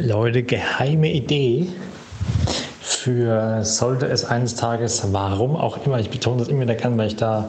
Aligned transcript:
Leute, 0.00 0.42
geheime 0.42 1.12
Idee 1.12 1.68
für 2.80 3.64
sollte 3.64 4.06
es 4.06 4.24
eines 4.24 4.56
Tages, 4.56 5.12
warum 5.12 5.54
auch 5.54 5.86
immer, 5.86 6.00
ich 6.00 6.10
betone 6.10 6.38
das 6.38 6.48
immer 6.48 6.62
wieder 6.62 6.74
gern, 6.74 6.98
weil 6.98 7.06
ich 7.06 7.14
da 7.14 7.48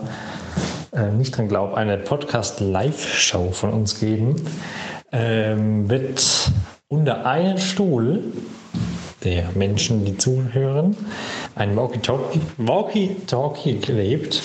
äh, 0.93 1.09
nicht 1.09 1.35
dran 1.35 1.47
glaube, 1.47 1.75
eine 1.75 1.97
Podcast-Live-Show 1.97 3.49
von 3.49 3.73
uns 3.73 3.99
geben, 3.99 4.35
ähm, 5.11 5.89
wird 5.89 6.51
unter 6.87 7.25
einen 7.25 7.57
Stuhl 7.57 8.21
der 9.23 9.49
Menschen, 9.55 10.05
die 10.05 10.15
zuhören, 10.15 10.95
ein 11.55 11.75
Walkie-Talkie 11.75 12.41
Walkie 12.57 13.15
-Talkie 13.25 13.79
geklebt 13.79 14.43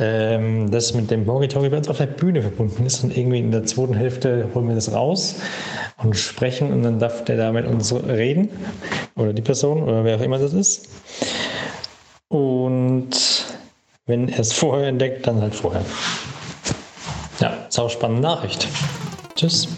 ähm, 0.00 0.70
das 0.70 0.94
mit 0.94 1.10
dem 1.10 1.26
Walkie-Talkie 1.26 1.68
bei 1.68 1.76
uns 1.76 1.88
auf 1.88 1.98
der 1.98 2.06
Bühne 2.06 2.42
verbunden 2.42 2.86
ist 2.86 3.04
und 3.04 3.16
irgendwie 3.16 3.38
in 3.38 3.50
der 3.50 3.64
zweiten 3.64 3.94
Hälfte 3.94 4.48
holen 4.54 4.68
wir 4.68 4.74
das 4.74 4.92
raus 4.92 5.36
und 5.98 6.16
sprechen 6.16 6.72
und 6.72 6.82
dann 6.82 6.98
darf 6.98 7.24
der 7.24 7.36
da 7.36 7.52
mit 7.52 7.66
uns 7.66 7.92
reden 7.92 8.48
oder 9.16 9.32
die 9.32 9.42
Person 9.42 9.82
oder 9.82 10.04
wer 10.04 10.16
auch 10.16 10.22
immer 10.22 10.38
das 10.38 10.54
ist. 10.54 10.88
Und 12.28 13.10
wenn 14.06 14.28
er 14.28 14.40
es 14.40 14.52
vorher 14.52 14.88
entdeckt, 14.88 15.26
dann 15.26 15.40
halt 15.40 15.54
vorher. 15.54 15.84
Ja, 17.40 17.66
sau 17.68 17.88
spannende 17.88 18.22
Nachricht. 18.22 18.66
Tschüss. 19.34 19.68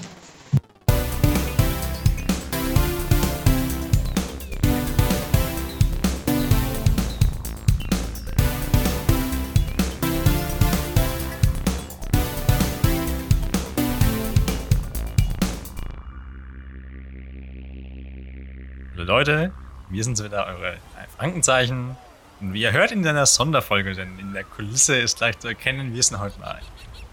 Leute, 19.23 19.53
wir 19.89 20.03
sind 20.03 20.19
wieder, 20.19 20.49
eure 20.49 20.79
Frankenzeichen. 21.16 21.96
Und 22.41 22.55
wie 22.55 22.63
ihr 22.63 22.73
hört 22.73 22.91
in 22.91 23.07
einer 23.07 23.24
Sonderfolge, 23.24 23.95
denn 23.95 24.19
in 24.19 24.33
der 24.33 24.43
Kulisse 24.43 24.96
ist 24.96 25.19
gleich 25.19 25.38
zu 25.38 25.46
erkennen, 25.46 25.95
wir 25.95 26.02
sind 26.02 26.19
heute 26.19 26.41
mal 26.41 26.59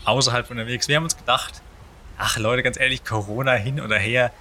außerhalb 0.05 0.49
unterwegs. 0.49 0.87
Wir 0.87 0.95
haben 0.95 1.03
uns 1.03 1.15
gedacht, 1.15 1.61
ach 2.17 2.39
Leute, 2.39 2.63
ganz 2.63 2.79
ehrlich, 2.79 3.05
Corona 3.05 3.51
hin 3.51 3.79
oder 3.79 3.99
her, 3.99 4.31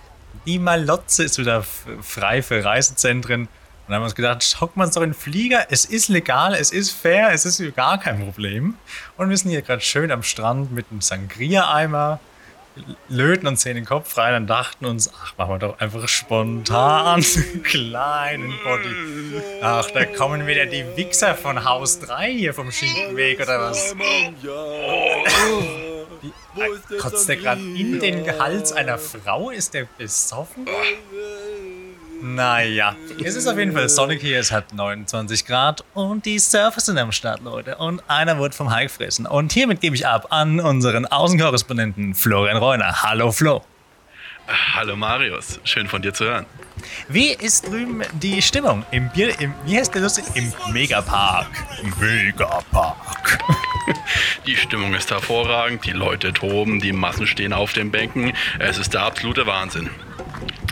die 0.46 0.58
Malotze 0.58 1.24
ist 1.24 1.36
wieder 1.36 1.62
frei 1.62 2.40
für 2.40 2.64
Reisezentren. 2.64 3.42
Und 3.42 3.48
dann 3.86 3.96
haben 3.96 4.00
wir 4.00 4.06
uns 4.06 4.14
gedacht, 4.14 4.42
schockt 4.42 4.78
man 4.78 4.90
doch 4.90 5.02
in 5.02 5.10
den 5.10 5.14
Flieger, 5.14 5.66
es 5.68 5.84
ist 5.84 6.08
legal, 6.08 6.54
es 6.54 6.70
ist 6.70 6.92
fair, 6.92 7.32
es 7.34 7.44
ist 7.44 7.76
gar 7.76 8.00
kein 8.00 8.18
Problem. 8.18 8.76
Und 9.18 9.28
wir 9.28 9.36
sind 9.36 9.50
hier 9.50 9.60
gerade 9.60 9.82
schön 9.82 10.10
am 10.10 10.22
Strand 10.22 10.72
mit 10.72 10.86
einem 10.90 11.02
Sangria-Eimer 11.02 12.18
löten 13.08 13.46
uns 13.46 13.62
hier 13.62 13.74
den 13.74 13.84
Kopf 13.84 14.16
rein 14.16 14.34
und 14.34 14.46
dachten 14.46 14.86
uns, 14.86 15.10
ach, 15.14 15.36
machen 15.36 15.50
wir 15.50 15.58
doch 15.58 15.78
einfach 15.80 16.06
spontan 16.08 17.24
einen 17.44 17.62
kleinen 17.62 18.52
Body. 18.62 19.42
Ach, 19.62 19.90
da 19.90 20.04
kommen 20.04 20.46
wieder 20.46 20.66
die 20.66 20.84
Wichser 20.96 21.34
von 21.34 21.64
Haus 21.64 22.00
3 22.00 22.30
hier 22.32 22.54
vom 22.54 22.70
Schinkenweg 22.70 23.40
oder 23.40 23.60
was? 23.60 23.94
Die, 26.22 26.32
äh, 26.60 26.98
kotzt 26.98 27.28
der 27.28 27.36
gerade 27.36 27.60
in 27.60 28.00
den 28.00 28.38
Hals 28.38 28.72
einer 28.72 28.98
Frau? 28.98 29.50
Ist 29.50 29.74
der 29.74 29.86
besoffen? 29.96 30.66
Naja, 32.20 32.96
es 33.22 33.36
ist 33.36 33.46
auf 33.46 33.56
jeden 33.58 33.72
Fall 33.72 33.88
sonnig 33.88 34.20
hier, 34.20 34.40
es 34.40 34.50
hat 34.50 34.72
29 34.72 35.46
Grad 35.46 35.84
und 35.94 36.26
die 36.26 36.38
Surfer 36.38 36.80
sind 36.80 36.98
am 36.98 37.12
Start, 37.12 37.42
Leute. 37.42 37.76
Und 37.76 38.02
einer 38.08 38.38
wird 38.38 38.54
vom 38.54 38.70
Hai 38.70 38.84
gefressen. 38.84 39.26
Und 39.26 39.52
hiermit 39.52 39.80
gebe 39.80 39.94
ich 39.94 40.06
ab 40.06 40.26
an 40.30 40.58
unseren 40.58 41.06
Außenkorrespondenten 41.06 42.14
Florian 42.14 42.56
Reuner. 42.56 43.02
Hallo 43.02 43.30
Flo. 43.30 43.62
Hallo 44.74 44.96
Marius, 44.96 45.60
schön 45.64 45.86
von 45.88 46.02
dir 46.02 46.12
zu 46.14 46.24
hören. 46.24 46.46
Wie 47.08 47.32
ist 47.34 47.68
drüben 47.68 48.02
die 48.14 48.40
Stimmung 48.40 48.84
im 48.90 49.10
Bier, 49.10 49.38
im, 49.40 49.54
wie 49.66 49.78
heißt 49.78 49.94
der 49.94 50.02
lustig? 50.02 50.24
Im 50.34 50.52
Megapark. 50.72 51.48
Megapark. 52.00 53.38
Die 54.46 54.56
Stimmung 54.56 54.94
ist 54.94 55.10
hervorragend, 55.10 55.84
die 55.84 55.92
Leute 55.92 56.32
toben, 56.32 56.78
die 56.80 56.92
Massen 56.92 57.26
stehen 57.26 57.52
auf 57.54 57.72
den 57.72 57.90
Bänken. 57.90 58.34
Es 58.58 58.76
ist 58.78 58.92
der 58.92 59.02
absolute 59.02 59.46
Wahnsinn. 59.46 59.88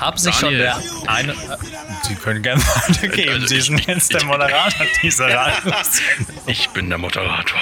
Haben 0.00 0.18
sich 0.18 0.34
schon 0.34 0.52
der 0.54 0.78
eine. 1.06 1.32
Äh, 1.32 1.36
Sie 2.02 2.14
können 2.14 2.42
gerne 2.42 2.60
weitergeben. 2.88 3.32
Also 3.32 3.46
Sie 3.46 3.60
sind 3.60 3.86
jetzt 3.86 4.12
der 4.12 4.24
Moderator 4.26 4.86
dieser 5.02 5.34
Radio. 5.34 5.72
Ich 6.46 6.68
bin 6.70 6.88
der 6.88 6.98
Moderator. 6.98 7.58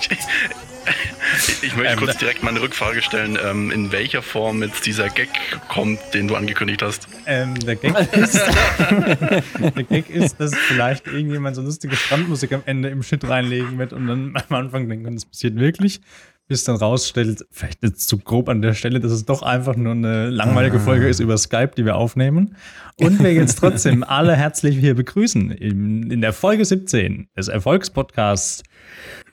ich, 0.00 0.10
ich 1.62 1.76
möchte 1.76 1.92
ähm, 1.92 1.98
kurz 1.98 2.16
direkt 2.16 2.42
mal 2.42 2.50
eine 2.50 2.60
Rückfrage 2.60 3.02
stellen, 3.02 3.38
ähm, 3.42 3.70
in 3.70 3.92
welcher 3.92 4.22
Form 4.22 4.62
jetzt 4.62 4.86
dieser 4.86 5.08
Gag 5.08 5.28
kommt, 5.68 6.00
den 6.12 6.28
du 6.28 6.34
angekündigt 6.34 6.82
hast. 6.82 7.08
Ähm, 7.26 7.54
der, 7.60 7.76
Gag 7.76 8.12
ist, 8.12 8.40
der 8.40 9.82
Gag 9.84 10.10
ist, 10.10 10.40
dass 10.40 10.54
vielleicht 10.54 11.06
irgendjemand 11.06 11.56
so 11.56 11.62
lustige 11.62 11.96
Strandmusik 11.96 12.52
am 12.52 12.62
Ende 12.66 12.88
im 12.88 13.02
Shit 13.02 13.26
reinlegen 13.28 13.78
wird 13.78 13.92
und 13.92 14.06
dann 14.06 14.36
am 14.48 14.56
Anfang 14.56 14.88
denken, 14.88 15.14
das 15.14 15.24
passiert 15.24 15.56
wirklich 15.56 16.00
bis 16.48 16.64
dann 16.64 16.76
rausstellt, 16.76 17.44
vielleicht 17.50 17.82
jetzt 17.82 18.08
zu 18.08 18.18
grob 18.18 18.48
an 18.48 18.62
der 18.62 18.74
Stelle, 18.74 19.00
dass 19.00 19.10
es 19.10 19.24
doch 19.24 19.42
einfach 19.42 19.76
nur 19.76 19.92
eine 19.92 20.30
langweilige 20.30 20.78
Folge 20.78 21.08
ist 21.08 21.18
über 21.18 21.36
Skype, 21.38 21.72
die 21.76 21.84
wir 21.84 21.96
aufnehmen. 21.96 22.56
Und 22.96 23.22
wir 23.22 23.32
jetzt 23.32 23.58
trotzdem 23.58 24.02
alle 24.06 24.36
herzlich 24.36 24.78
hier 24.78 24.94
begrüßen 24.94 25.50
in, 25.50 26.10
in 26.10 26.20
der 26.20 26.32
Folge 26.32 26.64
17 26.64 27.28
des 27.36 27.48
Erfolgspodcasts. 27.48 28.62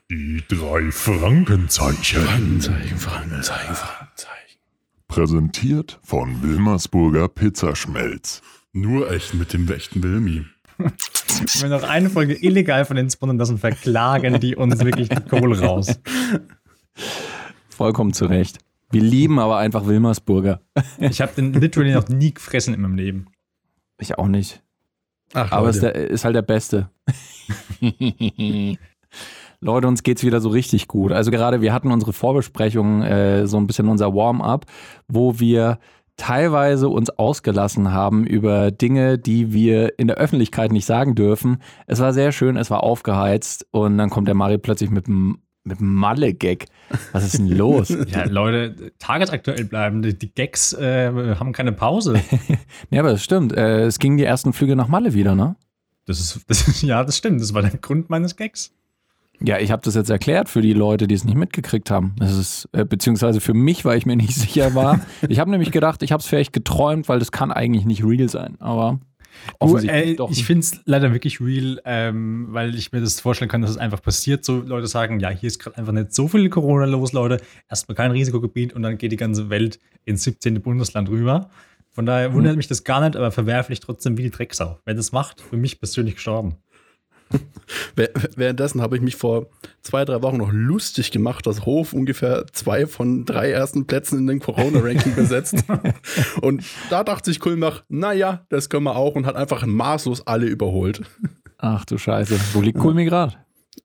Die 0.10 0.44
drei 0.48 0.92
Frankenzeichen. 0.92 2.22
Frankenzeichen, 2.24 2.98
Frankenzeichen, 2.98 3.76
Frankenzeichen. 3.76 4.60
Präsentiert 5.08 6.00
von 6.04 6.42
Wilmersburger 6.42 7.28
Pizzaschmelz. 7.28 8.42
Nur 8.74 9.12
echt 9.12 9.36
mit 9.36 9.54
dem 9.54 9.72
echten 9.72 10.02
Wilmi. 10.02 10.46
Wenn 10.78 11.62
wir 11.62 11.70
noch 11.70 11.84
eine 11.84 12.10
Folge 12.10 12.34
illegal 12.34 12.86
von 12.86 12.96
den 12.96 13.10
Spannen 13.10 13.38
lassen, 13.38 13.60
verklagen 13.60 14.40
die 14.40 14.56
uns 14.56 14.84
wirklich 14.84 15.10
die 15.10 15.22
Kohle 15.22 15.60
raus. 15.60 16.00
Vollkommen 17.70 18.14
zu 18.14 18.26
Recht. 18.26 18.60
Wir 18.92 19.02
lieben 19.02 19.40
aber 19.40 19.58
einfach 19.58 19.88
Wilmersburger. 19.88 20.62
Ich 21.00 21.22
habe 21.22 21.34
den 21.36 21.54
literally 21.54 21.94
noch 21.94 22.08
nie 22.10 22.34
gefressen 22.34 22.74
in 22.74 22.82
meinem 22.82 22.96
Leben. 22.96 23.28
Ich 24.00 24.18
auch 24.18 24.28
nicht. 24.28 24.62
Ach, 25.34 25.52
aber 25.52 25.70
es 25.70 25.78
ist, 25.78 25.84
ist 25.84 26.26
halt 26.26 26.36
der 26.36 26.44
Beste. 26.44 26.90
Leute, 29.60 29.88
uns 29.88 30.04
geht's 30.04 30.24
wieder 30.24 30.42
so 30.42 30.50
richtig 30.50 30.88
gut. 30.88 31.12
Also 31.12 31.32
gerade 31.32 31.62
wir 31.62 31.74
hatten 31.74 31.92
unsere 31.92 32.14
Vorbesprechung, 32.14 33.02
äh, 33.02 33.48
so 33.48 33.58
ein 33.58 33.66
bisschen 33.66 33.88
unser 33.88 34.14
Warm-up, 34.14 34.66
wo 35.08 35.40
wir 35.40 35.80
teilweise 36.18 36.90
uns 36.90 37.10
ausgelassen 37.10 37.92
haben 37.92 38.28
über 38.28 38.70
Dinge, 38.72 39.18
die 39.18 39.52
wir 39.54 39.98
in 39.98 40.08
der 40.08 40.18
Öffentlichkeit 40.18 40.72
nicht 40.72 40.86
sagen 40.86 41.16
dürfen. 41.16 41.58
Es 41.88 42.00
war 42.00 42.14
sehr 42.14 42.32
schön, 42.32 42.58
es 42.58 42.70
war 42.70 42.84
aufgeheizt 42.84 43.66
und 43.72 43.98
dann 43.98 44.12
kommt 44.12 44.28
der 44.28 44.36
Mari 44.36 44.60
plötzlich 44.60 44.92
mit 44.92 45.08
einem 45.08 45.40
mit 45.64 45.80
Malle-Gag. 45.80 46.66
Was 47.12 47.24
ist 47.24 47.38
denn 47.38 47.48
los? 47.48 47.90
ja, 48.08 48.26
Leute, 48.26 48.92
tagesaktuell 49.00 49.66
bleiben. 49.66 50.02
Die, 50.02 50.34
Gags 50.34 50.74
äh, 50.74 51.36
haben 51.36 51.54
keine 51.54 51.72
Pause. 51.72 52.22
ja, 52.90 53.00
aber 53.00 53.12
das 53.12 53.24
stimmt. 53.24 53.54
Äh, 53.54 53.86
es 53.86 54.00
gingen 54.00 54.18
die 54.18 54.24
ersten 54.24 54.54
Flüge 54.54 54.76
nach 54.76 54.88
Malle 54.88 55.14
wieder, 55.14 55.36
ne? 55.36 55.56
Das 56.06 56.20
ist, 56.20 56.42
das 56.48 56.68
ist, 56.68 56.82
ja, 56.84 57.04
das 57.04 57.18
stimmt. 57.18 57.42
Das 57.42 57.54
war 57.54 57.62
der 57.62 57.72
Grund 57.72 58.10
meines 58.10 58.36
Gags. 58.36 58.74
Ja, 59.42 59.58
ich 59.58 59.72
habe 59.72 59.82
das 59.82 59.96
jetzt 59.96 60.10
erklärt 60.10 60.48
für 60.48 60.62
die 60.62 60.74
Leute, 60.74 61.08
die 61.08 61.16
es 61.16 61.26
nicht 61.26 61.36
mitgekriegt 61.36 61.92
haben. 61.92 62.16
Das 62.18 62.38
ist, 62.38 62.70
äh, 62.72 62.86
beziehungsweise 62.86 63.42
für 63.42 63.54
mich, 63.54 63.84
weil 63.84 63.98
ich 63.98 64.06
mir 64.06 64.16
nicht 64.16 64.36
sicher 64.36 64.76
war. 64.76 65.02
ich 65.28 65.40
habe 65.40 65.52
nämlich 65.52 65.72
gedacht, 65.72 66.04
ich 66.04 66.12
habe 66.12 66.22
es 66.22 66.28
vielleicht 66.28 66.54
geträumt, 66.54 67.10
weil 67.10 67.20
das 67.20 67.32
kann 67.32 67.52
eigentlich 67.52 67.86
nicht 67.86 68.06
real 68.06 68.30
sein. 68.30 68.56
Aber 68.60 69.00
Oh, 69.60 69.78
äh, 69.78 70.16
ich 70.30 70.46
finde 70.46 70.62
es 70.62 70.80
leider 70.86 71.12
wirklich 71.14 71.42
real, 71.42 71.82
ähm, 71.86 72.48
weil 72.50 72.76
ich 72.76 72.92
mir 72.92 73.02
das 73.02 73.20
vorstellen 73.20 73.50
kann, 73.50 73.62
dass 73.62 73.72
es 73.72 73.78
einfach 73.78 74.02
passiert. 74.02 74.46
So 74.46 74.62
Leute 74.62 74.88
sagen, 74.88 75.20
ja, 75.20 75.30
hier 75.30 75.48
ist 75.48 75.60
gerade 75.60 75.78
einfach 75.78 75.94
nicht 75.94 76.14
so 76.14 76.28
viel 76.28 76.50
Corona 76.50 76.86
los, 76.86 77.14
Leute. 77.14 77.38
Erstmal 77.70 77.96
kein 77.96 78.12
Risikogebiet 78.12 78.74
und 78.74 78.84
dann 78.84 78.98
geht 78.98 79.12
die 79.12 79.18
ganze 79.18 79.50
Welt 79.50 79.80
ins 80.06 80.24
17. 80.24 80.62
Bundesland 80.62 81.10
rüber. 81.10 81.50
Von 81.90 82.06
daher 82.06 82.34
wundert 82.34 82.54
mhm. 82.54 82.58
mich 82.58 82.68
das 82.68 82.84
gar 82.84 83.02
nicht, 83.02 83.16
aber 83.16 83.32
verwerflich 83.32 83.80
trotzdem 83.80 84.18
wie 84.18 84.24
die 84.24 84.32
Drecksau. 84.32 84.80
Wer 84.86 84.96
das 84.96 85.12
macht, 85.12 85.42
für 85.42 85.58
mich 85.58 85.80
persönlich 85.80 86.16
gestorben. 86.16 86.56
Währenddessen 88.36 88.82
habe 88.82 88.96
ich 88.96 89.02
mich 89.02 89.16
vor 89.16 89.48
zwei, 89.82 90.06
drei 90.06 90.22
Wochen 90.22 90.38
noch 90.38 90.52
lustig 90.52 91.12
gemacht, 91.12 91.46
dass 91.48 91.66
Hof 91.66 91.94
ungefähr 91.94 92.46
zwei 92.52 92.86
von 92.88 93.26
drei 93.26 93.52
ersten 93.52 93.86
Plätzen 93.86 94.20
in 94.20 94.28
den 94.28 94.40
Corona-Ranking 94.40 95.16
besetzt. 95.16 95.64
und 96.42 96.64
da 96.90 97.04
dachte 97.04 97.30
sich 97.30 97.40
Kulmach, 97.40 97.84
naja, 97.90 98.46
das 98.50 98.70
können 98.70 98.84
wir 98.84 98.96
auch 98.96 99.16
und 99.16 99.26
hat 99.26 99.36
einfach 99.36 99.66
maßlos 99.66 100.28
alle 100.28 100.46
überholt. 100.46 101.02
Ach 101.58 101.86
du 101.86 101.98
Scheiße. 101.98 102.38
Wo 102.54 102.62
liegt 102.62 102.80
Kulmi 102.80 103.06
gerade? 103.06 103.36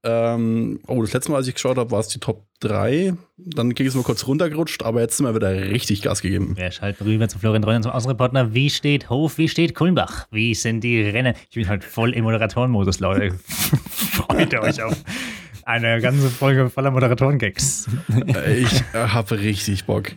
Ähm, 0.02 0.80
oh, 0.86 1.00
das 1.02 1.12
letzte 1.12 1.30
Mal, 1.30 1.38
als 1.38 1.48
ich 1.48 1.54
geschaut 1.54 1.76
habe, 1.76 1.90
war 1.90 2.00
es 2.00 2.08
die 2.08 2.18
Top 2.18 2.44
3. 2.60 3.14
Dann 3.36 3.74
ging 3.74 3.86
es 3.86 3.94
mal 3.94 4.02
kurz 4.02 4.26
runtergerutscht, 4.26 4.82
aber 4.82 5.00
jetzt 5.00 5.16
sind 5.16 5.26
wir 5.26 5.34
wieder 5.34 5.50
richtig 5.50 6.02
Gas 6.02 6.22
gegeben. 6.22 6.56
Wir 6.56 6.70
schalten 6.70 7.04
rüber 7.04 7.28
zu 7.28 7.38
Florian 7.38 7.64
Reuner, 7.64 7.82
zum 7.82 7.92
Außenreporter. 7.92 8.54
Wie 8.54 8.70
steht 8.70 9.10
Hof, 9.10 9.38
wie 9.38 9.48
steht 9.48 9.74
Kulmbach? 9.74 10.26
Wie 10.30 10.54
sind 10.54 10.82
die 10.82 11.02
Rennen? 11.02 11.34
Ich 11.48 11.56
bin 11.56 11.68
halt 11.68 11.84
voll 11.84 12.12
im 12.14 12.24
Moderatorenmodus, 12.24 13.00
Leute. 13.00 13.38
Freut 13.48 14.54
euch 14.54 14.82
auf 14.82 14.96
eine 15.68 16.00
ganze 16.00 16.30
Folge 16.30 16.70
voller 16.70 16.90
Moderatoren-Gags. 16.90 17.88
Ich 18.56 18.80
äh, 18.94 19.08
habe 19.08 19.38
richtig 19.38 19.84
Bock. 19.84 20.12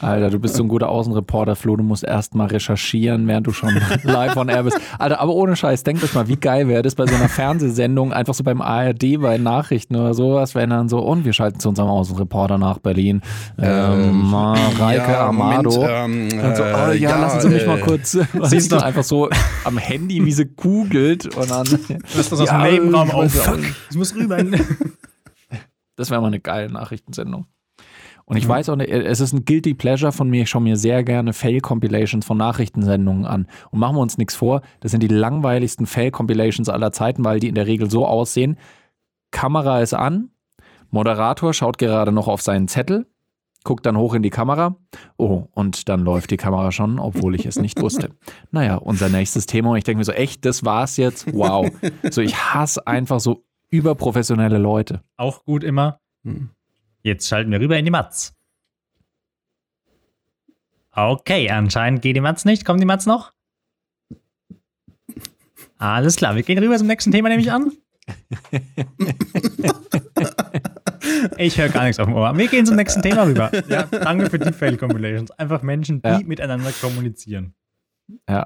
Alter, 0.00 0.30
du 0.30 0.38
bist 0.38 0.56
so 0.56 0.62
ein 0.62 0.68
guter 0.68 0.88
Außenreporter, 0.88 1.56
Flo. 1.56 1.76
Du 1.76 1.82
musst 1.84 2.04
erst 2.04 2.34
mal 2.34 2.46
recherchieren, 2.46 3.26
während 3.28 3.46
du 3.46 3.52
schon 3.52 3.70
live 4.02 4.36
on 4.36 4.48
air 4.48 4.62
bist. 4.64 4.78
Alter, 4.98 5.20
aber 5.20 5.34
ohne 5.34 5.56
Scheiß, 5.56 5.84
denkt 5.84 6.02
euch 6.04 6.14
mal, 6.14 6.28
wie 6.28 6.36
geil 6.36 6.68
wäre 6.68 6.82
das 6.82 6.94
bei 6.94 7.06
so 7.06 7.14
einer 7.14 7.28
Fernsehsendung, 7.28 8.12
einfach 8.12 8.34
so 8.34 8.44
beim 8.44 8.60
ARD, 8.60 9.20
bei 9.20 9.38
Nachrichten 9.38 9.96
oder 9.96 10.14
sowas, 10.14 10.54
wenn 10.54 10.70
dann 10.70 10.88
so, 10.88 10.98
und 11.00 11.24
wir 11.24 11.32
schalten 11.32 11.60
zu 11.60 11.68
unserem 11.68 11.88
Außenreporter 11.88 12.58
nach 12.58 12.78
Berlin. 12.78 13.22
Ähm, 13.58 14.30
Mareike 14.30 15.12
ja, 15.12 15.28
Amado. 15.28 15.70
Moment, 15.70 16.32
ähm, 16.34 16.54
so, 16.56 16.62
oh, 16.62 16.66
ja, 16.66 16.90
äh, 16.90 16.96
ja, 16.98 17.20
lassen 17.20 17.40
Sie 17.40 17.48
mich 17.48 17.62
äh, 17.62 17.66
mal 17.66 17.80
kurz. 17.80 18.18
Siehst 18.42 18.72
du 18.72 18.82
einfach 18.82 19.04
so 19.04 19.28
am 19.64 19.78
Handy, 19.78 20.24
wie 20.24 20.32
sie 20.32 20.46
googelt 20.46 21.34
und 21.36 21.50
dann. 21.50 21.66
Hast 22.16 22.32
das 22.32 22.40
aus 22.40 22.48
Ja, 22.48 22.64
dem 22.64 22.72
Nebenraum 22.72 23.10
auf. 23.10 23.58
ich 23.90 23.96
muss 23.96 24.14
rüber. 24.14 24.38
Das 25.96 26.10
wäre 26.10 26.20
mal 26.20 26.28
eine 26.28 26.40
geile 26.40 26.72
Nachrichtensendung. 26.72 27.46
Und 28.30 28.36
ich 28.36 28.46
weiß 28.46 28.68
auch, 28.68 28.76
nicht, 28.76 28.90
es 28.90 29.18
ist 29.18 29.32
ein 29.32 29.44
Guilty 29.44 29.74
Pleasure 29.74 30.12
von 30.12 30.30
mir. 30.30 30.42
Ich 30.42 30.50
schaue 30.50 30.62
mir 30.62 30.76
sehr 30.76 31.02
gerne 31.02 31.32
Fail-Compilations 31.32 32.24
von 32.24 32.38
Nachrichtensendungen 32.38 33.26
an. 33.26 33.48
Und 33.72 33.80
machen 33.80 33.96
wir 33.96 34.00
uns 34.00 34.18
nichts 34.18 34.36
vor, 34.36 34.62
das 34.78 34.92
sind 34.92 35.02
die 35.02 35.08
langweiligsten 35.08 35.84
Fail-Compilations 35.84 36.68
aller 36.68 36.92
Zeiten, 36.92 37.24
weil 37.24 37.40
die 37.40 37.48
in 37.48 37.56
der 37.56 37.66
Regel 37.66 37.90
so 37.90 38.06
aussehen. 38.06 38.56
Kamera 39.32 39.80
ist 39.80 39.94
an, 39.94 40.30
Moderator 40.90 41.52
schaut 41.52 41.78
gerade 41.78 42.12
noch 42.12 42.28
auf 42.28 42.40
seinen 42.40 42.68
Zettel, 42.68 43.08
guckt 43.64 43.84
dann 43.84 43.98
hoch 43.98 44.14
in 44.14 44.22
die 44.22 44.30
Kamera. 44.30 44.76
Oh, 45.16 45.48
und 45.50 45.88
dann 45.88 45.98
läuft 45.98 46.30
die 46.30 46.36
Kamera 46.36 46.70
schon, 46.70 47.00
obwohl 47.00 47.34
ich 47.34 47.46
es 47.46 47.58
nicht 47.58 47.80
wusste. 47.82 48.10
Naja, 48.52 48.76
unser 48.76 49.08
nächstes 49.08 49.46
Thema. 49.46 49.70
Und 49.70 49.78
ich 49.78 49.84
denke 49.84 49.98
mir 49.98 50.04
so, 50.04 50.12
echt, 50.12 50.44
das 50.44 50.64
war's 50.64 50.98
jetzt? 50.98 51.34
Wow. 51.34 51.68
So, 52.08 52.20
ich 52.20 52.36
hasse 52.36 52.86
einfach 52.86 53.18
so 53.18 53.42
überprofessionelle 53.70 54.58
Leute. 54.58 55.02
Auch 55.16 55.44
gut 55.44 55.64
immer. 55.64 55.98
Hm. 56.22 56.50
Jetzt 57.02 57.28
schalten 57.28 57.50
wir 57.50 57.60
rüber 57.60 57.78
in 57.78 57.84
die 57.84 57.90
Matz. 57.90 58.34
Okay, 60.92 61.48
anscheinend 61.50 62.02
geht 62.02 62.16
die 62.16 62.20
Matz 62.20 62.44
nicht. 62.44 62.64
Kommt 62.64 62.80
die 62.80 62.86
Matz 62.86 63.06
noch? 63.06 63.32
Alles 65.78 66.16
klar, 66.16 66.36
wir 66.36 66.42
gehen 66.42 66.58
rüber 66.58 66.76
zum 66.76 66.88
nächsten 66.88 67.10
Thema, 67.12 67.28
nehme 67.28 67.40
ich 67.42 67.50
an. 67.52 67.72
Ich 71.38 71.58
höre 71.58 71.68
gar 71.68 71.84
nichts 71.84 71.98
auf 71.98 72.06
dem 72.06 72.14
Ohr. 72.14 72.36
Wir 72.36 72.48
gehen 72.48 72.66
zum 72.66 72.76
nächsten 72.76 73.02
Thema 73.02 73.24
rüber. 73.24 73.50
Ja, 73.68 73.84
danke 73.84 74.28
für 74.30 74.38
die 74.38 74.52
Fail-Compilations. 74.52 75.30
Einfach 75.32 75.62
Menschen, 75.62 76.02
die 76.02 76.08
Ja. 76.08 76.20
miteinander 76.24 76.70
kommunizieren. 76.80 77.54
Ja. 78.28 78.44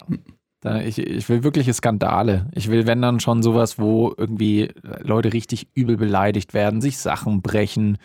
Ich, 0.84 0.98
ich 0.98 1.28
will 1.28 1.42
wirkliche 1.44 1.74
Skandale. 1.74 2.48
Ich 2.52 2.70
will, 2.70 2.86
wenn 2.86 3.02
dann 3.02 3.20
schon 3.20 3.42
sowas, 3.42 3.78
wo 3.78 4.14
irgendwie 4.16 4.72
Leute 5.00 5.32
richtig 5.32 5.68
übel 5.74 5.96
beleidigt 5.96 6.54
werden, 6.54 6.80
sich 6.80 6.96
Sachen 6.98 7.42
brechen, 7.42 7.98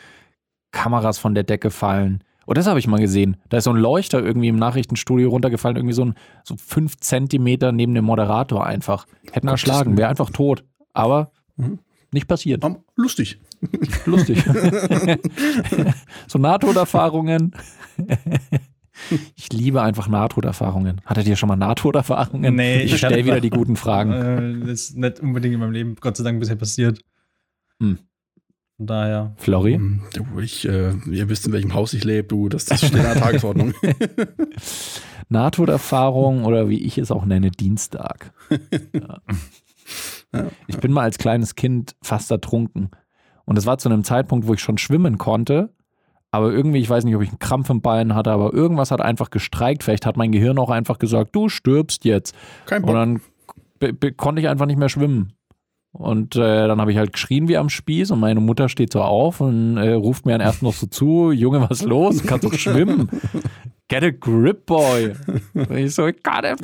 Kameras 0.71 1.17
von 1.17 1.33
der 1.35 1.43
Decke 1.43 1.71
fallen. 1.71 2.23
Oh, 2.47 2.53
das 2.53 2.65
habe 2.65 2.79
ich 2.79 2.87
mal 2.87 2.99
gesehen. 2.99 3.37
Da 3.49 3.57
ist 3.57 3.65
so 3.65 3.69
ein 3.71 3.77
Leuchter 3.77 4.23
irgendwie 4.23 4.47
im 4.47 4.55
Nachrichtenstudio 4.55 5.29
runtergefallen, 5.29 5.77
irgendwie 5.77 5.93
so 5.93 6.05
ein 6.05 6.15
so 6.43 6.55
fünf 6.57 6.97
Zentimeter 6.97 7.71
neben 7.71 7.93
dem 7.93 8.05
Moderator 8.05 8.65
einfach. 8.65 9.05
Hätten 9.31 9.47
erschlagen, 9.47 9.97
wäre 9.97 10.09
einfach 10.09 10.29
tot. 10.31 10.63
Aber 10.93 11.31
Mhm. 11.57 11.79
nicht 12.11 12.27
passiert. 12.27 12.63
Ähm, 12.63 12.77
lustig. 12.95 13.39
Lustig. 14.05 14.41
so 16.27 16.39
Nahtoderfahrungen. 16.39 17.51
Ich 19.35 19.51
liebe 19.53 19.81
einfach 19.81 20.07
Nahtoderfahrungen. 20.07 21.01
Hattet 21.05 21.27
ihr 21.27 21.35
schon 21.35 21.49
mal 21.49 21.55
Nahtoderfahrungen? 21.55 22.55
Nee, 22.55 22.83
ich 22.83 22.93
ich 22.93 22.97
stelle 22.97 23.23
wieder 23.25 23.41
die 23.41 23.49
guten 23.49 23.75
Fragen. 23.75 24.11
Äh, 24.63 24.65
das 24.67 24.81
ist 24.89 24.97
nicht 24.97 25.19
unbedingt 25.19 25.53
in 25.55 25.59
meinem 25.59 25.71
Leben, 25.73 25.95
Gott 25.99 26.17
sei 26.17 26.23
Dank, 26.23 26.39
bisher 26.39 26.55
passiert. 26.55 27.01
Hm. 27.81 27.99
Von 28.79 28.87
daher. 28.87 29.33
Flori? 29.35 29.73
Ähm, 29.73 30.01
Du, 30.13 30.39
ich, 30.39 30.65
äh, 30.65 30.93
ihr 31.11 31.27
wisst, 31.27 31.45
in 31.45 31.51
welchem 31.51 31.73
Haus 31.73 31.93
ich 31.93 32.05
lebe, 32.05 32.29
du, 32.29 32.47
das, 32.47 32.63
das 32.63 32.79
steht 32.79 32.95
an 32.95 33.01
der 33.03 33.15
Tagesordnung. 33.15 33.73
Nahtoderfahrung 35.29 36.45
oder 36.45 36.69
wie 36.69 36.81
ich 36.83 36.97
es 36.97 37.11
auch 37.11 37.25
nenne, 37.25 37.51
Dienstag. 37.51 38.31
Ja. 40.31 40.45
Ich 40.67 40.77
bin 40.77 40.91
mal 40.93 41.01
als 41.01 41.17
kleines 41.17 41.55
Kind 41.55 41.95
fast 42.03 42.29
ertrunken. 42.29 42.91
Und 43.45 43.57
es 43.57 43.65
war 43.65 43.79
zu 43.79 43.89
einem 43.89 44.03
Zeitpunkt, 44.03 44.45
wo 44.47 44.53
ich 44.53 44.59
schon 44.61 44.77
schwimmen 44.77 45.17
konnte. 45.17 45.73
Aber 46.29 46.51
irgendwie, 46.51 46.77
ich 46.77 46.87
weiß 46.89 47.03
nicht, 47.03 47.15
ob 47.15 47.23
ich 47.23 47.29
einen 47.29 47.39
Krampf 47.39 47.71
im 47.71 47.81
Bein 47.81 48.13
hatte, 48.13 48.29
aber 48.31 48.53
irgendwas 48.53 48.91
hat 48.91 49.01
einfach 49.01 49.31
gestreikt. 49.31 49.81
Vielleicht 49.83 50.05
hat 50.05 50.17
mein 50.17 50.31
Gehirn 50.31 50.59
auch 50.59 50.69
einfach 50.69 50.99
gesagt, 50.99 51.35
du 51.35 51.49
stirbst 51.49 52.05
jetzt. 52.05 52.35
Kein 52.67 52.83
Und 52.83 52.93
Bock. 52.93 53.19
dann 53.79 54.15
konnte 54.17 54.39
ich 54.41 54.47
einfach 54.47 54.67
nicht 54.67 54.77
mehr 54.77 54.89
schwimmen. 54.89 55.33
Und 55.91 56.35
äh, 56.35 56.67
dann 56.67 56.79
habe 56.79 56.91
ich 56.91 56.97
halt 56.97 57.13
geschrien 57.13 57.47
wie 57.47 57.57
am 57.57 57.69
Spieß 57.69 58.11
und 58.11 58.19
meine 58.19 58.39
Mutter 58.39 58.69
steht 58.69 58.93
so 58.93 59.01
auf 59.01 59.41
und 59.41 59.77
äh, 59.77 59.93
ruft 59.93 60.25
mir 60.25 60.33
dann 60.33 60.41
erst 60.41 60.61
noch 60.61 60.73
so 60.73 60.85
zu, 60.85 61.31
Junge, 61.31 61.61
was 61.61 61.81
ist 61.81 61.85
los? 61.85 62.21
Du 62.21 62.27
kannst 62.27 62.45
doch 62.45 62.53
schwimmen. 62.53 63.09
Get 63.87 64.03
a 64.03 64.11
grip, 64.11 64.67
boy. 64.67 65.13
Und 65.55 65.71
ich 65.71 65.95
so, 65.95 66.05
ich 66.05 66.21
kann 66.21 66.43
nicht. 66.43 66.63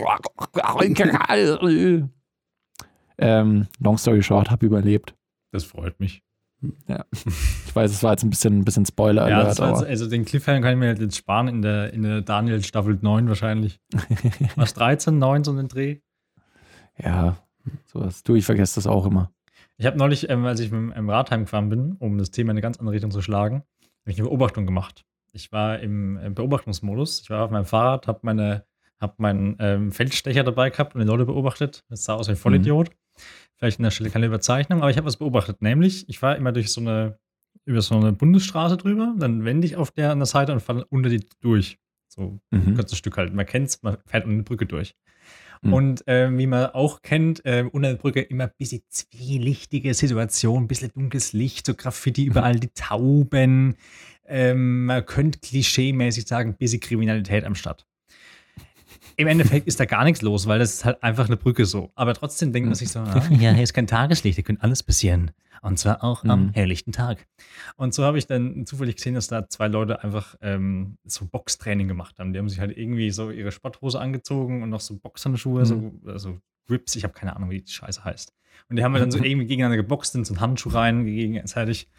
ähm, 3.17 3.67
long 3.79 3.97
story 3.97 4.21
short, 4.21 4.51
habe 4.51 4.65
überlebt. 4.65 5.15
Das 5.51 5.63
freut 5.63 5.99
mich. 5.99 6.21
Ich 6.61 7.75
weiß, 7.75 7.91
es 7.91 8.03
war 8.03 8.11
jetzt 8.11 8.23
ein 8.23 8.29
bisschen, 8.29 8.59
ein 8.59 8.65
bisschen 8.65 8.85
Spoiler 8.85 9.29
Ja, 9.29 9.47
jetzt, 9.47 9.59
also 9.59 10.07
den 10.07 10.25
Cliffhanger 10.25 10.61
kann 10.61 10.73
ich 10.73 10.79
mir 10.79 10.95
jetzt 10.95 11.17
sparen 11.17 11.47
in 11.47 11.61
der, 11.61 11.93
in 11.93 12.03
der 12.03 12.21
Daniel 12.21 12.63
Staffel 12.63 12.97
9 13.01 13.27
wahrscheinlich. 13.27 13.79
Was 14.55 14.73
13, 14.73 15.17
9 15.17 15.43
so 15.43 15.55
den 15.55 15.67
Dreh? 15.67 15.99
ja, 16.97 17.37
sowas. 17.85 18.23
Du, 18.23 18.35
ich 18.35 18.45
vergesse 18.45 18.75
das 18.75 18.87
auch 18.87 19.05
immer. 19.05 19.31
Ich 19.77 19.85
habe 19.85 19.97
neulich, 19.97 20.29
ähm, 20.29 20.45
als 20.45 20.59
ich 20.59 20.71
mit 20.71 20.95
dem 20.95 21.09
Radheim 21.09 21.41
gefahren 21.41 21.69
bin, 21.69 21.93
um 21.99 22.17
das 22.17 22.31
Thema 22.31 22.51
in 22.51 22.55
eine 22.55 22.61
ganz 22.61 22.77
andere 22.79 22.93
Richtung 22.95 23.11
zu 23.11 23.21
schlagen, 23.21 23.63
habe 24.01 24.11
ich 24.11 24.17
eine 24.19 24.27
Beobachtung 24.27 24.65
gemacht. 24.65 25.03
Ich 25.33 25.51
war 25.51 25.79
im 25.79 26.17
äh, 26.17 26.29
Beobachtungsmodus. 26.29 27.21
Ich 27.21 27.29
war 27.29 27.43
auf 27.45 27.51
meinem 27.51 27.65
Fahrrad, 27.65 28.07
habe 28.07 28.19
meine, 28.21 28.63
hab 28.99 29.19
meinen 29.19 29.57
ähm, 29.59 29.91
Feldstecher 29.91 30.43
dabei 30.43 30.69
gehabt 30.69 30.95
und 30.95 31.01
die 31.01 31.07
Leute 31.07 31.25
beobachtet. 31.25 31.83
Das 31.89 32.05
sah 32.05 32.13
aus 32.13 32.27
wie 32.27 32.31
ein 32.31 32.37
Vollidiot. 32.37 32.89
Vielleicht 33.57 33.79
an 33.79 33.83
der 33.83 33.91
Stelle 33.91 34.09
keine 34.09 34.25
Überzeichnung, 34.27 34.79
aber 34.81 34.89
ich 34.91 34.97
habe 34.97 35.07
was 35.07 35.17
beobachtet. 35.17 35.61
Nämlich, 35.61 36.07
ich 36.09 36.19
fahre 36.19 36.37
immer 36.37 36.51
durch 36.51 36.71
so 36.71 36.81
eine, 36.81 37.17
über 37.65 37.81
so 37.81 37.95
eine 37.95 38.13
Bundesstraße 38.13 38.77
drüber, 38.77 39.13
dann 39.17 39.43
wende 39.45 39.65
ich 39.67 39.75
auf 39.75 39.91
der 39.91 40.11
an 40.11 40.19
der 40.19 40.25
Seite 40.25 40.53
und 40.53 40.61
fahre 40.61 40.85
unter 40.85 41.09
die 41.09 41.25
durch. 41.41 41.79
So 42.07 42.39
ein 42.51 42.65
Mhm. 42.71 42.75
kurzes 42.75 42.97
Stück 42.97 43.17
halt. 43.17 43.33
Man 43.33 43.45
kennt 43.45 43.67
es, 43.69 43.81
man 43.83 43.97
fährt 44.05 44.23
unter 44.23 44.35
eine 44.35 44.43
Brücke 44.43 44.65
durch. 44.65 44.95
Mhm. 45.61 45.73
Und 45.73 46.03
ähm, 46.07 46.37
wie 46.37 46.47
man 46.47 46.67
auch 46.67 47.01
kennt, 47.01 47.45
äh, 47.45 47.65
unter 47.71 47.89
der 47.89 47.97
Brücke 47.97 48.21
immer 48.21 48.45
ein 48.45 48.51
bisschen 48.57 48.81
zwielichtige 48.89 49.93
Situation, 49.93 50.63
ein 50.63 50.67
bisschen 50.67 50.91
dunkles 50.93 51.33
Licht, 51.33 51.65
so 51.65 51.73
Graffiti 51.73 52.25
überall, 52.25 52.59
die 52.59 52.69
Tauben. 52.73 53.75
Ähm, 54.27 54.85
man 54.85 55.05
könnte 55.05 55.39
klischeemäßig 55.39 56.27
sagen, 56.27 56.51
ein 56.51 56.57
bisschen 56.57 56.79
Kriminalität 56.79 57.43
am 57.43 57.55
Start. 57.55 57.85
Im 59.17 59.27
Endeffekt 59.27 59.67
ist 59.67 59.79
da 59.79 59.85
gar 59.85 60.03
nichts 60.03 60.21
los, 60.21 60.47
weil 60.47 60.59
das 60.59 60.73
ist 60.73 60.85
halt 60.85 61.01
einfach 61.03 61.27
eine 61.27 61.37
Brücke 61.37 61.65
so. 61.65 61.91
Aber 61.95 62.13
trotzdem 62.13 62.51
denkt 62.53 62.67
man 62.67 62.75
sich 62.75 62.89
so, 62.89 62.99
ah, 62.99 63.21
ja, 63.31 63.51
hier 63.51 63.63
ist 63.63 63.73
kein 63.73 63.87
Tageslicht, 63.87 64.35
hier 64.35 64.43
könnte 64.43 64.63
alles 64.63 64.83
passieren. 64.83 65.31
Und 65.61 65.79
zwar 65.79 66.03
auch 66.03 66.23
am 66.25 66.47
Mhm. 66.47 66.51
helllichten 66.53 66.93
Tag. 66.93 67.25
Und 67.75 67.93
so 67.93 68.03
habe 68.03 68.17
ich 68.19 68.27
dann 68.27 68.65
zufällig 68.67 68.97
gesehen, 68.97 69.15
dass 69.15 69.27
da 69.27 69.47
zwei 69.49 69.67
Leute 69.67 70.03
einfach 70.03 70.35
ähm, 70.41 70.97
so 71.05 71.25
Boxtraining 71.25 71.87
gemacht 71.87 72.19
haben. 72.19 72.33
Die 72.33 72.39
haben 72.39 72.49
sich 72.49 72.59
halt 72.59 72.77
irgendwie 72.77 73.09
so 73.09 73.31
ihre 73.31 73.51
Sporthose 73.51 73.99
angezogen 73.99 74.61
und 74.61 74.69
noch 74.69 74.81
so 74.81 74.95
Boxhandschuhe, 74.97 75.65
so 75.65 75.93
also 76.05 76.37
Grips, 76.67 76.95
ich 76.95 77.03
habe 77.03 77.13
keine 77.13 77.35
Ahnung, 77.35 77.49
wie 77.49 77.61
die 77.61 77.71
Scheiße 77.71 78.03
heißt. 78.03 78.31
Und 78.69 78.75
die 78.75 78.83
haben 78.83 78.91
wir 78.93 78.99
dann 78.99 79.11
so 79.11 79.17
irgendwie 79.23 79.47
gegeneinander 79.47 79.77
geboxt, 79.77 80.11
sind 80.13 80.27
so 80.27 80.33
einen 80.35 80.41
Handschuh 80.41 80.69
rein 80.69 81.05
gegenseitig. 81.05 81.89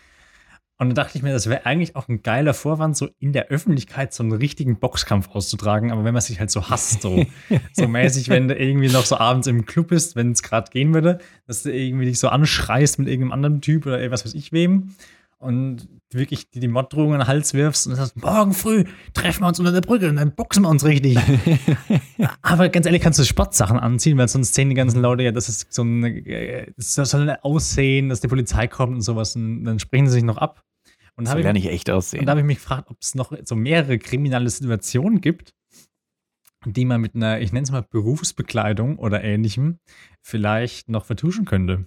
Und 0.79 0.89
dann 0.89 0.95
dachte 0.95 1.17
ich 1.17 1.23
mir, 1.23 1.33
das 1.33 1.49
wäre 1.49 1.65
eigentlich 1.65 1.97
auch 1.97 2.09
ein 2.09 2.23
geiler 2.23 2.53
Vorwand, 2.53 2.97
so 2.97 3.09
in 3.19 3.33
der 3.33 3.49
Öffentlichkeit 3.49 4.13
so 4.13 4.23
einen 4.23 4.33
richtigen 4.33 4.79
Boxkampf 4.79 5.29
auszutragen. 5.31 5.91
Aber 5.91 6.05
wenn 6.05 6.13
man 6.13 6.21
sich 6.21 6.39
halt 6.39 6.51
so 6.51 6.69
hasst, 6.69 7.01
so, 7.01 7.25
so 7.73 7.89
mäßig, 7.89 8.29
wenn 8.29 8.49
du 8.49 8.55
irgendwie 8.55 8.89
noch 8.89 9.07
so 9.07 9.17
abends 9.17 9.47
im 9.47 9.65
Club 9.65 9.89
bist, 9.89 10.17
wenn 10.17 10.33
es 10.33 10.43
gerade 10.43 10.71
gehen 10.71 10.93
würde, 10.93 11.19
dass 11.47 11.63
du 11.63 11.73
irgendwie 11.73 12.05
dich 12.05 12.19
so 12.19 12.29
anschreist 12.29 12.99
mit 12.99 13.09
irgendeinem 13.09 13.33
anderen 13.33 13.61
Typ 13.63 13.87
oder 13.87 14.11
was 14.11 14.25
weiß 14.27 14.35
ich 14.35 14.53
wem 14.53 14.91
und 15.39 15.89
wirklich 16.13 16.51
die, 16.51 16.61
die 16.61 16.69
Morddrohungen 16.69 17.15
in 17.15 17.21
den 17.21 17.27
Hals 17.29 17.53
wirfst 17.53 17.87
und 17.87 17.95
sagst, 17.95 18.17
morgen 18.17 18.53
früh 18.53 18.85
treffen 19.13 19.43
wir 19.43 19.49
uns 19.49 19.59
unter 19.59 19.73
der 19.73 19.81
Brücke 19.81 20.09
und 20.09 20.17
dann 20.17 20.35
boxen 20.35 20.63
wir 20.63 20.69
uns 20.69 20.85
richtig. 20.85 21.19
Aber 22.43 22.69
ganz 22.69 22.87
ehrlich, 22.87 23.03
kannst 23.03 23.19
du 23.19 23.25
Sportsachen 23.25 23.79
anziehen, 23.79 24.17
weil 24.17 24.29
sonst 24.29 24.55
sehen 24.55 24.71
die 24.71 24.75
ganzen 24.75 25.01
Leute 25.01 25.25
ja, 25.25 25.33
das 25.33 25.49
ist 25.49 25.73
so 25.73 25.83
ein, 25.83 26.05
äh, 26.05 26.73
das 26.77 26.95
soll 26.95 27.37
aussehen, 27.43 28.09
dass 28.09 28.21
die 28.21 28.29
Polizei 28.29 28.67
kommt 28.67 28.95
und 28.95 29.03
sowas 29.03 29.37
und 29.37 29.65
dann 29.65 29.79
sprechen 29.79 30.07
sie 30.07 30.15
sich 30.15 30.25
noch 30.25 30.39
ab. 30.39 30.63
Und 31.17 31.25
Das 31.27 31.33
soll 31.33 31.43
ja 31.43 31.53
nicht 31.53 31.67
echt 31.69 31.91
aussehen. 31.91 32.21
und 32.21 32.27
da 32.27 32.31
habe 32.31 32.41
ich 32.41 32.47
mich 32.47 32.59
gefragt, 32.59 32.91
ob 32.91 32.99
es 33.01 33.15
noch 33.15 33.33
so 33.45 33.57
mehrere 33.57 33.99
kriminelle 33.99 34.51
Situationen 34.51 35.21
gibt, 35.21 35.55
die 36.65 36.85
man 36.85 37.01
mit 37.01 37.15
einer, 37.15 37.41
ich 37.41 37.53
nenne 37.53 37.65
es 37.65 37.71
mal 37.71 37.83
Berufsbekleidung 37.83 38.99
oder 38.99 39.23
ähnlichem, 39.23 39.79
vielleicht 40.23 40.89
noch 40.89 41.05
vertuschen 41.05 41.45
könnte. 41.45 41.87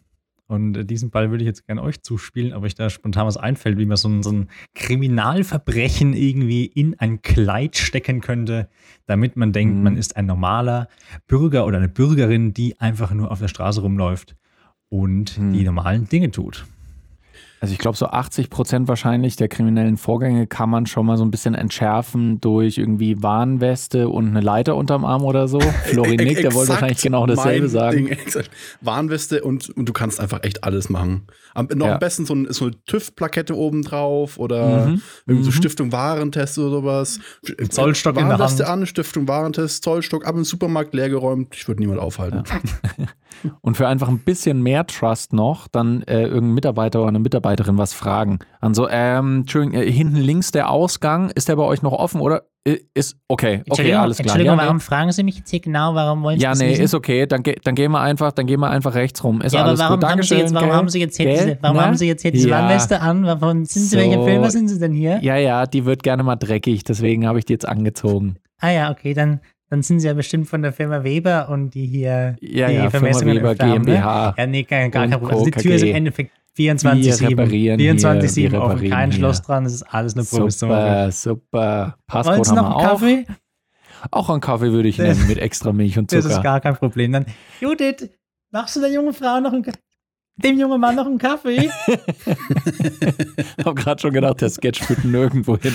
Und 0.49 0.75
äh, 0.77 0.83
diesen 0.83 1.11
Ball 1.11 1.29
würde 1.29 1.43
ich 1.43 1.47
jetzt 1.47 1.67
gerne 1.67 1.83
euch 1.83 2.01
zuspielen, 2.01 2.53
ob 2.53 2.63
euch 2.63 2.73
da 2.73 2.89
spontan 2.89 3.27
was 3.27 3.37
einfällt, 3.37 3.77
wie 3.77 3.85
man 3.85 3.97
so 3.97 4.09
ein, 4.09 4.23
so 4.23 4.31
ein 4.31 4.47
Kriminalverbrechen 4.73 6.13
irgendwie 6.13 6.65
in 6.65 6.99
ein 6.99 7.21
Kleid 7.21 7.77
stecken 7.77 8.19
könnte, 8.21 8.67
damit 9.05 9.35
man 9.35 9.51
denkt, 9.51 9.75
Mhm. 9.77 9.83
man 9.83 9.95
ist 9.97 10.15
ein 10.17 10.25
normaler 10.25 10.87
Bürger 11.27 11.65
oder 11.65 11.77
eine 11.77 11.87
Bürgerin, 11.89 12.53
die 12.53 12.79
einfach 12.79 13.13
nur 13.13 13.31
auf 13.31 13.39
der 13.39 13.47
Straße 13.47 13.81
rumläuft 13.81 14.35
und 14.89 15.37
Mhm. 15.37 15.53
die 15.53 15.63
normalen 15.63 16.09
Dinge 16.09 16.31
tut. 16.31 16.65
Also 17.61 17.73
ich 17.73 17.77
glaube, 17.77 17.97
so 17.97 18.05
80 18.07 18.49
Prozent 18.49 18.87
wahrscheinlich 18.87 19.35
der 19.35 19.49
kriminellen 19.49 19.97
Vorgänge 19.97 20.47
kann 20.47 20.69
man 20.69 20.85
schon 20.85 21.05
mal 21.05 21.17
so 21.17 21.25
ein 21.25 21.31
bisschen 21.31 21.55
entschärfen 21.55 22.39
durch 22.39 22.77
irgendwie 22.77 23.21
Warnweste 23.21 24.07
und 24.07 24.29
eine 24.29 24.39
Leiter 24.39 24.75
unterm 24.77 25.03
Arm 25.03 25.23
oder 25.23 25.47
so. 25.49 25.59
Flori 25.85 26.15
Nick, 26.15 26.37
der 26.41 26.53
wollte 26.53 26.69
wahrscheinlich 26.71 27.01
genau 27.01 27.25
dasselbe 27.25 27.67
sagen. 27.67 28.05
Ding. 28.07 28.17
Warnweste 28.81 29.43
und, 29.43 29.69
und 29.71 29.87
du 29.89 29.93
kannst 29.93 30.19
einfach 30.21 30.43
echt 30.43 30.63
alles 30.63 30.89
machen. 30.89 31.27
Am, 31.53 31.67
noch 31.75 31.87
Ja. 31.87 31.93
am 31.95 31.99
besten 31.99 32.25
so, 32.25 32.33
ein, 32.33 32.47
so 32.51 32.65
eine 32.65 32.75
TÜV-Plakette 32.85 33.55
oben 33.57 33.81
drauf 33.83 34.37
oder 34.37 34.87
Mhm. 34.87 35.01
irgendwie 35.27 35.43
so 35.43 35.49
Mhm. 35.51 35.55
Stiftung 35.55 35.91
Warentest 35.91 36.57
oder 36.59 36.69
sowas. 36.69 37.19
Zollstock 37.69 38.15
in 38.17 38.29
der 38.29 38.39
Warnweste 38.39 38.67
Hand. 38.67 38.81
an, 38.81 38.85
Stiftung 38.85 39.27
Warentest, 39.27 39.83
Zollstock 39.83 40.25
ab 40.25 40.35
im 40.35 40.43
Supermarkt 40.45 40.93
leergeräumt. 40.93 41.53
Ich 41.55 41.67
würde 41.67 41.81
niemand 41.81 41.99
aufhalten. 41.99 42.43
Und 43.61 43.77
für 43.77 43.87
einfach 43.87 44.09
ein 44.09 44.19
bisschen 44.19 44.61
mehr 44.61 44.85
Trust 44.85 45.33
noch, 45.33 45.67
dann 45.67 46.01
äh, 46.03 46.23
irgendein 46.23 46.53
Mitarbeiter 46.55 46.99
oder 46.99 47.07
eine 47.09 47.19
Mitarbeiterin 47.19 47.48
was 47.57 47.93
fragen. 47.93 48.39
Also, 48.61 48.87
ähm, 48.89 49.39
Entschuldigung, 49.41 49.79
äh, 49.81 49.91
hinten 49.91 50.17
links 50.17 50.51
der 50.51 50.69
Ausgang, 50.69 51.29
ist 51.31 51.47
der 51.49 51.55
bei 51.55 51.63
euch 51.63 51.81
noch 51.81 51.93
offen 51.93 52.21
oder? 52.21 52.43
I- 52.67 52.81
Ist 52.93 53.15
okay, 53.29 53.47
okay, 53.47 53.63
Entschuldigung, 53.67 53.99
alles 54.01 54.17
klar. 54.17 54.25
Entschuldigung, 54.25 54.57
ja, 54.57 54.63
warum 54.63 54.77
nee, 54.77 54.81
fragen 54.83 55.11
Sie 55.13 55.23
mich 55.23 55.37
jetzt 55.37 55.49
hier 55.49 55.61
genau? 55.61 55.95
Warum 55.95 56.23
wollen 56.23 56.37
Sie 56.37 56.43
ja, 56.43 56.53
nee, 56.53 56.71
wissen? 56.71 56.83
ist 56.83 56.93
okay. 56.93 57.25
Dann, 57.25 57.41
ge 57.41 57.55
dann 57.63 57.73
gehen 57.73 57.91
wir 57.91 58.01
einfach, 58.01 58.33
dann 58.33 58.47
gehen 58.47 58.59
wir 58.59 58.69
einfach 58.69 58.95
rechts 58.95 59.23
rum. 59.23 59.39
Ist 59.41 59.53
ja, 59.53 59.61
aber 59.61 59.69
alles 59.69 59.79
warum, 59.79 59.99
gut. 60.01 60.09
haben 60.09 60.21
Sie, 60.23 60.35
jetzt, 60.35 60.53
warum 60.53 60.73
haben 60.73 60.89
Sie 60.89 60.99
jetzt 60.99 61.15
hier 61.15 61.25
Gell? 61.27 61.35
diese, 61.37 61.57
warum 61.61 61.77
Na? 61.77 61.85
haben 61.85 61.95
Sie 61.95 62.07
jetzt 62.07 62.21
hier 62.21 62.31
diese 62.31 62.49
Ja. 62.49 62.59
Warnweste 62.61 62.99
an? 62.99 63.25
Wovon 63.25 63.63
sind 63.65 63.83
Sie, 63.83 63.87
So. 63.89 63.97
welcher 63.97 64.23
Filmer 64.23 64.51
sind 64.51 64.67
Sie 64.67 64.77
denn 64.77 64.91
hier? 64.91 65.19
Ja, 65.21 65.37
ja, 65.37 65.65
die 65.65 65.85
wird 65.85 66.03
gerne 66.03 66.21
mal 66.23 66.35
dreckig, 66.35 66.83
deswegen 66.83 67.25
habe 67.25 67.39
ich 67.39 67.45
die 67.45 67.53
jetzt 67.53 67.67
angezogen. 67.67 68.35
Ah 68.59 68.71
ja, 68.71 68.91
okay, 68.91 69.13
dann, 69.13 69.39
dann 69.69 69.81
sind 69.81 70.01
Sie 70.01 70.07
ja 70.07 70.13
bestimmt 70.13 70.49
von 70.49 70.61
der 70.61 70.73
Firma 70.73 71.03
Weber 71.05 71.47
und 71.49 71.73
die 71.73 71.85
hier 71.85 72.35
Ja, 72.41 72.67
die 72.67 72.73
ja, 72.75 72.89
Firma 72.89 73.07
Weber 73.07 73.49
haben, 73.51 73.83
ne? 73.83 73.93
GmbH. 73.93 74.33
Ja, 74.37 74.45
nee, 74.47 74.63
gar, 74.63 74.89
gar 74.89 75.07
kein 75.07 75.11
Problem. 75.11 75.29
Also 75.31 75.45
die. 75.45 75.51
Tür 75.51 75.75
ist 75.75 75.83
im. 75.83 75.95
Endeffekt 75.95 76.31
24-7. 76.57 77.29
reparieren 77.29 77.79
hier, 77.79 77.95
24-7 77.95 78.51
wir 78.51 78.61
offen, 78.61 78.89
kein 78.89 79.11
hier. 79.11 79.19
Schloss 79.19 79.41
dran, 79.41 79.65
es 79.65 79.73
ist 79.73 79.83
alles 79.83 80.13
eine 80.15 80.23
Provision. 80.23 80.51
Super, 80.69 81.11
super. 81.11 81.95
Passcode 82.07 82.47
haben 82.49 82.55
noch 82.55 82.63
wir 82.63 82.65
einen 82.65 82.73
auch. 82.75 82.81
Kaffee? 82.91 83.25
Auch 84.11 84.29
einen 84.29 84.41
Kaffee 84.41 84.71
würde 84.71 84.89
ich 84.89 84.97
Das- 84.97 85.17
nehmen 85.17 85.27
mit 85.29 85.37
extra 85.37 85.71
Milch 85.73 85.97
und 85.97 86.11
Das 86.11 86.25
ist 86.25 86.31
Zucker. 86.31 86.43
gar 86.43 86.61
kein 86.61 86.75
Problem. 86.75 87.11
Dann, 87.13 87.25
Judith, 87.61 88.09
machst 88.51 88.75
du 88.75 88.79
der 88.81 88.91
jungen 88.91 89.13
Frau 89.13 89.39
noch 89.39 89.53
einen 89.53 89.63
Kaffee? 89.63 89.79
Dem 90.37 90.57
jungen 90.57 90.79
Mann 90.79 90.95
noch 90.95 91.05
einen 91.05 91.17
Kaffee? 91.17 91.69
Ich 93.57 93.65
habe 93.65 93.75
gerade 93.75 94.01
schon 94.01 94.13
gedacht, 94.13 94.39
der 94.41 94.49
Sketch 94.49 94.81
führt 94.81 95.03
nirgendwo 95.03 95.57
hin. 95.57 95.73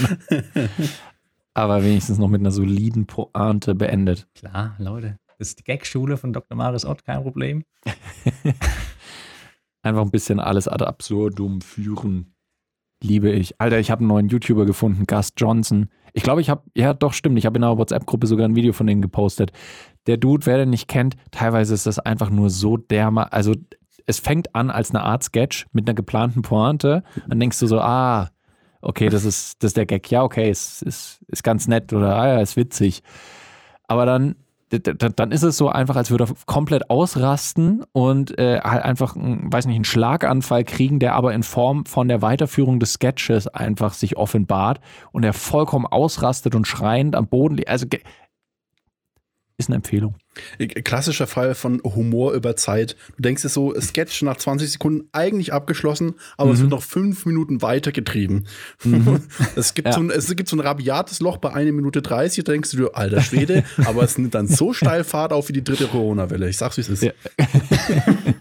Aber 1.52 1.84
wenigstens 1.84 2.18
noch 2.18 2.28
mit 2.28 2.40
einer 2.40 2.50
soliden 2.50 3.06
Pointe 3.06 3.74
beendet. 3.74 4.26
Klar, 4.34 4.74
Leute. 4.78 5.18
Das 5.38 5.48
ist 5.48 5.58
die 5.60 5.64
Gagschule 5.64 6.16
von 6.16 6.32
Dr. 6.32 6.56
Maris 6.56 6.84
Ott, 6.86 7.04
kein 7.04 7.22
Problem. 7.22 7.64
Einfach 9.84 10.02
ein 10.02 10.10
bisschen 10.10 10.40
alles 10.40 10.66
ad 10.66 10.82
absurdum 10.84 11.60
führen. 11.60 12.34
Liebe 13.02 13.30
ich. 13.30 13.60
Alter, 13.60 13.78
ich 13.78 13.90
habe 13.90 14.00
einen 14.00 14.08
neuen 14.08 14.28
YouTuber 14.28 14.64
gefunden, 14.64 15.04
Gus 15.06 15.32
Johnson. 15.36 15.90
Ich 16.14 16.22
glaube, 16.22 16.40
ich 16.40 16.48
habe, 16.48 16.62
ja 16.74 16.94
doch, 16.94 17.12
stimmt, 17.12 17.38
ich 17.38 17.44
habe 17.44 17.58
in 17.58 17.64
einer 17.64 17.76
WhatsApp-Gruppe 17.76 18.26
sogar 18.26 18.48
ein 18.48 18.56
Video 18.56 18.72
von 18.72 18.86
denen 18.86 19.02
gepostet. 19.02 19.52
Der 20.06 20.16
Dude, 20.16 20.46
wer 20.46 20.56
den 20.56 20.70
nicht 20.70 20.88
kennt, 20.88 21.16
teilweise 21.32 21.74
ist 21.74 21.86
das 21.86 21.98
einfach 21.98 22.30
nur 22.30 22.48
so 22.48 22.78
derma, 22.78 23.24
also 23.24 23.54
es 24.06 24.20
fängt 24.20 24.54
an 24.54 24.70
als 24.70 24.90
eine 24.90 25.02
Art 25.02 25.22
Sketch 25.22 25.66
mit 25.72 25.86
einer 25.86 25.94
geplanten 25.94 26.42
Pointe. 26.42 27.02
Dann 27.28 27.40
denkst 27.40 27.58
du 27.58 27.66
so, 27.66 27.80
ah, 27.80 28.30
okay, 28.80 29.10
das 29.10 29.24
ist, 29.26 29.62
das 29.62 29.70
ist 29.70 29.76
der 29.76 29.86
Gag. 29.86 30.10
Ja, 30.10 30.22
okay, 30.22 30.50
ist, 30.50 30.82
ist, 30.82 31.20
ist 31.28 31.44
ganz 31.44 31.68
nett 31.68 31.92
oder 31.92 32.16
ah 32.16 32.28
ja, 32.28 32.40
ist 32.40 32.56
witzig. 32.56 33.02
Aber 33.86 34.06
dann, 34.06 34.36
dann 34.80 35.32
ist 35.32 35.42
es 35.42 35.56
so 35.56 35.68
einfach, 35.68 35.96
als 35.96 36.10
würde 36.10 36.24
er 36.24 36.34
komplett 36.46 36.90
ausrasten 36.90 37.84
und 37.92 38.38
äh, 38.38 38.60
halt 38.60 38.84
einfach, 38.84 39.16
weiß 39.16 39.66
nicht, 39.66 39.76
einen 39.76 39.84
Schlaganfall 39.84 40.64
kriegen, 40.64 40.98
der 40.98 41.14
aber 41.14 41.34
in 41.34 41.42
Form 41.42 41.86
von 41.86 42.08
der 42.08 42.22
Weiterführung 42.22 42.80
des 42.80 42.94
Sketches 42.94 43.48
einfach 43.48 43.92
sich 43.92 44.16
offenbart 44.16 44.80
und 45.12 45.24
er 45.24 45.32
vollkommen 45.32 45.86
ausrastet 45.86 46.54
und 46.54 46.66
schreiend 46.66 47.16
am 47.16 47.26
Boden 47.26 47.56
liegt. 47.56 47.68
Also 47.68 47.86
ist 49.56 49.68
eine 49.68 49.76
Empfehlung. 49.76 50.16
Klassischer 50.82 51.28
Fall 51.28 51.54
von 51.54 51.80
Humor 51.84 52.32
über 52.32 52.56
Zeit. 52.56 52.96
Du 53.16 53.22
denkst 53.22 53.42
dir 53.42 53.48
so, 53.48 53.72
Sketch 53.80 54.22
nach 54.22 54.36
20 54.36 54.68
Sekunden 54.72 55.08
eigentlich 55.12 55.52
abgeschlossen, 55.52 56.14
aber 56.36 56.50
es 56.50 56.58
Mhm. 56.58 56.62
wird 56.62 56.70
noch 56.72 56.82
fünf 56.82 57.24
Minuten 57.24 57.62
weitergetrieben. 57.62 58.46
es, 59.56 59.74
gibt 59.74 59.86
Ja. 59.88 59.94
so 59.94 60.00
ein, 60.00 60.10
es 60.10 60.34
gibt 60.34 60.48
so 60.48 60.56
ein 60.56 60.60
rabiates 60.60 61.20
Loch 61.20 61.36
bei 61.36 61.52
1 61.52 61.70
Minute 61.72 62.02
30, 62.02 62.42
da 62.42 62.50
denkst 62.52 62.72
du 62.72 62.76
dir, 62.78 62.90
alter 62.94 63.20
Schwede, 63.20 63.62
aber 63.86 64.02
es 64.02 64.18
nimmt 64.18 64.34
dann 64.34 64.48
so 64.48 64.72
steil 64.72 65.04
Fahrt 65.04 65.32
auf 65.32 65.48
wie 65.48 65.52
die 65.52 65.62
dritte 65.62 65.86
Corona-Welle. 65.86 66.48
Ich 66.48 66.56
sag's, 66.56 66.76
wie 66.76 66.80
es 66.82 66.88
ist. 66.88 67.02
Ja. 67.04 67.12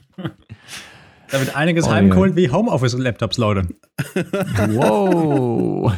Da 1.32 1.40
wird 1.40 1.56
einiges 1.56 1.88
Oh, 1.88 1.90
heimgeholt 1.92 2.36
wie 2.36 2.52
Homeoffice-Laptops, 2.52 3.38
Leute. 3.40 3.68
Wow. 4.68 5.92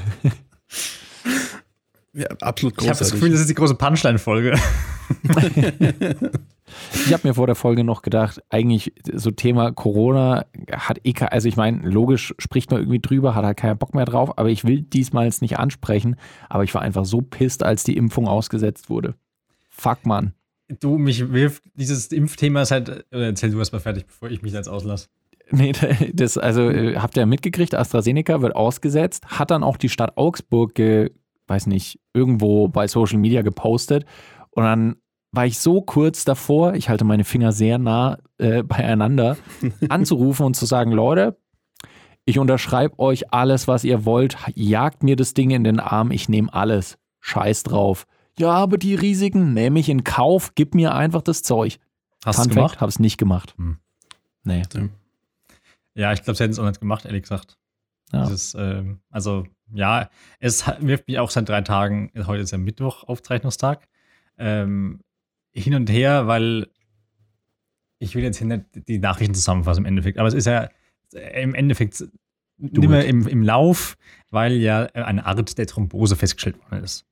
Ja, 2.16 2.28
absolut 2.42 2.76
Ich 2.82 2.88
habe 2.88 2.98
das 2.98 3.12
großartig. 3.12 3.12
Gefühl, 3.12 3.32
das 3.32 3.42
ist 3.42 3.50
die 3.50 3.56
große 3.56 3.76
Punchline-Folge. 3.76 4.58
Ich 7.06 7.14
habe 7.14 7.28
mir 7.28 7.34
vor 7.36 7.46
der 7.46 7.56
Folge 7.56 7.84
noch 7.84 8.02
gedacht, 8.02 8.42
eigentlich 8.50 8.94
so 9.14 9.30
Thema 9.30 9.72
Corona 9.72 10.46
hat 10.72 11.00
eh, 11.04 11.14
also 11.30 11.48
ich 11.48 11.58
meine, 11.58 11.88
logisch 11.88 12.34
spricht 12.40 12.72
man 12.72 12.80
irgendwie 12.82 13.00
drüber, 13.00 13.36
hat 13.36 13.46
halt 13.46 13.58
keinen 13.58 13.78
Bock 13.78 13.94
mehr 13.94 14.06
drauf, 14.06 14.38
aber 14.38 14.50
ich 14.50 14.64
will 14.64 14.82
diesmal 14.82 15.26
jetzt 15.26 15.42
nicht 15.42 15.60
ansprechen, 15.60 16.16
aber 16.50 16.64
ich 16.64 16.74
war 16.74 16.82
einfach 16.82 17.06
so 17.06 17.22
pisst, 17.22 17.64
als 17.64 17.84
die 17.84 17.96
Impfung 17.96 18.28
ausgesetzt 18.28 18.90
wurde. 18.90 19.16
Fuck, 19.70 20.06
Mann. 20.06 20.34
Du, 20.80 20.98
mich 20.98 21.32
wirft 21.32 21.64
dieses 21.76 22.08
Impfthema 22.08 22.66
seit. 22.66 22.90
Oder 23.12 23.28
erzähl 23.28 23.52
du 23.52 23.60
erst 23.60 23.72
mal 23.72 23.80
fertig, 23.80 24.08
bevor 24.08 24.32
ich 24.32 24.42
mich 24.42 24.54
jetzt 24.54 24.68
auslasse. 24.68 25.10
Nee, 25.52 25.74
das, 26.14 26.38
also 26.38 26.70
äh, 26.70 26.96
habt 26.98 27.16
ihr 27.18 27.26
mitgekriegt, 27.28 27.76
AstraZeneca 27.76 28.42
wird 28.42 28.56
ausgesetzt, 28.56 29.26
hat 29.28 29.52
dann 29.52 29.64
auch 29.64 29.78
die 29.78 29.90
Stadt 29.90 30.18
Augsburg, 30.18 30.74
ge, 30.74 31.12
weiß 31.48 31.68
nicht, 31.68 32.00
irgendwo 32.14 32.68
bei 32.68 32.88
Social 32.88 33.18
Media 33.18 33.42
gepostet 33.42 34.06
und 34.52 34.64
dann 34.64 34.96
war 35.32 35.46
ich 35.46 35.60
so 35.60 35.82
kurz 35.82 36.24
davor, 36.24 36.76
ich 36.76 36.90
halte 36.90 37.04
meine 37.04 37.26
Finger 37.26 37.52
sehr 37.52 37.78
nah 37.78 38.18
äh, 38.38 38.64
beieinander, 38.64 39.38
anzurufen 39.90 40.46
und 40.46 40.56
zu 40.56 40.66
sagen, 40.66 40.92
Leute, 40.92 41.38
ich 42.26 42.40
unterschreibe 42.40 42.98
euch 43.00 43.32
alles, 43.34 43.68
was 43.68 43.84
ihr 43.84 44.06
wollt, 44.06 44.38
jagt 44.56 45.04
mir 45.04 45.16
das 45.16 45.34
Ding 45.34 45.52
in 45.52 45.64
den 45.64 45.80
Arm, 45.80 46.12
ich 46.12 46.30
nehme 46.30 46.52
alles, 46.54 46.98
scheiß 47.20 47.64
drauf. 47.64 48.08
Ja, 48.38 48.52
aber 48.52 48.78
die 48.78 48.96
Risiken 48.96 49.54
nehme 49.54 49.80
ich 49.80 49.90
in 49.90 50.04
Kauf, 50.04 50.54
gib 50.56 50.74
mir 50.74 50.96
einfach 50.96 51.22
das 51.22 51.44
Zeug. 51.44 51.80
Hast 52.26 52.44
du 52.44 52.50
gemacht? 52.50 52.72
Fact, 52.72 52.82
hab's 52.82 53.00
nicht 53.00 53.18
gemacht. 53.18 53.54
Hm. 53.58 53.78
Nee. 54.44 54.64
Ja, 55.94 56.12
ich 56.12 56.24
glaube, 56.24 56.36
sie 56.36 56.44
hätten 56.44 56.54
es 56.54 56.60
auch 56.60 56.66
nicht 56.66 56.82
gemacht, 56.82 57.06
ehrlich 57.06 57.22
gesagt. 57.22 57.58
Ja. 58.12 58.24
Dieses, 58.26 58.56
ähm, 58.56 59.00
also, 59.10 59.46
ja, 59.74 60.10
es 60.40 60.66
wirft 60.80 61.08
mich 61.08 61.20
auch 61.20 61.30
seit 61.30 61.50
drei 61.50 61.62
Tagen, 61.62 62.12
heute 62.28 62.44
ist 62.44 62.52
ja 62.52 62.58
Mittwoch, 62.58 63.04
Aufzeichnungstag, 63.04 63.88
ähm, 64.38 65.02
hin 65.52 65.76
und 65.76 65.90
her, 65.90 66.28
weil 66.28 66.68
ich 68.00 68.16
will 68.16 68.24
jetzt 68.24 68.38
hier 68.38 68.48
nicht 68.48 68.66
die 68.88 69.00
Nachrichten 69.00 69.34
zusammenfassen 69.34 69.82
im 69.82 69.86
Endeffekt, 69.86 70.18
aber 70.18 70.28
es 70.28 70.34
ist 70.34 70.46
ja 70.46 70.70
im 71.14 71.56
Endeffekt 71.56 72.04
nicht 72.58 72.90
mehr 72.90 73.04
it. 73.04 73.10
im, 73.10 73.28
im 73.28 73.44
Lauf, 73.44 73.98
weil 74.30 74.54
ja 74.54 74.84
eine 74.94 75.26
Art 75.26 75.58
der 75.58 75.68
Thrombose 75.68 76.16
festgestellt 76.16 76.60
worden 76.60 76.84
ist. 76.84 77.06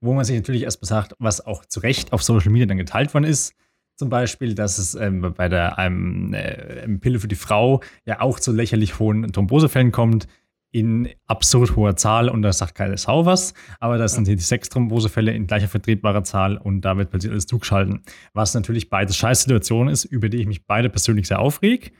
Wo 0.00 0.12
man 0.14 0.24
sich 0.24 0.36
natürlich 0.36 0.62
erstmal 0.62 0.88
sagt, 0.88 1.14
was 1.18 1.44
auch 1.44 1.64
zu 1.64 1.80
Recht 1.80 2.12
auf 2.12 2.22
Social 2.22 2.50
Media 2.50 2.66
dann 2.66 2.78
geteilt 2.78 3.14
worden 3.14 3.24
ist, 3.24 3.54
zum 3.96 4.08
Beispiel, 4.08 4.54
dass 4.54 4.78
es 4.78 4.94
ähm, 4.94 5.34
bei 5.36 5.48
der 5.48 5.76
ähm, 5.78 6.34
äh, 6.34 6.88
Pille 6.98 7.20
für 7.20 7.28
die 7.28 7.36
Frau 7.36 7.82
ja 8.04 8.20
auch 8.20 8.40
zu 8.40 8.52
lächerlich 8.52 8.98
hohen 8.98 9.32
Thrombosefällen 9.32 9.92
kommt, 9.92 10.26
in 10.72 11.08
absurd 11.26 11.76
hoher 11.76 11.96
Zahl 11.96 12.30
und 12.30 12.42
da 12.42 12.52
sagt 12.52 12.74
keine 12.74 12.96
Sau 12.96 13.26
was, 13.26 13.52
aber 13.78 13.98
das 13.98 14.14
sind 14.14 14.26
die 14.26 14.38
sechs 14.38 14.70
Thrombosefälle 14.70 15.32
in 15.32 15.46
gleicher 15.46 15.68
vertretbarer 15.68 16.24
Zahl 16.24 16.56
und 16.56 16.80
da 16.80 16.96
wird 16.96 17.10
plötzlich 17.10 17.30
alles 17.30 17.46
zugeschalten. 17.46 18.02
Was 18.32 18.54
natürlich 18.54 18.88
beides 18.88 19.16
Scheißsituationen 19.16 19.92
ist, 19.92 20.04
über 20.04 20.30
die 20.30 20.38
ich 20.38 20.46
mich 20.46 20.66
beide 20.66 20.88
persönlich 20.88 21.28
sehr 21.28 21.40
aufreg. 21.40 21.92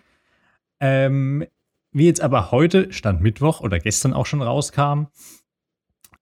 Ähm, 0.80 1.44
wie 1.92 2.06
jetzt 2.06 2.22
aber 2.22 2.50
heute, 2.50 2.90
Stand 2.92 3.20
Mittwoch 3.20 3.60
oder 3.60 3.78
gestern 3.78 4.14
auch 4.14 4.24
schon 4.24 4.40
rauskam, 4.40 5.08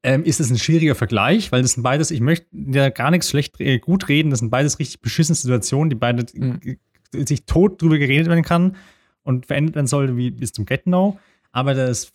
ähm, 0.03 0.25
ist 0.25 0.41
es 0.41 0.51
ein 0.51 0.59
schwieriger 0.59 0.97
Vergleich, 0.97 1.53
weil 1.53 1.63
das 1.63 1.73
sind 1.73 1.85
beides, 1.85 2.11
ich 2.11 2.21
möchte 2.21 2.47
ja 2.53 2.89
gar 2.89 3.13
nichts 3.13 3.31
schlecht 3.31 3.61
äh, 3.61 3.79
gut 3.79 4.09
reden, 4.09 4.31
das 4.31 4.41
sind 4.41 4.51
beides 4.51 4.81
richtig 4.81 5.01
beschissene 5.01 5.37
Situationen, 5.37 5.89
die 5.91 5.97
beide 5.97 6.27
Mhm. 6.35 6.79
sich 7.13 7.45
tot 7.45 7.81
drüber 7.81 7.99
geredet 7.99 8.29
werden 8.29 8.45
kann 8.45 8.77
und 9.23 9.47
verändert 9.47 9.77
werden 9.77 9.87
soll, 9.87 10.17
wie 10.17 10.31
bis 10.31 10.53
zum 10.53 10.65
Get-No. 10.65 11.19
Aber 11.53 11.75
das 11.75 12.13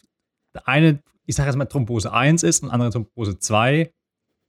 eine, 0.65 1.01
ich 1.25 1.35
sage 1.35 1.50
jetzt 1.50 1.57
mal 1.57 1.65
Thrombose 1.65 2.12
1 2.12 2.43
ist 2.43 2.63
und 2.63 2.69
andere 2.69 2.91
Thrombose 2.91 3.39
2. 3.39 3.91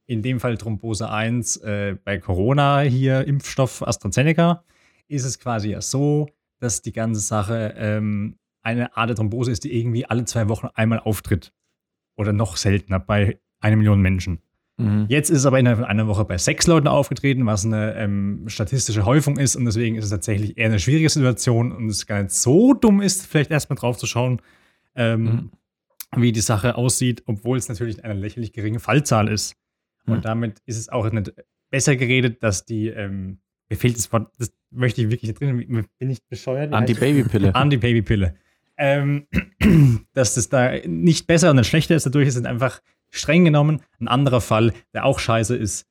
In 0.07 0.21
dem 0.21 0.39
Fall 0.39 0.57
Thrombose 0.57 1.09
1 1.09 1.57
äh, 1.57 1.97
bei 2.03 2.17
Corona 2.17 2.79
hier, 2.81 3.25
Impfstoff 3.27 3.85
AstraZeneca, 3.85 4.63
ist 5.07 5.25
es 5.25 5.39
quasi 5.39 5.71
ja 5.71 5.81
so, 5.81 6.27
dass 6.59 6.81
die 6.81 6.93
ganze 6.93 7.19
Sache 7.21 7.73
ähm, 7.77 8.37
eine 8.61 8.95
Art 8.95 9.09
der 9.09 9.15
Thrombose 9.15 9.51
ist, 9.51 9.63
die 9.63 9.77
irgendwie 9.77 10.05
alle 10.05 10.25
zwei 10.25 10.49
Wochen 10.49 10.67
einmal 10.73 10.99
auftritt. 10.99 11.53
Oder 12.15 12.33
noch 12.33 12.57
seltener 12.57 12.99
bei 12.99 13.39
einer 13.59 13.75
Million 13.75 14.01
Menschen. 14.01 14.39
Mhm. 14.77 15.05
Jetzt 15.09 15.29
ist 15.29 15.39
es 15.39 15.45
aber 15.45 15.59
innerhalb 15.59 15.79
von 15.79 15.87
einer 15.87 16.07
Woche 16.07 16.25
bei 16.25 16.37
sechs 16.37 16.67
Leuten 16.67 16.87
aufgetreten, 16.87 17.45
was 17.45 17.65
eine 17.65 17.95
ähm, 17.95 18.43
statistische 18.47 19.05
Häufung 19.05 19.37
ist 19.37 19.55
und 19.55 19.65
deswegen 19.65 19.95
ist 19.95 20.05
es 20.05 20.11
tatsächlich 20.11 20.57
eher 20.57 20.67
eine 20.67 20.79
schwierige 20.79 21.09
Situation 21.09 21.71
und 21.71 21.89
es 21.89 22.05
gar 22.05 22.21
nicht 22.21 22.31
so 22.33 22.73
dumm 22.73 23.01
ist, 23.01 23.25
vielleicht 23.25 23.51
erstmal 23.51 23.77
drauf 23.77 23.97
zu 23.97 24.05
schauen, 24.05 24.41
ähm, 24.95 25.23
Mhm. 25.23 25.51
Wie 26.15 26.31
die 26.31 26.41
Sache 26.41 26.75
aussieht, 26.75 27.23
obwohl 27.25 27.57
es 27.57 27.67
natürlich 27.69 28.03
eine 28.03 28.13
lächerlich 28.13 28.53
geringe 28.53 28.79
Fallzahl 28.79 29.27
ist. 29.27 29.55
Und 30.05 30.17
Mhm. 30.17 30.21
damit 30.21 30.59
ist 30.65 30.77
es 30.77 30.89
auch 30.89 31.09
nicht 31.11 31.33
besser 31.69 31.95
geredet, 31.95 32.41
dass 32.43 32.65
die, 32.65 32.87
ähm, 32.87 33.39
mir 33.69 33.75
fehlt 33.77 33.97
das 33.97 34.11
Wort, 34.13 34.31
das 34.37 34.53
möchte 34.71 35.01
ich 35.01 35.09
wirklich 35.09 35.29
nicht 35.29 35.39
drin, 35.41 35.85
bin 35.99 36.09
ich 36.09 36.23
bescheuert? 36.29 36.71
Heißt 36.71 36.73
das? 36.73 36.79
Anti-Baby-Pille. 36.79 37.53
Anti-Baby-Pille. 37.55 38.35
Ähm, 38.77 39.27
dass 40.13 40.35
das 40.35 40.49
da 40.49 40.71
nicht 40.85 41.27
besser 41.27 41.49
und 41.49 41.57
nicht 41.57 41.67
schlechter 41.67 41.95
ist, 41.95 42.05
dadurch 42.05 42.27
ist 42.27 42.35
es 42.37 42.45
einfach 42.45 42.81
streng 43.09 43.43
genommen 43.43 43.81
ein 43.99 44.07
anderer 44.07 44.39
Fall, 44.41 44.73
der 44.93 45.03
auch 45.05 45.19
scheiße 45.19 45.55
ist. 45.55 45.85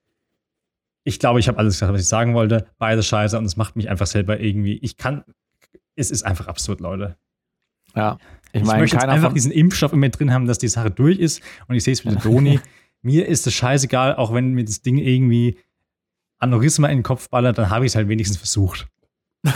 Ich 1.04 1.18
glaube, 1.18 1.38
ich 1.40 1.49
habe 1.49 1.58
alles 1.58 1.75
gesagt, 1.75 1.92
was 1.92 2.00
ich 2.00 2.08
sagen 2.08 2.35
wollte. 2.35 2.66
Beides 2.78 3.06
scheiße 3.06 3.37
und 3.38 3.44
es 3.44 3.56
macht 3.56 3.76
mich 3.76 3.88
einfach 3.90 4.06
selber 4.06 4.40
irgendwie. 4.40 4.78
Ich 4.78 4.96
kann. 4.96 5.25
Es 5.94 6.11
ist 6.11 6.25
einfach 6.25 6.49
absurd, 6.49 6.80
Leute. 6.80 7.16
Ja. 7.94 8.18
Ich 8.53 8.62
Ich, 8.62 8.67
meine, 8.67 8.81
möchte 8.81 8.97
jetzt 8.97 9.05
einfach 9.07 9.33
diesen 9.33 9.53
Impfstoff 9.53 9.93
in 9.93 9.99
mir 9.99 10.11
drin 10.11 10.33
haben, 10.33 10.47
dass 10.47 10.59
die 10.59 10.69
Sache 10.69 10.91
durch 10.91 11.19
ist. 11.19 11.43
Und 11.69 11.75
ich 11.76 11.85
sehe 11.85 11.93
es 11.93 12.05
mit 12.05 12.15
der 12.15 12.23
Doni. 12.23 12.61
mir 13.03 13.26
ist 13.26 13.47
es 13.47 13.55
scheißegal, 13.55 14.17
auch 14.17 14.33
wenn 14.33 14.53
mir 14.53 14.65
das 14.65 14.83
Ding 14.83 14.99
irgendwie 14.99 15.59
Aneurysma 16.38 16.88
in 16.88 16.99
den 16.99 17.03
Kopf 17.03 17.29
ballert, 17.31 17.59
dann 17.59 17.71
habe 17.71 17.85
ich 17.87 17.93
es 17.93 17.97
halt 17.97 18.09
wenigstens 18.09 18.37
versucht. 18.38 18.88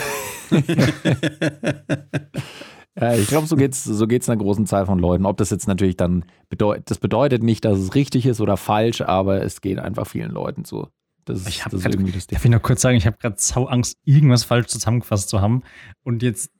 Ja, 3.01 3.15
ich 3.15 3.29
glaube, 3.29 3.47
so 3.47 3.57
geht's, 3.57 3.85
so 3.85 4.07
geht's 4.09 4.29
einer 4.29 4.43
großen 4.43 4.67
Zahl 4.67 4.85
von 4.85 4.99
Leuten. 4.99 5.25
Ob 5.25 5.37
das 5.37 5.51
jetzt 5.51 5.69
natürlich 5.69 5.97
dann 5.97 6.25
bedeutet, 6.49 6.91
das 6.91 6.99
bedeutet 6.99 7.43
nicht, 7.43 7.65
dass 7.65 7.79
es 7.79 7.95
richtig 7.95 8.27
ist 8.27 8.41
oder 8.41 8.57
falsch, 8.57 9.01
aber 9.01 9.43
es 9.43 9.61
geht 9.61 9.79
einfach 9.79 10.07
vielen 10.07 10.33
Leuten 10.33 10.65
so. 10.65 10.89
Das 11.25 11.47
Ich 11.47 11.65
hab 11.65 11.71
das 11.71 11.79
ist 11.81 11.85
grad- 11.85 11.95
irgendwie 11.95 12.13
das 12.13 12.27
Ding. 12.27 12.37
Darf 12.37 12.45
ich 12.45 12.51
noch 12.51 12.61
kurz 12.63 12.83
sagen, 12.83 12.97
ich 12.97 13.07
habe 13.07 13.17
gerade 13.19 13.37
sau 13.39 13.67
Angst, 13.67 13.97
irgendwas 14.05 14.43
falsch 14.45 14.67
zusammengefasst 14.67 15.29
zu 15.29 15.41
haben. 15.41 15.63
Und 16.03 16.23
jetzt, 16.25 16.51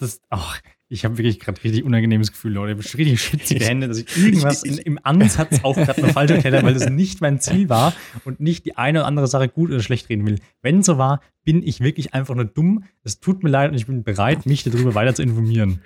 das, 0.00 0.20
ach, 0.30 0.60
ich 0.92 1.06
habe 1.06 1.16
wirklich 1.16 1.40
gerade 1.40 1.62
richtig 1.64 1.84
unangenehmes 1.84 2.32
Gefühl, 2.32 2.52
Leute. 2.52 2.78
Ich 2.78 2.86
habe 2.86 2.98
richtig 2.98 3.22
schwitzige 3.22 3.64
Hände, 3.64 3.88
dass 3.88 3.96
ich 3.96 4.14
irgendwas 4.14 4.62
in, 4.62 4.76
im 4.76 4.98
Ansatz 5.02 5.60
auch 5.62 5.74
gerade 5.74 6.02
noch 6.02 6.10
falsch 6.10 6.32
erklärt 6.32 6.54
habe, 6.54 6.66
weil 6.66 6.74
das 6.74 6.90
nicht 6.90 7.22
mein 7.22 7.40
Ziel 7.40 7.70
war 7.70 7.94
und 8.24 8.40
nicht 8.40 8.66
die 8.66 8.76
eine 8.76 9.00
oder 9.00 9.06
andere 9.06 9.26
Sache 9.26 9.48
gut 9.48 9.70
oder 9.70 9.80
schlecht 9.80 10.10
reden 10.10 10.26
will. 10.26 10.38
Wenn 10.60 10.82
so 10.82 10.98
war, 10.98 11.22
bin 11.44 11.62
ich 11.62 11.80
wirklich 11.80 12.12
einfach 12.12 12.34
nur 12.34 12.44
dumm. 12.44 12.84
Es 13.04 13.20
tut 13.20 13.42
mir 13.42 13.48
leid 13.48 13.70
und 13.70 13.76
ich 13.76 13.86
bin 13.86 14.04
bereit, 14.04 14.44
mich 14.44 14.64
darüber 14.64 14.94
weiter 14.94 15.14
zu 15.14 15.22
informieren. 15.22 15.80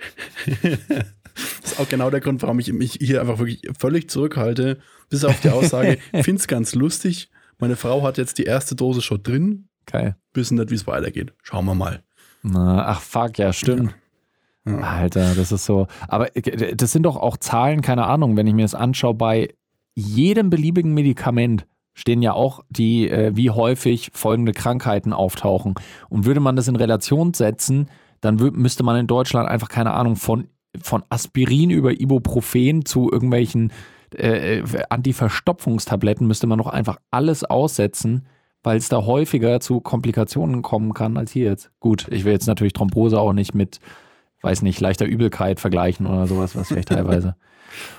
Das 1.61 1.73
ist 1.73 1.79
auch 1.79 1.87
genau 1.87 2.09
der 2.09 2.19
Grund, 2.19 2.41
warum 2.41 2.57
ich 2.57 2.73
mich 2.73 2.97
hier 2.99 3.21
einfach 3.21 3.37
wirklich 3.37 3.61
völlig 3.77 4.09
zurückhalte, 4.09 4.79
bis 5.07 5.23
auf 5.23 5.39
die 5.41 5.51
Aussage, 5.51 5.99
ich 6.11 6.23
finde 6.25 6.39
es 6.39 6.47
ganz 6.47 6.73
lustig. 6.73 7.29
Meine 7.59 7.75
Frau 7.75 8.01
hat 8.01 8.17
jetzt 8.17 8.39
die 8.39 8.45
erste 8.45 8.73
Dose 8.73 9.03
schon 9.03 9.21
drin, 9.21 9.69
Geil. 9.85 10.15
wissen 10.33 10.57
nicht, 10.57 10.71
wie 10.71 10.75
es 10.75 10.87
weitergeht. 10.87 11.35
Schauen 11.43 11.65
wir 11.65 11.75
mal. 11.75 12.01
Na, 12.41 12.87
ach 12.87 13.01
fuck, 13.01 13.37
ja, 13.37 13.53
stimmt. 13.53 13.91
Ja. 13.91 13.97
Alter, 14.81 15.35
das 15.35 15.51
ist 15.51 15.65
so. 15.65 15.87
Aber 16.07 16.35
äh, 16.35 16.75
das 16.75 16.91
sind 16.91 17.03
doch 17.03 17.15
auch 17.15 17.37
Zahlen, 17.37 17.81
keine 17.81 18.05
Ahnung, 18.05 18.37
wenn 18.37 18.47
ich 18.47 18.53
mir 18.53 18.63
das 18.63 18.75
anschaue, 18.75 19.13
bei 19.13 19.53
jedem 19.95 20.49
beliebigen 20.49 20.93
Medikament 20.93 21.65
stehen 21.93 22.21
ja 22.21 22.33
auch 22.33 22.63
die, 22.69 23.09
äh, 23.09 23.35
wie 23.35 23.49
häufig 23.49 24.11
folgende 24.13 24.51
Krankheiten 24.51 25.13
auftauchen. 25.13 25.75
Und 26.09 26.25
würde 26.25 26.39
man 26.39 26.55
das 26.55 26.67
in 26.67 26.75
Relation 26.75 27.33
setzen, 27.33 27.89
dann 28.21 28.35
müsste 28.35 28.83
man 28.83 28.97
in 28.97 29.07
Deutschland 29.07 29.49
einfach, 29.49 29.69
keine 29.69 29.93
Ahnung, 29.93 30.15
von, 30.15 30.47
von 30.81 31.03
Aspirin 31.09 31.69
über 31.69 31.99
Ibuprofen 31.99 32.85
zu 32.85 33.11
irgendwelchen 33.11 33.71
äh, 34.15 34.59
äh, 34.59 34.83
Antiverstopfungstabletten 34.89 36.27
müsste 36.27 36.47
man 36.47 36.59
doch 36.59 36.67
einfach 36.67 36.97
alles 37.11 37.43
aussetzen, 37.43 38.25
weil 38.63 38.77
es 38.77 38.89
da 38.89 39.05
häufiger 39.05 39.59
zu 39.59 39.81
Komplikationen 39.81 40.61
kommen 40.61 40.93
kann 40.93 41.17
als 41.17 41.31
hier 41.31 41.45
jetzt. 41.45 41.71
Gut, 41.79 42.07
ich 42.09 42.23
will 42.23 42.33
jetzt 42.33 42.47
natürlich 42.47 42.73
Thrombose 42.73 43.19
auch 43.19 43.33
nicht 43.33 43.53
mit, 43.53 43.79
weiß 44.41 44.61
nicht, 44.61 44.79
leichter 44.79 45.05
Übelkeit 45.05 45.59
vergleichen 45.59 46.05
oder 46.07 46.27
sowas, 46.27 46.55
was 46.55 46.67
vielleicht 46.69 46.89
teilweise. 46.89 47.35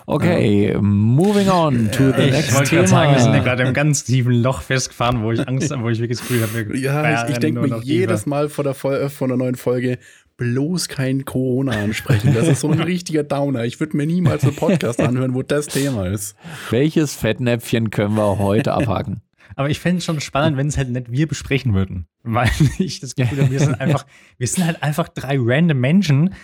Okay, 0.07 0.77
moving 0.81 1.49
on 1.49 1.91
to 1.93 2.11
the 2.11 2.23
Ich 2.23 2.33
next 2.33 2.55
wollte 2.55 2.71
Thema. 2.71 2.81
gerade 2.81 2.89
sagen, 2.89 3.13
wir 3.13 3.21
sind 3.21 3.35
ja 3.35 3.43
gerade 3.43 3.63
im 3.65 3.75
ganz 3.75 4.05
tiefen 4.05 4.33
Loch 4.33 4.63
festgefahren, 4.63 5.23
wo 5.23 5.31
ich 5.31 5.47
Angst 5.47 5.71
habe, 5.71 5.83
wo 5.83 5.89
ich 5.89 5.99
wirklich 6.01 6.19
das 6.19 6.27
Gefühl 6.27 6.43
habe, 6.43 6.79
Ja, 6.79 7.25
ich, 7.25 7.31
ich 7.33 7.39
denke 7.39 7.61
mir 7.61 7.81
jedes. 7.83 8.27
Mal 8.27 8.49
vor 8.49 8.65
der, 8.65 8.75
Fol 8.75 9.09
vor 9.09 9.29
der 9.29 9.37
neuen 9.37 9.55
Folge, 9.55 9.99
bloß 10.37 10.89
kein 10.89 11.25
Corona 11.25 11.73
ansprechen. 11.73 12.33
Das 12.35 12.49
ist 12.49 12.61
so 12.61 12.71
ein 12.71 12.81
richtiger 12.81 13.23
Downer. 13.25 13.65
Ich 13.65 13.79
würde 13.79 13.97
mir 13.97 14.07
niemals 14.07 14.43
einen 14.45 14.57
Podcast 14.57 15.01
anhören, 15.01 15.35
wo 15.35 15.43
das 15.43 15.67
Thema 15.67 16.07
ist. 16.07 16.37
Welches 16.71 17.15
Fettnäpfchen 17.15 17.91
können 17.91 18.15
wir 18.17 18.39
heute 18.39 18.73
abhaken? 18.73 19.21
Aber 19.57 19.71
ich 19.71 19.81
fände 19.81 19.99
es 19.99 20.05
schon 20.05 20.21
spannend, 20.21 20.57
wenn 20.57 20.69
es 20.69 20.77
halt 20.77 20.91
nicht 20.91 21.11
wir 21.11 21.27
besprechen 21.27 21.75
würden. 21.75 22.07
Weil 22.23 22.51
ich 22.79 23.01
das 23.01 23.15
Gefühl 23.15 23.43
habe, 23.43 23.51
wir 23.51 23.61
sind 23.61 23.75
einfach, 23.81 24.07
wir 24.39 24.47
sind 24.47 24.67
halt 24.67 24.83
einfach 24.83 25.09
drei 25.09 25.37
random 25.39 25.79
Menschen, 25.79 26.35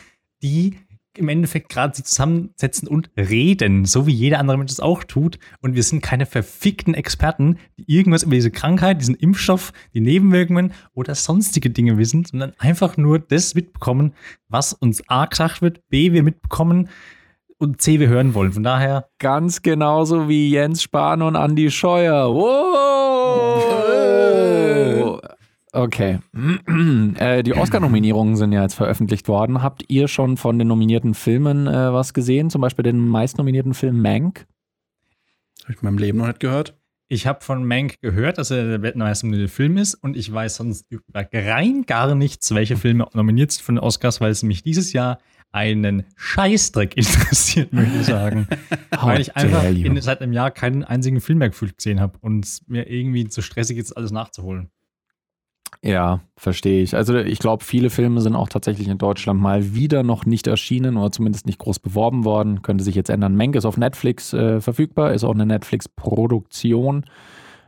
die 0.43 0.77
im 1.17 1.29
Endeffekt 1.29 1.69
gerade 1.69 1.95
sich 1.95 2.05
zusammensetzen 2.07 2.89
und 2.89 3.11
reden, 3.17 3.85
so 3.85 4.07
wie 4.07 4.13
jeder 4.13 4.41
andere 4.41 4.59
Mensch 4.59 4.73
es 4.73 4.81
auch 4.81 5.05
tut. 5.05 5.39
Und 5.61 5.75
wir 5.75 5.83
sind 5.83 6.03
keine 6.03 6.27
verfickten 6.27 6.95
Experten, 6.95 7.59
die 7.79 7.85
irgendwas 7.87 8.25
über 8.25 8.35
diese 8.35 8.51
Krankheit, 8.51 9.01
diesen 9.01 9.15
Impfstoff, 9.15 9.73
die 9.95 10.01
Nebenwirkungen 10.01 10.73
oder 10.93 11.15
sonstige 11.15 11.71
Dinge 11.71 11.99
wissen, 11.99 12.25
sondern 12.25 12.53
einfach 12.59 12.97
nur 12.97 13.19
das 13.19 13.55
mitbekommen, 13.55 14.15
was 14.49 14.73
uns 14.73 15.09
A 15.09 15.27
gesagt 15.27 15.63
wird, 15.63 15.89
B 15.89 16.13
wir 16.13 16.23
mitbekommen 16.23 16.89
und 17.65 17.81
C 17.81 17.99
wir 17.99 18.09
hören 18.09 18.35
wollen. 18.35 18.53
Von 18.53 18.63
daher 18.63 19.09
Ganz 19.19 19.63
genauso 19.63 20.29
wie 20.29 20.51
Jens 20.51 20.83
Spahn 20.83 21.23
und 21.23 21.35
Andy 21.35 21.71
Scheuer. 21.71 22.33
Wow! 22.33 23.95
Okay. 25.73 26.21
äh, 27.19 27.43
die 27.43 27.55
Oscar-Nominierungen 27.55 28.37
sind 28.37 28.53
ja 28.53 28.63
jetzt 28.63 28.75
veröffentlicht 28.75 29.27
worden. 29.27 29.61
Habt 29.61 29.85
ihr 29.89 30.07
schon 30.07 30.37
von 30.37 30.57
den 30.59 30.69
nominierten 30.69 31.15
Filmen 31.15 31.67
äh, 31.67 31.93
was 31.93 32.15
gesehen? 32.15 32.49
Zum 32.51 32.61
Beispiel 32.61 32.85
den 32.85 33.09
meistnominierten 33.09 33.75
Film 33.75 34.01
Mank? 34.01 34.47
Habe 35.65 35.73
ich 35.73 35.83
in 35.83 35.87
meinem 35.87 35.99
Leben 35.99 36.19
noch 36.19 36.29
nicht 36.29 36.39
gehört. 36.39 36.77
Ich 37.09 37.27
habe 37.27 37.43
von 37.43 37.65
Mank 37.65 38.01
gehört, 38.03 38.39
dass 38.39 38.51
er 38.51 38.67
der 38.67 38.83
weltmeister 38.83 39.49
Film 39.49 39.77
ist 39.77 39.95
und 39.95 40.17
ich 40.17 40.33
weiß 40.33 40.57
sonst 40.57 40.87
über 40.91 41.27
rein 41.33 41.85
gar 41.87 42.15
nichts, 42.15 42.55
welche 42.55 42.77
Filme 42.77 43.09
nominiert 43.13 43.51
sind 43.53 43.65
von 43.65 43.75
den 43.75 43.83
Oscars, 43.85 44.21
weil 44.21 44.31
es 44.31 44.43
mich 44.43 44.63
dieses 44.63 44.93
Jahr 44.93 45.19
einen 45.55 46.05
Scheißdreck 46.17 46.97
interessiert, 46.97 47.73
möchte 47.73 47.99
ich 47.99 48.07
sagen. 48.07 48.49
weil 49.01 49.21
ich 49.21 49.37
einfach 49.37 49.65
in, 49.65 50.01
seit 50.01 50.21
einem 50.21 50.33
Jahr 50.33 50.51
keinen 50.51 50.85
einzigen 50.85 51.21
Film 51.21 51.39
mehr 51.39 51.51
gefühlt 51.51 51.77
gesehen 51.77 52.01
habe 52.01 52.19
und 52.21 52.45
es 52.45 52.63
mir 52.67 52.91
irgendwie 52.91 53.29
zu 53.29 53.41
stressig 53.41 53.79
ist, 53.79 53.93
alles 53.93 54.11
nachzuholen. 54.11 54.71
Ja, 55.83 56.21
verstehe 56.37 56.83
ich. 56.83 56.97
Also 56.97 57.17
ich 57.17 57.39
glaube, 57.39 57.63
viele 57.63 57.91
Filme 57.91 58.21
sind 58.21 58.37
auch 58.37 58.49
tatsächlich 58.49 58.89
in 58.89 58.99
Deutschland 58.99 59.41
mal 59.41 59.75
wieder 59.75 60.03
noch 60.03 60.25
nicht 60.25 60.47
erschienen 60.47 60.97
oder 60.97 61.13
zumindest 61.13 61.47
nicht 61.47 61.59
groß 61.59 61.79
beworben 61.79 62.25
worden. 62.25 62.63
Könnte 62.63 62.85
sich 62.85 62.95
jetzt 62.95 63.11
ändern. 63.11 63.37
Mank 63.37 63.55
ist 63.55 63.67
auf 63.67 63.77
Netflix 63.77 64.33
äh, 64.33 64.61
verfügbar, 64.61 65.13
ist 65.13 65.25
auch 65.25 65.35
eine 65.35 65.47
Netflix-Produktion 65.47 67.05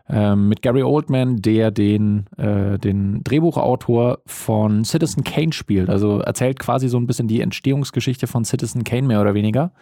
ähm, 0.08 0.48
mit 0.48 0.62
Gary 0.62 0.82
Oldman, 0.82 1.36
der 1.36 1.70
den, 1.70 2.26
äh, 2.36 2.78
den 2.78 3.22
Drehbuchautor 3.24 4.18
von 4.26 4.84
Citizen 4.84 5.24
Kane 5.24 5.52
spielt. 5.52 5.90
Also 5.90 6.20
erzählt 6.20 6.58
quasi 6.58 6.88
so 6.88 6.98
ein 6.98 7.06
bisschen 7.06 7.28
die 7.28 7.40
Entstehungsgeschichte 7.40 8.26
von 8.26 8.44
Citizen 8.44 8.84
Kane 8.84 9.06
mehr 9.06 9.20
oder 9.20 9.34
weniger 9.34 9.72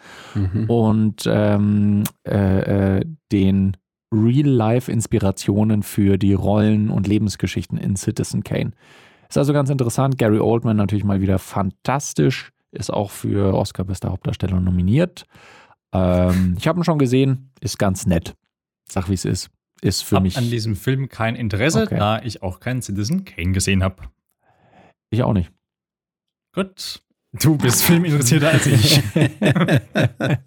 und 0.68 1.24
ähm, 1.26 2.04
äh, 2.26 2.98
äh, 2.98 3.04
den 3.32 3.76
Real-Life-Inspirationen 4.12 5.82
für 5.82 6.18
die 6.18 6.34
Rollen 6.34 6.90
und 6.90 7.06
Lebensgeschichten 7.06 7.78
in 7.78 7.96
Citizen 7.96 8.44
Kane. 8.44 8.72
Ist 9.28 9.38
also 9.38 9.52
ganz 9.52 9.70
interessant. 9.70 10.18
Gary 10.18 10.38
Oldman 10.38 10.76
natürlich 10.76 11.04
mal 11.04 11.20
wieder 11.20 11.38
fantastisch. 11.38 12.52
Ist 12.70 12.92
auch 12.92 13.10
für 13.10 13.54
Oscar 13.54 13.84
bester 13.84 14.10
Hauptdarsteller 14.10 14.60
nominiert. 14.60 15.26
Ähm, 15.92 16.56
ich 16.58 16.68
habe 16.68 16.80
ihn 16.80 16.84
schon 16.84 16.98
gesehen. 16.98 17.50
Ist 17.60 17.78
ganz 17.78 18.06
nett. 18.06 18.34
Sag, 18.88 19.08
wie 19.08 19.14
es 19.14 19.24
ist. 19.24 19.50
Ist 19.80 20.02
für 20.02 20.16
Hab 20.16 20.22
mich. 20.22 20.36
an 20.38 20.50
diesem 20.50 20.76
Film 20.76 21.08
kein 21.08 21.36
Interesse, 21.36 21.82
Okay. 21.82 21.96
da 21.98 22.22
ich 22.22 22.42
auch 22.42 22.60
keinen 22.60 22.80
Citizen 22.82 23.24
Kane 23.24 23.52
gesehen 23.52 23.82
habe. 23.82 24.04
Ich 25.10 25.22
auch 25.22 25.32
nicht. 25.34 25.50
Gut. 26.54 27.02
Du 27.32 27.56
bist 27.58 27.82
filminteressierter 27.82 28.48
als 28.50 28.66
ich. 28.66 29.02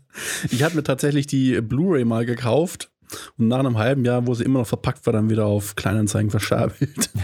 Ich 0.51 0.63
hatte 0.63 0.75
mir 0.75 0.83
tatsächlich 0.83 1.27
die 1.27 1.61
Blu-ray 1.61 2.03
mal 2.03 2.25
gekauft 2.25 2.91
und 3.38 3.48
nach 3.48 3.60
einem 3.60 3.78
halben 3.78 4.06
Jahr, 4.06 4.26
wo 4.28 4.34
sie 4.34 4.43
immer 4.43 4.60
noch 4.60 4.67
verpackt 4.67 5.06
war, 5.06 5.13
dann 5.13 5.30
wieder 5.30 5.46
auf 5.46 5.76
Kleinanzeigen 5.76 6.30
verscherbelt. 6.30 7.10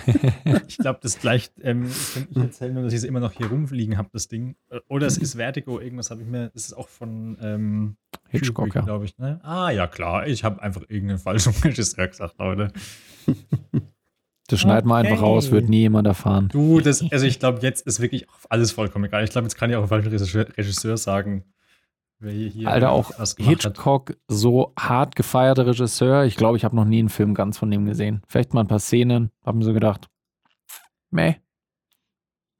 Ich 0.67 0.77
glaube, 0.77 0.99
das 1.01 1.19
gleicht, 1.19 1.53
ähm, 1.61 1.83
das 1.87 2.13
kann 2.13 2.27
ich 2.29 2.37
erzählen, 2.37 2.73
nur 2.73 2.83
dass 2.83 2.93
ich 2.93 2.97
es 2.99 3.03
immer 3.03 3.19
noch 3.19 3.31
hier 3.31 3.47
rumfliegen 3.47 3.97
habe, 3.97 4.09
das 4.11 4.27
Ding. 4.27 4.55
Oder 4.87 5.07
es 5.07 5.17
ist 5.17 5.35
Vertigo, 5.35 5.79
irgendwas 5.79 6.09
habe 6.09 6.21
ich 6.21 6.27
mir, 6.27 6.49
das 6.49 6.65
ist 6.65 6.73
auch 6.73 6.89
von 6.89 7.37
ähm, 7.41 7.95
Hitchcock, 8.29 8.73
ja. 8.73 8.81
glaube 8.81 9.05
ich. 9.05 9.17
Ne? 9.17 9.39
Ah, 9.43 9.69
ja, 9.69 9.87
klar, 9.87 10.27
ich 10.27 10.43
habe 10.43 10.61
einfach 10.61 10.81
irgendeinen 10.87 11.19
falschen 11.19 11.53
Regisseur 11.63 12.07
gesagt, 12.07 12.35
Leute. 12.39 12.71
Das 14.47 14.59
schneiden 14.59 14.89
wir 14.89 14.95
einfach 14.95 15.17
Okay. 15.17 15.21
raus, 15.25 15.51
wird 15.51 15.69
nie 15.69 15.81
jemand 15.81 16.07
erfahren. 16.07 16.49
Du, 16.49 16.81
das, 16.81 17.03
also 17.11 17.25
ich 17.25 17.39
glaube, 17.39 17.59
jetzt 17.61 17.87
ist 17.87 17.99
wirklich 17.99 18.27
alles 18.49 18.71
vollkommen 18.71 19.05
egal. 19.05 19.23
Ich 19.23 19.29
glaube, 19.31 19.45
jetzt 19.45 19.55
kann 19.55 19.69
ich 19.69 19.75
auch 19.75 19.81
einen 19.81 19.89
falschen 19.89 20.09
Regisseur, 20.09 20.97
sagen, 20.97 21.45
Alter, 22.65 22.91
auch 22.91 23.09
gemacht 23.09 23.19
hat. 23.19 23.37
Hitchcock, 23.37 24.15
so 24.27 24.73
hart 24.77 25.15
gefeierter 25.15 25.65
Regisseur. 25.65 26.25
Ich 26.25 26.35
glaube, 26.35 26.57
ich 26.57 26.65
habe 26.65 26.75
noch 26.75 26.85
nie 26.85 26.99
einen 26.99 27.09
Film 27.09 27.33
ganz 27.33 27.57
von 27.57 27.69
dem 27.69 27.85
gesehen. 27.85 28.21
Vielleicht 28.27 28.53
mal 28.53 28.61
ein 28.61 28.67
paar 28.67 28.79
Szenen, 28.79 29.31
hab 29.43 29.55
mir 29.55 29.63
so 29.63 29.73
gedacht, 29.73 30.09
meh. 31.09 31.35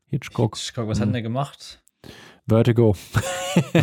Hitchcock. 0.08 0.58
Hitchcock, 0.58 0.88
was 0.88 1.00
hat 1.00 1.08
denn 1.08 1.14
der 1.14 1.22
gemacht? 1.22 1.84
Vertigo. 2.46 2.96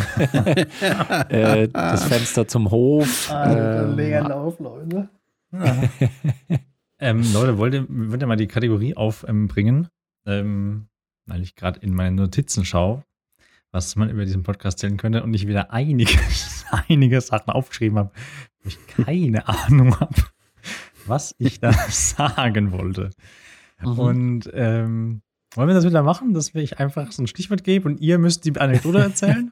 äh, 1.29 1.67
das 1.67 2.03
Fenster 2.03 2.47
zum 2.47 2.69
Hof. 2.69 3.31
ähm, 3.33 3.97
Lauf, 3.97 4.59
Leute. 4.59 5.09
Ähm, 7.03 7.23
Leute, 7.33 7.57
wollt 7.57 7.73
ihr, 7.73 7.87
wollt 7.89 8.21
ihr 8.21 8.27
mal 8.27 8.35
die 8.35 8.47
Kategorie 8.47 8.95
aufbringen? 8.95 9.87
Ähm, 10.27 10.87
weil 11.25 11.41
ich 11.41 11.55
gerade 11.55 11.79
in 11.79 11.95
meine 11.95 12.15
Notizen 12.15 12.63
schaue, 12.63 13.03
was 13.71 13.95
man 13.95 14.09
über 14.09 14.25
diesen 14.25 14.43
Podcast 14.43 14.83
erzählen 14.83 14.97
könnte 14.97 15.23
und 15.23 15.33
ich 15.33 15.47
wieder 15.47 15.71
einige, 15.71 16.13
einige 16.87 17.21
Sachen 17.21 17.51
aufgeschrieben 17.51 17.97
habe, 17.97 18.11
wo 18.61 18.69
ich 18.69 18.77
keine 18.87 19.47
Ahnung 19.47 19.99
habe, 19.99 20.23
was 21.05 21.35
ich 21.37 21.59
da 21.59 21.73
sagen 21.89 22.71
wollte. 22.71 23.11
Mhm. 23.81 23.99
Und 23.99 24.51
ähm, 24.53 25.21
wollen 25.55 25.67
wir 25.67 25.75
das 25.75 25.85
wieder 25.85 26.03
machen, 26.03 26.33
dass 26.33 26.53
ich 26.53 26.79
einfach 26.79 27.11
so 27.11 27.23
ein 27.23 27.27
Stichwort 27.27 27.63
gebe 27.63 27.87
und 27.89 27.99
ihr 27.99 28.17
müsst 28.17 28.45
die 28.45 28.57
Anekdote 28.57 28.99
erzählen? 28.99 29.51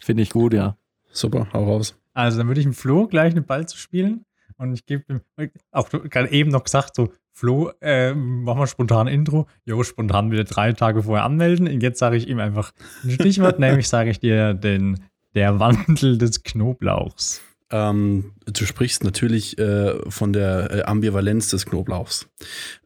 Finde 0.00 0.22
ich 0.22 0.30
gut, 0.30 0.52
ja. 0.52 0.76
Super, 1.12 1.48
hau 1.52 1.64
raus. 1.64 1.96
Also, 2.12 2.38
dann 2.38 2.48
würde 2.48 2.60
ich 2.60 2.66
dem 2.66 2.74
Flo 2.74 3.08
gleich 3.08 3.32
einen 3.34 3.44
Ball 3.44 3.66
zu 3.66 3.76
spielen 3.76 4.24
und 4.58 4.74
ich 4.74 4.86
gebe 4.86 5.04
ihm, 5.08 5.50
auch 5.72 5.88
gerade 5.88 6.30
eben 6.30 6.50
noch 6.50 6.64
gesagt, 6.64 6.94
so, 6.94 7.12
Flo, 7.40 7.70
äh, 7.80 8.12
mach 8.12 8.54
mal 8.54 8.66
spontan 8.66 9.08
Intro. 9.08 9.46
Jo, 9.64 9.82
spontan 9.82 10.30
wieder 10.30 10.44
drei 10.44 10.74
Tage 10.74 11.04
vorher 11.04 11.24
anmelden. 11.24 11.66
Und 11.68 11.82
jetzt 11.82 11.98
sage 11.98 12.18
ich 12.18 12.28
ihm 12.28 12.38
einfach 12.38 12.74
ein 13.02 13.12
Stichwort, 13.12 13.58
nämlich 13.58 13.88
sage 13.88 14.10
ich 14.10 14.20
dir 14.20 14.52
den, 14.52 15.00
der 15.34 15.58
Wandel 15.58 16.18
des 16.18 16.42
Knoblauchs. 16.42 17.40
Ähm, 17.70 18.32
du 18.44 18.66
sprichst 18.66 19.04
natürlich 19.04 19.58
äh, 19.58 19.94
von 20.10 20.34
der 20.34 20.70
äh, 20.70 20.82
Ambivalenz 20.82 21.48
des 21.48 21.64
Knoblauchs. 21.64 22.28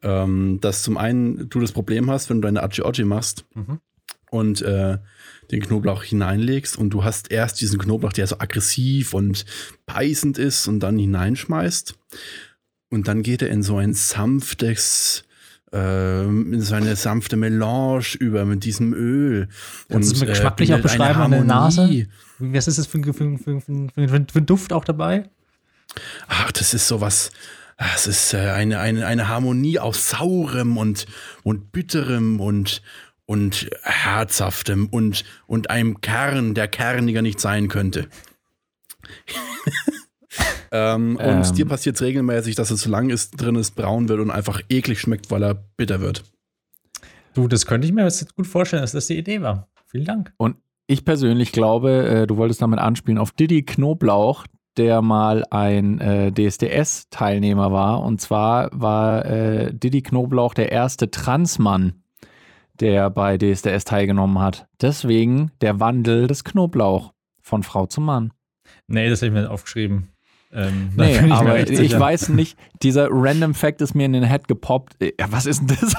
Ähm, 0.01 0.59
dass 0.61 0.83
zum 0.83 0.95
einen 0.97 1.49
du 1.49 1.59
das 1.59 1.73
Problem 1.73 2.09
hast, 2.09 2.29
wenn 2.29 2.37
du 2.41 2.47
deine 2.47 2.63
Achi 2.63 2.81
Ochi 2.81 3.03
machst 3.03 3.43
Mhm. 3.55 3.81
und 4.31 4.61
äh, 4.61 4.99
den 5.51 5.63
Knoblauch 5.63 6.01
hineinlegst 6.03 6.77
und 6.77 6.91
du 6.91 7.03
hast 7.03 7.29
erst 7.29 7.59
diesen 7.59 7.77
Knoblauch, 7.77 8.13
der 8.13 8.25
so 8.25 8.39
aggressiv 8.39 9.13
und 9.13 9.45
beißend 9.85 10.37
ist 10.37 10.69
und 10.69 10.79
dann 10.79 10.97
hineinschmeißt 10.97 11.95
und 12.89 13.07
dann 13.07 13.23
geht 13.23 13.41
er 13.41 13.49
in 13.49 13.63
so 13.63 13.77
ein 13.77 13.93
sanftes 13.93 15.23
ähm, 15.73 16.53
in 16.53 16.61
so 16.61 16.75
eine 16.75 16.95
sanfte 16.95 17.35
Melange 17.35 18.15
über 18.19 18.45
mit 18.45 18.63
diesem 18.63 18.93
Öl. 18.93 19.49
Kannst 19.89 20.11
du 20.11 20.15
es 20.15 20.21
mir 20.21 20.27
äh, 20.27 20.29
geschmacklich 20.29 20.73
auch 20.73 20.79
beschreiben 20.79 21.19
an 21.21 21.31
der 21.31 21.43
Nase? 21.43 22.07
Was 22.39 22.67
ist 22.67 22.77
das 22.77 22.87
für, 22.87 22.99
ein- 22.99 23.03
für, 23.13 23.37
für, 23.37 23.61
für, 23.61 24.15
ein- 24.37 24.45
Duft 24.45 24.71
auch 24.71 24.85
dabei? 24.85 25.27
Ach, 26.27 26.51
das 26.51 26.73
ist 26.73 26.87
sowas. 26.87 27.31
Es 27.95 28.07
ist 28.07 28.33
äh, 28.33 28.51
eine, 28.51 28.79
eine, 28.79 29.05
eine 29.05 29.27
Harmonie 29.27 29.79
aus 29.79 30.09
saurem 30.09 30.77
und, 30.77 31.07
und 31.43 31.73
bitterem 31.73 32.39
und, 32.39 32.81
und 33.25 33.69
herzhaftem 33.83 34.87
und, 34.87 35.25
und 35.47 35.69
einem 35.71 35.99
Kern, 35.99 36.53
der 36.53 36.67
kerniger 36.69 37.21
nicht 37.21 37.41
sein 37.41 37.67
könnte. 37.67 38.07
ähm, 40.71 41.17
und 41.17 41.45
Ähm. 41.45 41.53
dir 41.55 41.65
passiert 41.65 41.95
es 41.95 42.01
regelmäßig, 42.01 42.55
dass 42.55 42.71
es 42.71 42.81
so 42.81 42.89
lang 42.89 43.09
ist, 43.09 43.31
drin 43.41 43.55
ist, 43.55 43.75
braun 43.75 44.09
wird 44.09 44.19
und 44.19 44.31
einfach 44.31 44.61
eklig 44.69 44.99
schmeckt, 44.99 45.31
weil 45.31 45.43
er 45.43 45.55
bitter 45.77 46.01
wird. 46.01 46.23
Du, 47.33 47.47
das 47.47 47.65
könnte 47.65 47.85
ich 47.87 47.93
mir 47.93 48.03
jetzt 48.03 48.35
gut 48.35 48.47
vorstellen, 48.47 48.81
dass 48.81 48.93
das 48.93 49.07
die 49.07 49.17
Idee 49.17 49.41
war. 49.41 49.67
Vielen 49.87 50.05
Dank. 50.05 50.33
Ich 50.87 51.03
persönlich 51.03 51.51
glaube, 51.51 52.05
äh, 52.05 52.27
du 52.27 52.37
wolltest 52.37 52.61
damit 52.61 52.79
anspielen 52.79 53.17
auf 53.17 53.31
Diddy 53.31 53.63
Knoblauch, 53.63 54.45
der 54.77 55.01
mal 55.01 55.43
ein 55.49 55.99
äh, 55.99 56.31
DSDS-Teilnehmer 56.31 57.71
war. 57.71 58.03
Und 58.03 58.21
zwar 58.21 58.69
war 58.71 59.25
äh, 59.25 59.73
Diddy 59.73 60.01
Knoblauch 60.01 60.53
der 60.53 60.71
erste 60.71 61.09
Transmann, 61.11 62.03
der 62.79 63.09
bei 63.09 63.37
DSDS 63.37 63.85
teilgenommen 63.85 64.39
hat. 64.39 64.67
Deswegen 64.81 65.51
der 65.61 65.79
Wandel 65.79 66.27
des 66.27 66.43
Knoblauch 66.43 67.13
von 67.41 67.63
Frau 67.63 67.85
zu 67.87 68.01
Mann. 68.01 68.31
Nee, 68.87 69.09
das 69.09 69.21
habe 69.21 69.27
ich 69.27 69.33
mir 69.33 69.49
aufgeschrieben. 69.49 70.09
Ähm, 70.55 70.89
Nee, 70.95 71.17
aber 71.31 71.59
ich, 71.59 71.77
sicher. 71.77 71.99
weiß 71.99 72.29
nicht, 72.29 72.57
dieser 72.81 73.09
Random 73.11 73.53
Fact 73.53 73.81
ist 73.81 73.93
mir 73.93 74.05
in 74.05 74.13
den 74.13 74.23
Head 74.23 74.47
gepoppt. 74.47 75.01
Äh, 75.01 75.11
Ja, 75.19 75.27
was 75.31 75.45
ist 75.45 75.61
denn 75.61 75.77
das? 75.79 75.95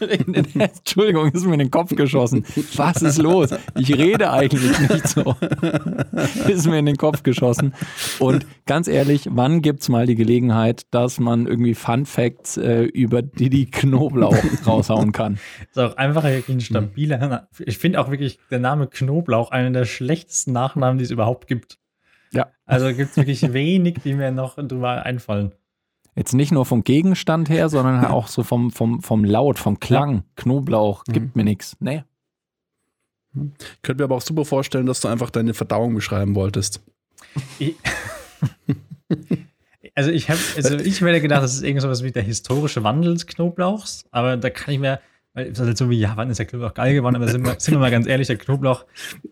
in 0.00 0.32
den 0.32 0.44
Head, 0.44 0.70
Entschuldigung, 0.78 1.30
ist 1.32 1.44
mir 1.44 1.54
in 1.54 1.58
den 1.58 1.70
Kopf 1.70 1.94
geschossen. 1.94 2.44
Was 2.76 3.02
ist 3.02 3.18
los? 3.18 3.50
Ich 3.76 3.92
rede 3.96 4.30
eigentlich 4.30 4.78
nicht 4.78 5.08
so. 5.08 5.34
ist 6.48 6.66
mir 6.66 6.78
in 6.78 6.86
den 6.86 6.96
Kopf 6.96 7.22
geschossen. 7.22 7.74
Und 8.18 8.46
ganz 8.66 8.88
ehrlich, 8.88 9.28
wann 9.30 9.62
gibt's 9.62 9.88
mal 9.88 10.06
die 10.06 10.14
Gelegenheit, 10.14 10.86
dass 10.92 11.18
man 11.18 11.46
irgendwie 11.46 11.74
Fun 11.74 12.06
Facts 12.06 12.56
äh, 12.56 12.82
über 12.82 13.22
Didi 13.22 13.66
Knoblauch 13.66 14.36
raushauen 14.66 15.12
kann? 15.12 15.38
Ist 15.70 15.78
auch 15.78 15.96
einfach 15.96 16.24
wirklich 16.24 16.56
ein 16.56 16.60
stabiler. 16.60 17.48
Ich 17.58 17.78
finde 17.78 18.00
auch 18.00 18.10
wirklich 18.10 18.38
der 18.50 18.60
Name 18.60 18.86
Knoblauch 18.86 19.50
einen 19.50 19.72
der 19.72 19.84
schlechtesten 19.84 20.52
Nachnamen, 20.52 20.98
die 20.98 21.04
es 21.04 21.10
überhaupt 21.10 21.46
gibt. 21.48 21.78
Ja. 22.32 22.48
Also 22.66 22.88
gibt 22.88 23.10
es 23.10 23.16
wirklich 23.16 23.40
wenig, 23.52 23.98
die 24.04 24.14
mir 24.14 24.30
noch 24.30 24.56
drüber 24.56 25.04
einfallen. 25.04 25.52
Jetzt 26.14 26.34
nicht 26.34 26.50
nur 26.50 26.66
vom 26.66 26.82
Gegenstand 26.82 27.48
her, 27.48 27.68
sondern 27.68 28.04
auch 28.04 28.26
so 28.26 28.42
vom, 28.42 28.72
vom, 28.72 29.02
vom 29.02 29.24
Laut, 29.24 29.58
vom 29.58 29.78
Klang. 29.78 30.24
Knoblauch 30.34 31.04
gibt 31.04 31.36
mir 31.36 31.44
nichts. 31.44 31.76
Nee. 31.78 32.02
Ich 33.34 33.82
könnte 33.82 34.02
mir 34.02 34.04
aber 34.04 34.16
auch 34.16 34.22
super 34.22 34.44
vorstellen, 34.44 34.86
dass 34.86 35.00
du 35.00 35.06
einfach 35.06 35.30
deine 35.30 35.54
Verdauung 35.54 35.94
beschreiben 35.94 36.34
wolltest. 36.34 36.82
Ich, 37.60 37.76
also 39.94 40.10
ich 40.10 40.28
habe, 40.28 40.40
also 40.56 40.76
ich 40.76 41.00
hätte 41.00 41.20
gedacht, 41.20 41.42
das 41.42 41.54
ist 41.54 41.62
irgend 41.62 41.82
sowas 41.82 42.02
wie 42.02 42.10
der 42.10 42.22
historische 42.22 42.82
Wandel 42.82 43.14
des 43.14 43.26
Knoblauchs, 43.26 44.04
aber 44.10 44.36
da 44.36 44.50
kann 44.50 44.74
ich 44.74 44.80
mir, 44.80 45.00
weil 45.38 45.52
es 45.52 45.60
ist 45.60 45.64
halt 45.64 45.78
so 45.78 45.88
wie, 45.88 46.00
ja, 46.00 46.14
wann 46.16 46.30
ist 46.30 46.38
der 46.38 46.46
Knoblauch 46.46 46.74
geil 46.74 46.94
geworden, 46.94 47.14
aber 47.14 47.28
sind 47.28 47.46
wir, 47.46 47.54
sind 47.60 47.74
wir 47.74 47.78
mal 47.78 47.92
ganz 47.92 48.08
ehrlich, 48.08 48.26
der 48.26 48.38
Knoblauch, 48.38 48.84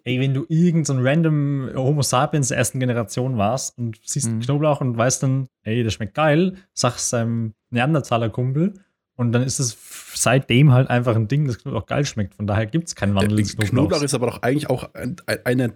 ey, 0.05 0.21
wenn 0.21 0.35
du 0.35 0.47
irgend 0.49 0.87
so 0.87 0.93
ein 0.93 1.05
random 1.05 1.71
Homo 1.75 2.03
sapiens 2.03 2.49
der 2.49 2.59
ersten 2.59 2.79
Generation 2.79 3.37
warst 3.39 3.77
und 3.77 3.99
siehst 4.05 4.31
Mhm. 4.31 4.39
Knoblauch 4.41 4.81
und 4.81 4.97
weißt 4.97 5.25
dann, 5.25 5.49
ey, 5.65 5.83
das 5.83 5.95
schmeckt 5.95 6.15
geil, 6.15 6.55
sagst 6.75 7.13
deinem 7.13 7.55
Neandertaler-Kumpel 7.71 8.75
und 9.17 9.33
dann 9.33 9.43
ist 9.43 9.59
es 9.59 9.77
seitdem 10.15 10.73
halt 10.73 10.89
einfach 10.91 11.17
ein 11.17 11.27
Ding, 11.27 11.49
das 11.49 11.59
Knoblauch 11.59 11.87
geil 11.87 12.05
schmeckt. 12.05 12.37
Von 12.37 12.47
daher 12.47 12.67
gibt 12.67 12.87
es 12.87 12.95
keinen 12.95 13.17
Wandel 13.17 13.39
des 13.39 13.57
Knoblauchs. 13.57 13.71
Knoblauch 13.71 14.03
ist 14.03 14.15
aber 14.15 14.27
doch 14.27 14.43
eigentlich 14.43 14.71
auch 14.71 14.95
ein, 14.95 15.17
ein, 15.27 15.39
einer 15.45 15.71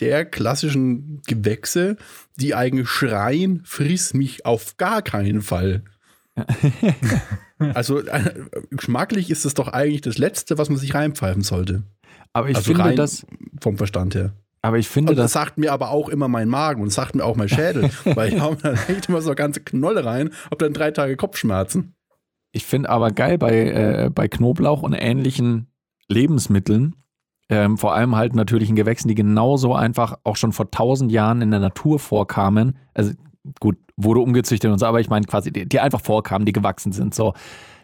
der 0.00 0.24
klassischen 0.24 1.20
Gewächse, 1.26 1.96
die 2.36 2.54
eigentlich 2.54 2.88
schreien, 2.88 3.60
friss 3.64 4.14
mich 4.14 4.46
auf 4.46 4.78
gar 4.78 5.02
keinen 5.02 5.42
Fall. 5.42 5.82
also 7.58 8.00
äh, 8.00 8.34
geschmacklich 8.70 9.30
ist 9.30 9.44
es 9.44 9.54
doch 9.54 9.68
eigentlich 9.68 10.02
das 10.02 10.18
Letzte, 10.18 10.58
was 10.58 10.68
man 10.68 10.78
sich 10.78 10.94
reinpfeifen 10.94 11.42
sollte. 11.42 11.82
Aber 12.32 12.50
ich 12.50 12.56
also 12.56 12.74
finde 12.74 12.94
das, 12.94 13.26
vom 13.60 13.78
Verstand 13.78 14.14
her. 14.14 14.32
aber 14.62 14.78
ich 14.78 14.88
finde 14.88 15.12
Und 15.12 15.16
das 15.16 15.26
das, 15.26 15.32
sagt 15.32 15.58
mir 15.58 15.72
aber 15.72 15.90
auch 15.90 16.08
immer 16.08 16.28
mein 16.28 16.48
Magen 16.48 16.82
und 16.82 16.90
sagt 16.90 17.14
mir 17.14 17.24
auch 17.24 17.36
mein 17.36 17.48
Schädel, 17.48 17.90
weil 18.04 18.32
ich 18.34 18.40
habe 18.40 18.56
da 18.60 18.72
echt 18.72 19.08
immer 19.08 19.22
so 19.22 19.34
ganze 19.34 19.60
Knolle 19.60 20.04
rein, 20.04 20.30
hab 20.50 20.58
dann 20.58 20.74
drei 20.74 20.90
Tage 20.90 21.16
Kopfschmerzen. 21.16 21.94
ich 22.52 22.64
finde 22.64 22.90
aber 22.90 23.10
geil 23.10 23.38
bei, 23.38 23.68
äh, 23.70 24.10
bei 24.10 24.28
Knoblauch 24.28 24.82
und 24.82 24.92
ähnlichen 24.92 25.68
Lebensmitteln, 26.08 26.94
ähm, 27.48 27.78
vor 27.78 27.94
allem 27.94 28.16
halt 28.16 28.34
natürlichen 28.34 28.76
Gewächsen, 28.76 29.08
die 29.08 29.14
genauso 29.14 29.74
einfach 29.74 30.18
auch 30.24 30.36
schon 30.36 30.52
vor 30.52 30.70
tausend 30.70 31.12
Jahren 31.12 31.42
in 31.42 31.50
der 31.50 31.60
Natur 31.60 31.98
vorkamen. 31.98 32.76
Also 32.92 33.12
gut, 33.60 33.76
wurde 33.96 34.20
umgezüchtet 34.20 34.70
und 34.70 34.78
so, 34.78 34.86
aber 34.86 35.00
ich 35.00 35.08
meine 35.08 35.26
quasi, 35.26 35.52
die, 35.52 35.68
die 35.68 35.80
einfach 35.80 36.00
vorkamen, 36.00 36.46
die 36.46 36.52
gewachsen 36.52 36.92
sind. 36.92 37.14
So, 37.14 37.34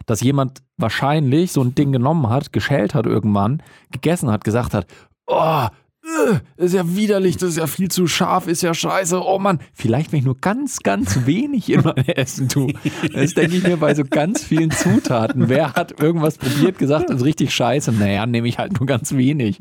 dass 0.05 0.21
jemand 0.21 0.63
wahrscheinlich 0.77 1.51
so 1.51 1.61
ein 1.61 1.75
Ding 1.75 1.91
genommen 1.91 2.29
hat, 2.29 2.53
geschält 2.53 2.93
hat 2.93 3.05
irgendwann, 3.05 3.63
gegessen 3.91 4.29
hat, 4.31 4.43
gesagt 4.43 4.73
hat, 4.73 4.87
oh, 5.27 5.67
äh, 6.03 6.63
ist 6.63 6.73
ja 6.73 6.95
widerlich, 6.95 7.37
das 7.37 7.51
ist 7.51 7.57
ja 7.57 7.67
viel 7.67 7.89
zu 7.89 8.07
scharf, 8.07 8.47
ist 8.47 8.61
ja 8.61 8.73
scheiße, 8.73 9.23
oh 9.23 9.39
Mann. 9.39 9.59
Vielleicht, 9.73 10.11
wenn 10.11 10.19
ich 10.19 10.25
nur 10.25 10.37
ganz, 10.37 10.79
ganz 10.79 11.25
wenig 11.25 11.71
in 11.71 11.81
mein 11.81 11.95
Essen 12.07 12.49
tue. 12.49 12.73
Das 13.13 13.33
denke 13.33 13.55
ich 13.55 13.63
mir 13.63 13.77
bei 13.77 13.95
so 13.95 14.03
ganz 14.03 14.43
vielen 14.43 14.71
Zutaten. 14.71 15.47
Wer 15.47 15.73
hat 15.73 15.99
irgendwas 16.01 16.37
probiert, 16.37 16.77
gesagt, 16.77 17.09
ist 17.09 17.23
richtig 17.23 17.53
scheiße? 17.53 17.93
Naja, 17.93 18.25
nehme 18.25 18.47
ich 18.47 18.57
halt 18.57 18.77
nur 18.79 18.85
ganz 18.85 19.13
wenig. 19.13 19.59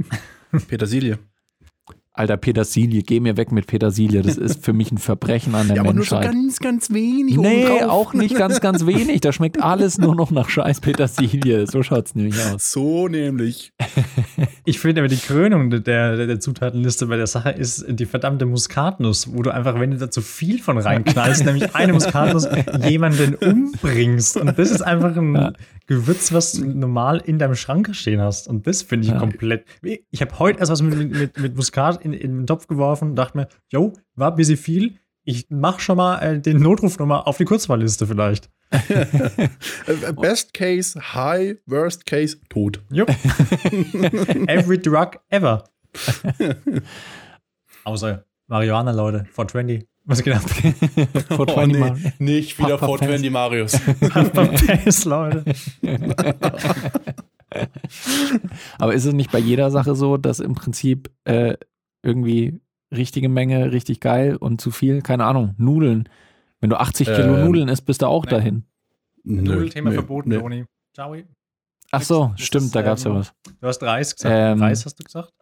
Petersilie. 0.69 1.19
Alter, 2.15 2.37
Petersilie, 2.37 3.03
geh 3.03 3.21
mir 3.21 3.39
weg 3.39 3.53
mit 3.53 3.67
Petersilie. 3.67 4.21
Das 4.21 4.37
ist 4.37 4.63
für 4.63 4.75
mich 4.75 4.93
ein 4.93 4.99
Verbrechen 4.99 5.55
an 5.55 5.69
der 5.69 5.77
Ja, 5.77 5.83
aber 5.83 5.95
nur 5.95 6.05
so 6.05 6.17
Menschheit. 6.17 6.35
ganz, 6.35 6.59
ganz 6.59 6.91
wenig. 6.91 7.39
nee, 7.39 7.65
obendrauf. 7.67 7.91
auch 7.91 8.13
nicht 8.13 8.35
ganz, 8.37 8.61
ganz 8.61 8.85
wenig. 8.85 9.23
Da 9.23 9.33
schmeckt 9.33 9.63
alles 9.63 9.97
nur 9.97 10.15
noch 10.15 10.31
nach 10.31 10.51
scheiß 10.51 10.81
Petersilie. 10.81 11.67
So 11.67 11.83
schaut's 11.83 12.15
nämlich 12.15 12.37
aus. 12.45 12.71
So 12.73 13.09
nämlich. 13.09 13.73
Ich 14.65 14.79
finde 14.79 15.01
aber 15.01 15.09
die 15.09 15.17
Krönung 15.17 15.71
der, 15.71 15.81
der, 15.81 16.27
der 16.29 16.39
Zutatenliste 16.39 17.07
bei 17.07 17.17
der 17.17 17.27
Sache 17.27 17.51
ist 17.51 17.85
die 17.89 18.07
verdammte 18.07 18.47
Muskatnuss, 18.47 19.35
wo 19.35 19.43
du 19.43 19.51
einfach, 19.51 19.81
wenn 19.81 19.91
du 19.91 19.97
da 19.97 20.09
zu 20.09 20.21
viel 20.21 20.61
von 20.63 20.79
reinknallst, 20.79 21.45
nämlich 21.45 21.75
eine 21.75 21.93
Muskatnuss, 21.93 22.47
jemanden 22.89 23.35
umbringst. 23.35 24.37
Und 24.37 24.57
das 24.57 24.71
ist 24.71 24.83
einfach 24.83 25.17
ein 25.17 25.35
Ja. 25.35 25.53
Gewürz, 25.87 26.33
was 26.33 26.53
du 26.53 26.65
normal 26.65 27.19
in 27.25 27.39
deinem 27.39 27.55
Schrank 27.55 27.95
stehen 27.95 28.21
hast. 28.21 28.49
Und 28.49 28.67
das 28.67 28.83
finde 28.83 29.07
ich 29.07 29.13
Ja. 29.13 29.19
komplett. 29.19 29.65
Ich 30.11 30.21
habe 30.21 30.39
heute 30.39 30.59
erst 30.61 30.71
was 30.73 30.83
mit, 30.83 31.11
mit, 31.11 31.39
mit, 31.39 31.57
Muskat 31.57 32.05
in, 32.05 32.13
in 32.13 32.39
den 32.39 32.47
Topf 32.47 32.67
geworfen 32.67 33.11
und 33.11 33.17
dachte 33.17 33.37
mir, 33.39 33.49
yo, 33.69 33.93
war 34.15 34.31
ein 34.31 34.37
bisschen 34.37 34.57
viel. 34.57 34.95
Ich 35.25 35.47
mach 35.51 35.79
schon 35.79 35.97
mal 35.99 36.19
äh, 36.19 36.41
den 36.41 36.59
Notrufnummer 36.59 37.27
auf 37.29 37.37
die 37.37 37.45
Kurzwahlliste 37.45 38.07
vielleicht. 38.07 38.51
Best 40.21 40.55
Case, 40.55 40.99
High, 41.15 41.59
Worst 41.67 42.07
Case, 42.07 42.39
tot. 42.49 42.81
Jupp. 42.91 43.09
Every 44.49 44.81
drug 44.81 45.19
ever. 45.29 45.65
Außer 47.85 48.25
Marihuana, 48.49 48.91
Leute. 48.93 49.25
420. 49.33 49.87
Was 50.05 50.23
geht 50.23 50.35
ab? 50.35 50.43
Vor 51.29 51.41
Oh, 51.49 51.53
20 51.53 51.81
nee, 51.81 52.13
nicht 52.19 52.59
wieder 52.59 52.77
Papa 52.79 52.99
420 52.99 53.31
Marius. 53.31 53.81
Pass, 54.11 55.05
Leute. 55.05 55.45
Aber 58.79 58.95
ist 58.95 59.05
es 59.05 59.15
nicht 59.15 59.31
bei 59.31 59.39
jeder 59.39 59.71
Sache 59.71 59.95
so, 59.95 60.17
dass 60.17 60.41
im 60.41 60.55
Prinzip 60.55 61.11
äh, 61.25 61.57
irgendwie 62.03 62.61
richtige 62.91 63.29
Menge, 63.29 63.73
richtig 63.73 64.01
geil 64.01 64.37
und 64.37 64.61
zu 64.61 64.71
viel? 64.71 65.03
Keine 65.03 65.25
Ahnung, 65.25 65.55
Nudeln. 65.59 66.09
Wenn 66.61 66.71
du 66.71 66.81
80 66.81 67.07
Kilo 67.09 67.37
Ähm, 67.37 67.45
Nudeln 67.45 67.69
isst, 67.69 67.87
bist 67.87 68.03
du 68.03 68.07
auch 68.07 68.25
nee. 68.25 68.31
dahin. 68.31 68.65
Nudelthema 69.25 69.91
nö, 69.91 69.95
verboten, 69.95 70.31
nö. 70.31 70.41
Toni. 70.41 70.65
Ciao. 70.95 71.15
Ach 71.91 72.03
so, 72.03 72.33
Das 72.37 72.47
stimmt, 72.47 72.67
ist, 72.67 72.75
da 72.75 72.83
gab 72.83 72.99
es 72.99 73.05
ja 73.05 73.11
ähm, 73.11 73.17
was. 73.19 73.33
Du 73.61 73.67
hast 73.67 73.83
Reis 73.83 74.17
gesagt. 74.17 74.35
Ähm, 74.35 74.61
Reis 74.63 74.85
hast 74.85 74.99
du 74.99 75.05
gesagt? 75.05 75.33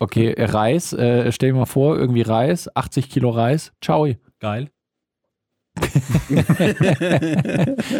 Okay, 0.00 0.34
Reis, 0.38 0.92
äh, 0.92 1.32
stell 1.32 1.50
dir 1.50 1.58
mal 1.58 1.66
vor, 1.66 1.96
irgendwie 1.96 2.22
Reis, 2.22 2.74
80 2.74 3.10
Kilo 3.10 3.30
Reis, 3.30 3.72
ciao. 3.80 4.06
Geil. 4.38 4.70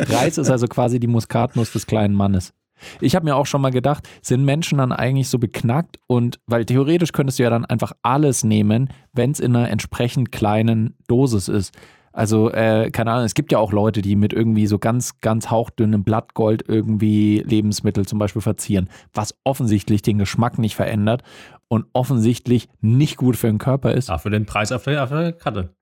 Reis 0.08 0.38
ist 0.38 0.50
also 0.50 0.66
quasi 0.66 1.00
die 1.00 1.06
Muskatnuss 1.06 1.72
des 1.72 1.86
kleinen 1.86 2.14
Mannes. 2.14 2.52
Ich 3.00 3.16
habe 3.16 3.24
mir 3.24 3.34
auch 3.36 3.46
schon 3.46 3.60
mal 3.60 3.70
gedacht, 3.70 4.08
sind 4.22 4.44
Menschen 4.44 4.78
dann 4.78 4.92
eigentlich 4.92 5.28
so 5.28 5.38
beknackt 5.38 5.98
und 6.06 6.38
weil 6.46 6.64
theoretisch 6.64 7.12
könntest 7.12 7.38
du 7.38 7.42
ja 7.42 7.50
dann 7.50 7.64
einfach 7.64 7.92
alles 8.02 8.44
nehmen, 8.44 8.90
wenn 9.12 9.32
es 9.32 9.40
in 9.40 9.56
einer 9.56 9.68
entsprechend 9.70 10.30
kleinen 10.30 10.96
Dosis 11.08 11.48
ist. 11.48 11.74
Also, 12.18 12.50
äh, 12.50 12.90
keine 12.90 13.12
Ahnung, 13.12 13.26
es 13.26 13.34
gibt 13.34 13.52
ja 13.52 13.58
auch 13.58 13.70
Leute, 13.70 14.02
die 14.02 14.16
mit 14.16 14.32
irgendwie 14.32 14.66
so 14.66 14.80
ganz, 14.80 15.20
ganz 15.20 15.52
hauchdünnem 15.52 16.02
Blattgold 16.02 16.64
irgendwie 16.66 17.44
Lebensmittel 17.46 18.06
zum 18.06 18.18
Beispiel 18.18 18.42
verzieren, 18.42 18.88
was 19.14 19.36
offensichtlich 19.44 20.02
den 20.02 20.18
Geschmack 20.18 20.58
nicht 20.58 20.74
verändert 20.74 21.22
und 21.68 21.86
offensichtlich 21.92 22.68
nicht 22.80 23.18
gut 23.18 23.36
für 23.36 23.46
den 23.46 23.58
Körper 23.58 23.92
ist. 23.92 24.08
Dafür 24.08 24.32
den 24.32 24.46
Preis 24.46 24.72
auf 24.72 24.82
der, 24.82 25.04
auf 25.04 25.10
der 25.10 25.32
Karte. 25.32 25.76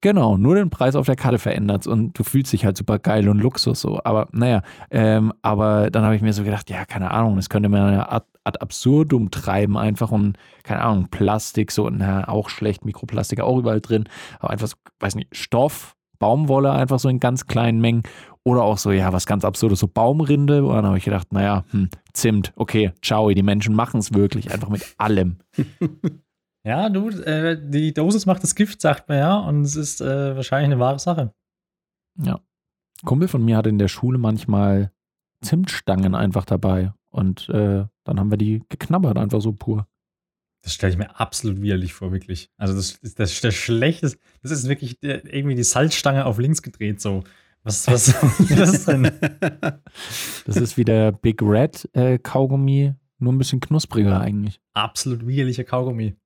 Genau, 0.00 0.38
nur 0.38 0.54
den 0.54 0.70
Preis 0.70 0.96
auf 0.96 1.04
der 1.04 1.16
Karte 1.16 1.38
verändert 1.38 1.86
und 1.86 2.18
du 2.18 2.24
fühlst 2.24 2.54
dich 2.54 2.64
halt 2.64 2.78
super 2.78 2.98
geil 2.98 3.28
und 3.28 3.38
Luxus 3.38 3.82
so. 3.82 4.00
Aber 4.04 4.28
naja, 4.32 4.62
ähm, 4.90 5.34
aber 5.42 5.90
dann 5.90 6.02
habe 6.02 6.16
ich 6.16 6.22
mir 6.22 6.32
so 6.32 6.44
gedacht, 6.44 6.70
ja, 6.70 6.86
keine 6.86 7.10
Ahnung, 7.10 7.36
das 7.36 7.50
könnte 7.50 7.68
man 7.68 7.92
ja 7.92 8.22
ad, 8.48 8.60
absurdum 8.60 9.30
treiben 9.30 9.76
einfach 9.76 10.10
und 10.10 10.36
keine 10.64 10.82
Ahnung, 10.82 11.08
Plastik 11.10 11.70
so, 11.70 11.88
na, 11.88 12.28
auch 12.28 12.48
schlecht, 12.48 12.84
Mikroplastik 12.84 13.40
auch 13.40 13.58
überall 13.58 13.80
drin, 13.80 14.08
aber 14.40 14.50
einfach 14.50 14.68
so, 14.68 14.76
weiß 15.00 15.14
nicht, 15.14 15.34
Stoff, 15.36 15.94
Baumwolle 16.18 16.72
einfach 16.72 16.98
so 16.98 17.08
in 17.08 17.20
ganz 17.20 17.46
kleinen 17.46 17.80
Mengen 17.80 18.02
oder 18.42 18.62
auch 18.62 18.78
so, 18.78 18.90
ja, 18.90 19.12
was 19.12 19.26
ganz 19.26 19.44
absurdes, 19.44 19.78
so 19.78 19.86
Baumrinde 19.86 20.64
und 20.64 20.74
dann 20.74 20.86
habe 20.86 20.98
ich 20.98 21.04
gedacht, 21.04 21.32
naja, 21.32 21.64
hm, 21.70 21.90
Zimt, 22.12 22.52
okay, 22.56 22.92
ciao, 23.02 23.30
die 23.30 23.42
Menschen 23.42 23.74
machen 23.74 24.00
es 24.00 24.12
wirklich 24.14 24.52
einfach 24.52 24.68
mit 24.68 24.94
allem. 24.98 25.38
Ja, 26.68 26.90
du, 26.90 27.08
äh, 27.08 27.56
die 27.58 27.94
Dosis 27.94 28.26
macht 28.26 28.42
das 28.42 28.54
Gift, 28.54 28.82
sagt 28.82 29.08
man 29.08 29.16
ja, 29.16 29.38
und 29.38 29.62
es 29.62 29.74
ist 29.74 30.02
äh, 30.02 30.36
wahrscheinlich 30.36 30.66
eine 30.66 30.78
wahre 30.78 30.98
Sache. 30.98 31.32
Ja. 32.22 32.40
Kumpel 33.06 33.28
von 33.28 33.42
mir 33.42 33.56
hatte 33.56 33.70
in 33.70 33.78
der 33.78 33.88
Schule 33.88 34.18
manchmal 34.18 34.92
Zimtstangen 35.42 36.14
einfach 36.14 36.44
dabei. 36.44 36.92
Und 37.10 37.48
äh, 37.48 37.86
dann 38.04 38.20
haben 38.20 38.30
wir 38.30 38.38
die 38.38 38.62
geknabbert, 38.68 39.16
einfach 39.16 39.40
so 39.40 39.52
pur. 39.52 39.86
Das 40.62 40.74
stelle 40.74 40.92
ich 40.92 40.98
mir 40.98 41.18
absolut 41.18 41.62
widerlich 41.62 41.94
vor, 41.94 42.12
wirklich. 42.12 42.50
Also 42.56 42.74
das 42.74 42.92
ist 42.92 43.18
das, 43.18 43.40
das 43.40 43.54
Schlechteste. 43.54 44.18
Das 44.42 44.50
ist 44.50 44.68
wirklich 44.68 44.98
der, 45.00 45.24
irgendwie 45.32 45.54
die 45.54 45.62
Salzstange 45.62 46.26
auf 46.26 46.38
links 46.38 46.62
gedreht, 46.62 47.00
so. 47.00 47.24
Was, 47.62 47.86
was 47.86 48.14
was 48.14 48.72
ist 48.74 48.88
denn? 48.88 49.10
Das 50.46 50.56
ist 50.56 50.76
wie 50.76 50.84
der 50.84 51.12
Big 51.12 51.42
Red 51.42 51.88
äh, 51.92 52.18
Kaugummi, 52.18 52.94
nur 53.18 53.32
ein 53.32 53.38
bisschen 53.38 53.60
knuspriger 53.60 54.20
eigentlich. 54.20 54.60
Absolut 54.74 55.26
widerlicher 55.26 55.64
Kaugummi. 55.64 56.16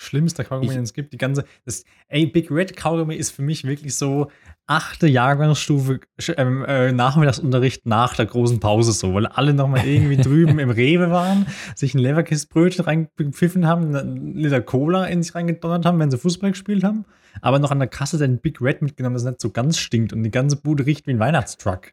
Schlimmster 0.00 0.44
Kaugummi, 0.44 0.72
den 0.72 0.84
es 0.84 0.94
gibt. 0.94 1.12
Die 1.12 1.18
ganze, 1.18 1.44
das, 1.64 1.84
ey, 2.06 2.24
Big 2.26 2.52
Red 2.52 2.76
Kaugummi 2.76 3.16
ist 3.16 3.32
für 3.32 3.42
mich 3.42 3.64
wirklich 3.64 3.96
so 3.96 4.30
achte 4.68 5.08
Jahrgangsstufe 5.08 5.98
ähm, 6.36 6.64
äh, 6.64 6.92
Nachmittagsunterricht 6.92 7.84
nach 7.84 8.14
der 8.14 8.26
großen 8.26 8.60
Pause 8.60 8.92
so, 8.92 9.12
weil 9.12 9.26
alle 9.26 9.54
nochmal 9.54 9.84
irgendwie 9.84 10.16
drüben 10.22 10.60
im 10.60 10.70
Rewe 10.70 11.10
waren, 11.10 11.46
sich 11.74 11.94
ein 11.94 11.98
Leverkistbrötchen 11.98 12.84
reingepfiffen 12.84 13.66
haben, 13.66 13.94
einen 13.94 14.34
Liter 14.34 14.60
Cola 14.60 15.06
in 15.06 15.22
sich 15.22 15.34
reingedonnert 15.34 15.84
haben, 15.84 15.98
wenn 15.98 16.12
sie 16.12 16.18
Fußball 16.18 16.52
gespielt 16.52 16.84
haben, 16.84 17.04
aber 17.40 17.58
noch 17.58 17.72
an 17.72 17.80
der 17.80 17.88
Kasse 17.88 18.18
den 18.18 18.38
Big 18.38 18.60
Red 18.60 18.82
mitgenommen, 18.82 19.14
das 19.14 19.24
nicht 19.24 19.40
so 19.40 19.50
ganz 19.50 19.78
stinkt 19.78 20.12
und 20.12 20.22
die 20.22 20.30
ganze 20.30 20.56
Bude 20.56 20.86
riecht 20.86 21.08
wie 21.08 21.10
ein 21.10 21.18
Weihnachtstruck. 21.18 21.92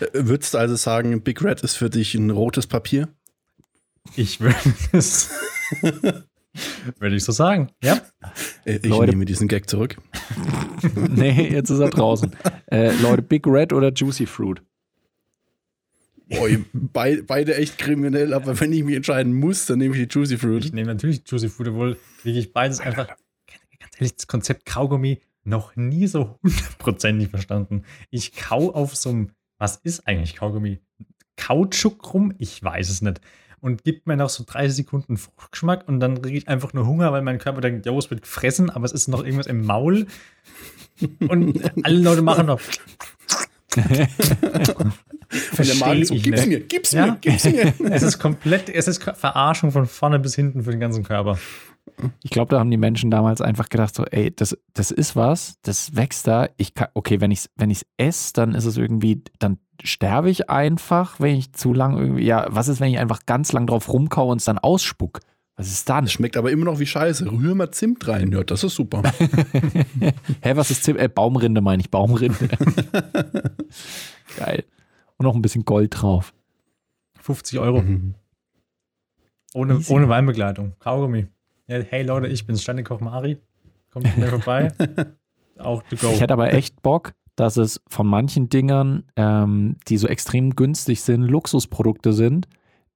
Äh, 0.00 0.06
Würdest 0.14 0.54
du 0.54 0.58
also 0.58 0.74
sagen, 0.74 1.22
Big 1.22 1.44
Red 1.44 1.60
ist 1.60 1.76
für 1.76 1.90
dich 1.90 2.16
ein 2.16 2.30
rotes 2.30 2.66
Papier? 2.66 3.08
Ich 4.16 4.40
würde 4.40 4.56
es. 4.90 5.30
würde 6.98 7.16
ich 7.16 7.24
so 7.24 7.32
sagen. 7.32 7.70
Ja. 7.82 8.00
Äh, 8.64 8.76
Ich 8.76 8.84
Leute. 8.86 9.10
nehme 9.12 9.24
diesen 9.24 9.48
Gag 9.48 9.68
zurück. 9.68 9.96
nee, 11.10 11.48
jetzt 11.50 11.70
ist 11.70 11.80
er 11.80 11.90
draußen. 11.90 12.34
äh, 12.70 12.92
Leute, 13.00 13.22
Big 13.22 13.46
Red 13.46 13.72
oder 13.72 13.92
Juicy 13.92 14.26
Fruit? 14.26 14.62
Boah, 16.30 16.48
bei, 16.74 17.22
beide 17.26 17.56
echt 17.56 17.78
kriminell, 17.78 18.34
aber 18.34 18.58
wenn 18.60 18.70
ich 18.72 18.84
mich 18.84 18.96
entscheiden 18.96 19.32
muss, 19.32 19.64
dann 19.66 19.78
nehme 19.78 19.96
ich 19.96 20.06
die 20.08 20.14
Juicy 20.14 20.34
Ich 20.34 20.40
Fruit. 20.40 20.74
nehme 20.74 20.88
natürlich 20.92 21.22
Juicy 21.26 21.48
Food, 21.48 21.68
obwohl 21.68 21.96
wirklich 22.22 22.52
beides 22.52 22.80
einfach, 22.80 23.06
ganz 23.06 23.94
ehrlich, 23.96 24.14
das 24.16 24.26
Konzept 24.26 24.66
Kaugummi 24.66 25.20
noch 25.44 25.74
nie 25.76 26.06
so 26.06 26.38
hundertprozentig 26.42 27.28
verstanden. 27.30 27.84
Ich 28.10 28.32
kau 28.34 28.70
auf 28.74 28.94
so 28.94 29.08
einem, 29.08 29.30
was 29.56 29.76
ist 29.76 30.06
eigentlich 30.06 30.36
Kaugummi? 30.36 30.80
Kautschuk 31.36 32.12
rum? 32.12 32.34
Ich 32.36 32.62
weiß 32.62 32.90
es 32.90 33.00
nicht. 33.00 33.22
Und 33.60 33.84
gibt 33.84 34.06
mir 34.06 34.16
noch 34.16 34.28
so 34.28 34.44
30 34.46 34.76
Sekunden 34.76 35.16
Fruchtgeschmack 35.16 35.86
und 35.88 36.00
dann 36.00 36.22
kriege 36.22 36.38
ich 36.38 36.48
einfach 36.48 36.72
nur 36.72 36.86
Hunger, 36.86 37.12
weil 37.12 37.22
mein 37.22 37.38
Körper 37.38 37.60
denkt, 37.60 37.86
jo, 37.86 37.98
es 37.98 38.10
wird 38.10 38.22
gefressen, 38.22 38.70
aber 38.70 38.84
es 38.84 38.92
ist 38.92 39.08
noch 39.08 39.24
irgendwas 39.24 39.46
im 39.46 39.64
Maul. 39.64 40.06
Und 41.28 41.60
alle 41.84 41.98
Leute 41.98 42.22
machen 42.22 42.46
noch. 42.46 42.60
Und 45.58 45.68
der 45.68 45.74
Magen 45.76 46.04
so, 46.04 46.14
ich 46.14 46.22
gib's 46.22 46.46
mir, 46.46 46.60
gib's 46.60 46.92
Ja. 46.92 47.06
mir, 47.06 47.16
gib's 47.20 47.44
mir. 47.44 47.74
Es 47.90 48.02
ist 48.02 48.18
komplett, 48.18 48.70
es 48.70 48.88
ist 48.88 49.02
Verarschung 49.02 49.72
von 49.72 49.86
vorne 49.86 50.18
bis 50.18 50.34
hinten 50.34 50.62
für 50.62 50.70
den 50.70 50.80
ganzen 50.80 51.04
Körper. 51.04 51.38
Ich 52.22 52.30
glaube, 52.30 52.50
da 52.50 52.60
haben 52.60 52.70
die 52.70 52.76
Menschen 52.76 53.10
damals 53.10 53.40
einfach 53.40 53.68
gedacht, 53.68 53.94
so, 53.94 54.04
ey, 54.04 54.34
das, 54.34 54.56
das 54.72 54.90
ist 54.90 55.16
was, 55.16 55.58
das 55.62 55.94
wächst 55.96 56.26
da. 56.26 56.48
Ich 56.56 56.74
kann, 56.74 56.88
okay, 56.94 57.20
wenn 57.20 57.30
ich 57.30 57.40
es 57.40 57.50
wenn 57.56 57.70
ich's 57.70 57.84
esse, 57.96 58.32
dann 58.34 58.54
ist 58.54 58.64
es 58.64 58.76
irgendwie, 58.76 59.22
dann 59.38 59.58
sterbe 59.82 60.30
ich 60.30 60.50
einfach, 60.50 61.20
wenn 61.20 61.36
ich 61.36 61.52
zu 61.52 61.72
lang 61.72 61.96
irgendwie, 61.96 62.24
ja, 62.24 62.46
was 62.50 62.68
ist, 62.68 62.80
wenn 62.80 62.90
ich 62.90 62.98
einfach 62.98 63.20
ganz 63.26 63.52
lang 63.52 63.66
drauf 63.66 63.92
rumkaue 63.92 64.32
und 64.32 64.38
es 64.38 64.44
dann 64.44 64.58
ausspuck? 64.58 65.20
Was 65.56 65.68
ist 65.68 65.88
dann? 65.88 66.04
Das 66.04 66.12
schmeckt 66.12 66.36
aber 66.36 66.52
immer 66.52 66.66
noch 66.66 66.78
wie 66.78 66.86
Scheiße. 66.86 67.30
Rühr 67.30 67.54
mal 67.56 67.72
Zimt 67.72 68.06
rein. 68.06 68.30
Ja, 68.30 68.44
das 68.44 68.62
ist 68.62 68.76
super. 68.76 69.02
Hä, 70.40 70.52
was 70.54 70.70
ist 70.70 70.84
Zim 70.84 70.96
äh, 70.96 71.08
Baumrinde, 71.08 71.60
meine 71.60 71.80
ich, 71.80 71.90
Baumrinde. 71.90 72.48
Geil. 74.36 74.64
Und 75.16 75.24
noch 75.24 75.34
ein 75.34 75.42
bisschen 75.42 75.64
Gold 75.64 76.00
drauf. 76.00 76.32
50 77.20 77.58
Euro. 77.58 77.82
Mhm. 77.82 78.14
Ohne, 79.52 79.74
Easy. 79.74 79.92
ohne 79.92 80.08
Weinbegleitung. 80.08 80.74
Kaugummi. 80.78 81.26
Ja, 81.66 81.80
hey 81.80 82.04
Leute, 82.04 82.28
ich 82.28 82.46
bin's, 82.46 82.62
Ständekoch 82.62 83.00
Mari. 83.00 83.38
Kommt 83.90 84.16
mir 84.16 84.28
vorbei. 84.28 84.72
Auch 85.58 85.82
to 85.82 85.96
go. 85.96 86.10
Ich 86.12 86.20
hätte 86.20 86.34
aber 86.34 86.52
echt 86.52 86.82
Bock, 86.82 87.14
dass 87.38 87.56
es 87.56 87.80
von 87.88 88.06
manchen 88.06 88.48
Dingern, 88.48 89.04
ähm, 89.14 89.76
die 89.86 89.96
so 89.96 90.08
extrem 90.08 90.56
günstig 90.56 91.02
sind, 91.02 91.22
Luxusprodukte 91.22 92.12
sind, 92.12 92.48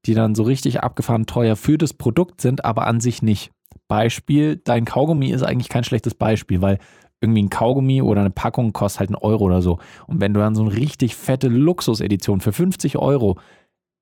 die 0.05 0.15
dann 0.15 0.35
so 0.35 0.43
richtig 0.43 0.83
abgefahren 0.83 1.27
teuer 1.27 1.55
für 1.55 1.79
das 1.79 1.95
Produkt 1.95 2.41
sind, 2.41 2.65
aber 2.65 2.89
an 2.89 3.01
sich 3.01 3.23
nicht. 3.23 3.53
Beispiel, 3.87 4.57
dein 4.57 4.85
Kaugummi 4.85 5.31
ist 5.31 5.45
eigentlich 5.45 5.69
kein 5.69 5.85
schlechtes 5.85 6.15
Beispiel, 6.15 6.61
weil 6.61 6.79
irgendwie 7.21 7.45
ein 7.45 7.51
Kaugummi 7.51 8.03
oder 8.03 8.23
eine 8.23 8.31
Packung 8.31 8.73
kostet 8.73 9.01
halt 9.01 9.11
einen 9.11 9.17
Euro 9.17 9.45
oder 9.45 9.63
so. 9.63 9.79
Und 10.09 10.21
wenn 10.21 10.35
du 10.35 10.41
dann 10.41 10.57
so 10.57 10.63
eine 10.63 10.75
richtig 10.75 11.15
fette 11.15 11.47
Luxusedition 11.47 12.41
für 12.41 12.53
50 12.53 12.99
Euro, 12.99 13.39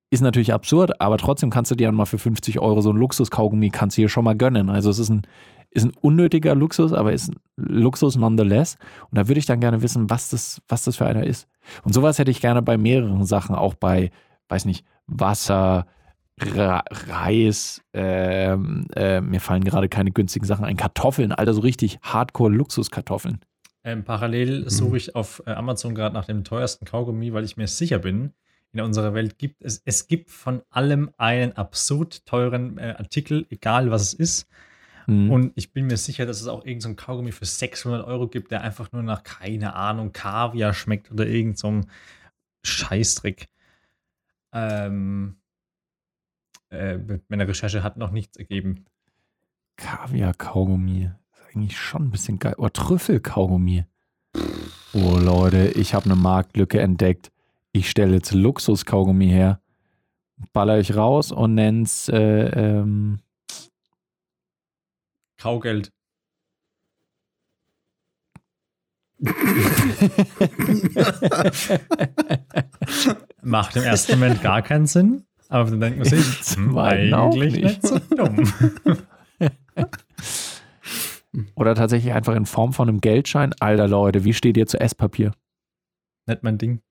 ist 0.09 0.21
natürlich 0.21 0.53
absurd, 0.53 0.99
aber 0.99 1.17
trotzdem 1.17 1.51
kannst 1.51 1.69
du 1.69 1.75
dir 1.75 1.87
dann 1.87 1.95
mal 1.95 2.05
für 2.05 2.17
50 2.17 2.59
Euro 2.59 2.81
so 2.81 2.91
ein 2.91 2.97
Luxuskaugummi 2.97 3.69
kannst 3.69 3.97
du 3.97 4.01
dir 4.01 4.09
schon 4.09 4.25
mal 4.25 4.35
gönnen. 4.35 4.71
Also 4.71 4.89
es 4.89 4.97
ist 4.97 5.09
ein, 5.09 5.21
ist 5.71 5.85
ein 5.85 5.93
unnötiger 6.01 6.53
Luxus, 6.53 6.93
aber 6.93 7.13
ist 7.13 7.29
ein 7.29 7.39
Luxus 7.55 8.15
nonetheless. 8.15 8.77
Und 9.09 9.17
da 9.17 9.27
würde 9.27 9.39
ich 9.39 9.45
dann 9.45 9.61
gerne 9.61 9.81
wissen, 9.81 10.09
was 10.09 10.29
das, 10.29 10.61
was 10.67 10.83
das 10.83 10.97
für 10.97 11.05
einer 11.05 11.25
ist. 11.25 11.47
Und 11.83 11.93
sowas 11.93 12.19
hätte 12.19 12.31
ich 12.31 12.41
gerne 12.41 12.61
bei 12.61 12.77
mehreren 12.77 13.25
Sachen, 13.25 13.55
auch 13.55 13.73
bei, 13.73 14.11
weiß 14.49 14.65
nicht, 14.65 14.85
Wasser, 15.07 15.87
Ra 16.39 16.83
Reis, 17.07 17.81
ähm, 17.93 18.87
äh, 18.95 19.21
mir 19.21 19.39
fallen 19.39 19.63
gerade 19.63 19.89
keine 19.89 20.11
günstigen 20.11 20.45
Sachen 20.45 20.65
ein, 20.65 20.77
Kartoffeln, 20.77 21.31
Alter, 21.31 21.53
so 21.53 21.61
richtig 21.61 21.99
Hardcore-Luxuskartoffeln. 22.01 23.39
Ähm, 23.83 24.03
parallel 24.03 24.69
suche 24.69 24.97
ich 24.97 25.15
auf 25.15 25.41
äh, 25.45 25.51
Amazon 25.51 25.95
gerade 25.95 26.13
nach 26.13 26.25
dem 26.25 26.43
teuersten 26.43 26.85
Kaugummi, 26.85 27.33
weil 27.33 27.43
ich 27.43 27.57
mir 27.57 27.67
sicher 27.67 27.99
bin, 27.99 28.33
in 28.73 28.81
unserer 28.81 29.13
Welt 29.13 29.37
gibt 29.37 29.63
es, 29.63 29.81
es 29.85 30.07
gibt 30.07 30.29
von 30.29 30.61
allem 30.69 31.11
einen 31.17 31.53
absurd 31.53 32.25
teuren 32.25 32.77
äh, 32.77 32.95
Artikel, 32.97 33.45
egal 33.49 33.91
was 33.91 34.01
es 34.01 34.13
ist. 34.13 34.47
Mhm. 35.07 35.31
Und 35.31 35.51
ich 35.55 35.73
bin 35.73 35.87
mir 35.87 35.97
sicher, 35.97 36.25
dass 36.25 36.41
es 36.41 36.47
auch 36.47 36.59
irgendein 36.59 36.81
so 36.81 36.87
einen 36.89 36.95
Kaugummi 36.95 37.31
für 37.31 37.45
600 37.45 38.05
Euro 38.05 38.27
gibt, 38.27 38.51
der 38.51 38.61
einfach 38.61 38.91
nur 38.91 39.03
nach, 39.03 39.23
keine 39.23 39.73
Ahnung, 39.75 40.13
Kaviar 40.13 40.73
schmeckt 40.73 41.11
oder 41.11 41.25
irgendeinem 41.25 41.55
so 41.55 41.67
einem 41.67 41.85
Scheißdreck. 42.63 43.47
Ähm, 44.53 45.35
äh, 46.69 46.97
meine 47.27 47.47
Recherche 47.47 47.83
hat 47.83 47.97
noch 47.97 48.11
nichts 48.11 48.37
ergeben. 48.37 48.85
Kaviar-Kaugummi. 49.77 51.11
Ist 51.33 51.55
eigentlich 51.55 51.79
schon 51.79 52.03
ein 52.03 52.11
bisschen 52.11 52.39
geil. 52.39 52.55
Oh, 52.57 52.69
Trüffel-Kaugummi. 52.69 53.85
Oh, 54.93 55.17
Leute, 55.17 55.69
ich 55.69 55.93
habe 55.93 56.05
eine 56.05 56.15
Marktlücke 56.15 56.79
entdeckt. 56.79 57.31
Ich 57.71 57.89
stelle 57.89 58.15
jetzt 58.15 58.33
Luxus-Kaugummi 58.33 59.27
her, 59.27 59.61
baller 60.53 60.79
ich 60.79 60.95
raus 60.95 61.31
und 61.31 61.55
nenn's 61.55 62.09
äh, 62.09 62.19
ähm, 62.19 63.19
Kaugeld. 65.41 65.91
Macht 73.41 73.75
im 73.75 73.83
ersten 73.83 74.19
Moment 74.19 74.43
gar 74.43 74.61
keinen 74.61 74.85
Sinn, 74.85 75.25
aber 75.49 75.71
dann 75.71 75.79
denkt 75.79 75.97
man 75.97 76.07
sich, 76.07 76.23
hm, 76.55 76.71
zweiten 76.73 77.13
auch 77.15 77.33
eigentlich 77.33 77.53
nicht. 77.53 77.63
nicht 77.63 77.87
so 77.87 77.97
dumm. 78.15 78.53
Oder 81.55 81.73
tatsächlich 81.73 82.13
einfach 82.13 82.35
in 82.35 82.45
Form 82.45 82.73
von 82.73 82.87
einem 82.87 83.01
Geldschein. 83.01 83.55
Alter 83.59 83.87
Leute, 83.87 84.23
wie 84.23 84.33
steht 84.35 84.57
ihr 84.57 84.67
zu 84.67 84.79
Esspapier? 84.79 85.33
Nicht 86.27 86.43
mein 86.43 86.59
Ding. 86.59 86.81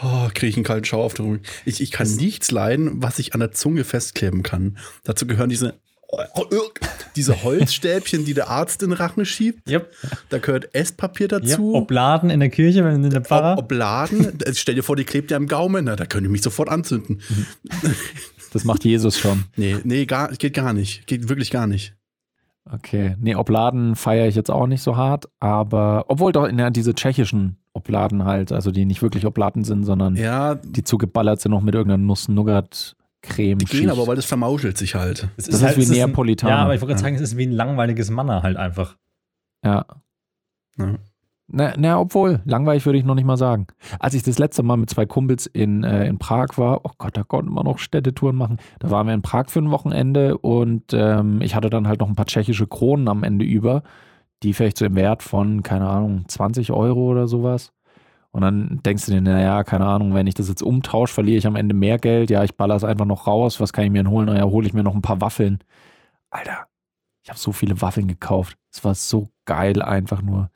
Oh, 0.00 0.28
kriege 0.32 0.46
ich 0.46 0.56
einen 0.56 0.64
kalten 0.64 0.86
Schauer 0.86 1.04
auf 1.04 1.14
den 1.14 1.26
Rücken. 1.26 1.44
Ich, 1.66 1.82
ich 1.82 1.90
kann 1.90 2.08
nichts 2.16 2.50
leiden, 2.50 3.02
was 3.02 3.18
ich 3.18 3.34
an 3.34 3.40
der 3.40 3.52
Zunge 3.52 3.84
festkleben 3.84 4.42
kann. 4.42 4.78
Dazu 5.04 5.26
gehören 5.26 5.50
diese, 5.50 5.78
oh, 6.06 6.22
diese 7.18 7.42
Holzstäbchen, 7.42 8.24
die 8.24 8.32
der 8.32 8.48
Arzt 8.48 8.82
in 8.82 8.90
den 8.90 8.96
Rachen 8.96 9.24
schiebt. 9.26 9.68
Yep. 9.68 9.92
Da 10.30 10.38
gehört 10.38 10.74
Esspapier 10.74 11.28
Ja, 11.30 11.38
dazu. 11.40 11.74
Obladen 11.74 12.30
in 12.30 12.40
der 12.40 12.48
Kirche, 12.48 12.84
wenn 12.84 13.04
in 13.04 13.10
der 13.10 13.22
Pfarrer. 13.22 13.58
Ob, 13.58 13.64
Obladen. 13.64 14.38
Stell 14.52 14.76
dir 14.76 14.82
vor, 14.82 14.96
die 14.96 15.04
klebt 15.04 15.30
ja 15.30 15.36
im 15.36 15.48
Gaumen. 15.48 15.84
Na, 15.84 15.96
da 15.96 16.06
könnte 16.06 16.26
ich 16.28 16.32
mich 16.32 16.42
sofort 16.42 16.68
anzünden. 16.68 17.20
Das 18.50 18.64
macht 18.64 18.82
Jesus 18.86 19.18
schon. 19.18 19.44
Nee, 19.56 19.76
nee, 19.84 20.06
gar, 20.06 20.30
geht 20.30 20.54
gar 20.54 20.72
nicht. 20.72 21.06
Geht 21.06 21.28
wirklich 21.28 21.50
gar 21.50 21.66
nicht. 21.66 21.94
Okay. 22.70 23.14
Nee, 23.20 23.34
Obladen 23.34 23.94
feiere 23.94 24.26
ich 24.26 24.36
jetzt 24.36 24.50
auch 24.50 24.66
nicht 24.66 24.80
so 24.80 24.96
hart, 24.96 25.26
aber 25.38 26.06
obwohl 26.08 26.32
doch 26.32 26.46
in 26.46 26.56
der, 26.56 26.70
diese 26.70 26.94
tschechischen 26.94 27.58
Obladen 27.74 28.24
halt, 28.24 28.50
also 28.50 28.70
die 28.70 28.86
nicht 28.86 29.02
wirklich 29.02 29.26
Obladen 29.26 29.64
sind, 29.64 29.84
sondern 29.84 30.16
Ja, 30.16 30.54
die 30.54 30.82
zugeballert 30.82 31.42
sind 31.42 31.50
noch 31.52 31.60
mit 31.60 31.74
irgendeiner 31.74 32.02
Nuss-Nougat-Creme. 33.24 33.58
die 33.58 33.64
gehen 33.66 33.90
aber, 33.90 34.06
weil 34.06 34.16
das 34.16 34.24
vermauschelt 34.26 34.78
sich 34.78 34.94
halt. 34.94 35.28
Es 35.36 35.46
Das 35.46 35.62
ist 35.62 35.76
wie 35.76 35.82
es 35.82 35.90
ein- 35.90 35.96
Neapolitaner. 35.96 36.52
Ja, 36.54 36.58
aber 36.64 36.74
ich 36.74 36.80
wollte 36.80 36.92
gerade 36.94 37.02
sagen, 37.02 37.14
es 37.16 37.20
ist 37.22 37.36
wie 37.36 37.46
ein 37.46 37.52
langweiliges 37.52 38.10
Manna 38.10 38.42
halt 38.42 38.56
einfach. 38.56 38.96
Ja. 39.64 39.84
Ja. 40.78 40.94
Na, 41.50 41.72
na, 41.78 41.98
obwohl, 41.98 42.42
langweilig 42.44 42.84
würde 42.84 42.98
ich 42.98 43.06
noch 43.06 43.14
nicht 43.14 43.24
mal 43.24 43.38
sagen. 43.38 43.68
Als 43.98 44.12
ich 44.12 44.22
das 44.22 44.38
letzte 44.38 44.62
Mal 44.62 44.76
mit 44.76 44.90
zwei 44.90 45.06
Kumpels 45.06 45.46
in, 45.46 45.82
äh, 45.82 46.06
in 46.06 46.18
Prag 46.18 46.48
war, 46.56 46.84
oh 46.84 46.90
Gott, 46.98 47.16
da 47.16 47.22
konnten 47.24 47.54
wir 47.54 47.64
noch 47.64 47.78
Städtetouren 47.78 48.36
machen. 48.36 48.58
Da 48.80 48.90
waren 48.90 49.06
wir 49.06 49.14
in 49.14 49.22
Prag 49.22 49.46
für 49.48 49.60
ein 49.60 49.70
Wochenende 49.70 50.36
und 50.36 50.92
ähm, 50.92 51.40
ich 51.40 51.54
hatte 51.54 51.70
dann 51.70 51.88
halt 51.88 52.00
noch 52.00 52.08
ein 52.08 52.16
paar 52.16 52.26
tschechische 52.26 52.66
Kronen 52.66 53.08
am 53.08 53.24
Ende 53.24 53.46
über, 53.46 53.82
die 54.42 54.52
vielleicht 54.52 54.76
so 54.76 54.84
im 54.84 54.94
Wert 54.94 55.22
von, 55.22 55.62
keine 55.62 55.88
Ahnung, 55.88 56.26
20 56.28 56.70
Euro 56.70 57.10
oder 57.10 57.26
sowas. 57.26 57.72
Und 58.38 58.42
dann 58.42 58.80
denkst 58.84 59.06
du 59.06 59.10
dir, 59.10 59.20
naja, 59.20 59.64
keine 59.64 59.84
Ahnung, 59.84 60.14
wenn 60.14 60.28
ich 60.28 60.34
das 60.34 60.48
jetzt 60.48 60.62
umtausche, 60.62 61.12
verliere 61.12 61.38
ich 61.38 61.46
am 61.48 61.56
Ende 61.56 61.74
mehr 61.74 61.98
Geld. 61.98 62.30
Ja, 62.30 62.44
ich 62.44 62.54
baller 62.54 62.76
es 62.76 62.84
einfach 62.84 63.04
noch 63.04 63.26
raus. 63.26 63.58
Was 63.58 63.72
kann 63.72 63.82
ich 63.82 63.90
mir 63.90 64.04
denn 64.04 64.12
holen? 64.12 64.26
Naja, 64.26 64.44
hole 64.44 64.64
ich 64.64 64.72
mir 64.72 64.84
noch 64.84 64.94
ein 64.94 65.02
paar 65.02 65.20
Waffeln. 65.20 65.58
Alter, 66.30 66.68
ich 67.24 67.30
habe 67.30 67.38
so 67.40 67.50
viele 67.50 67.82
Waffeln 67.82 68.06
gekauft. 68.06 68.56
Es 68.70 68.84
war 68.84 68.94
so 68.94 69.28
geil 69.44 69.82
einfach 69.82 70.22
nur. 70.22 70.52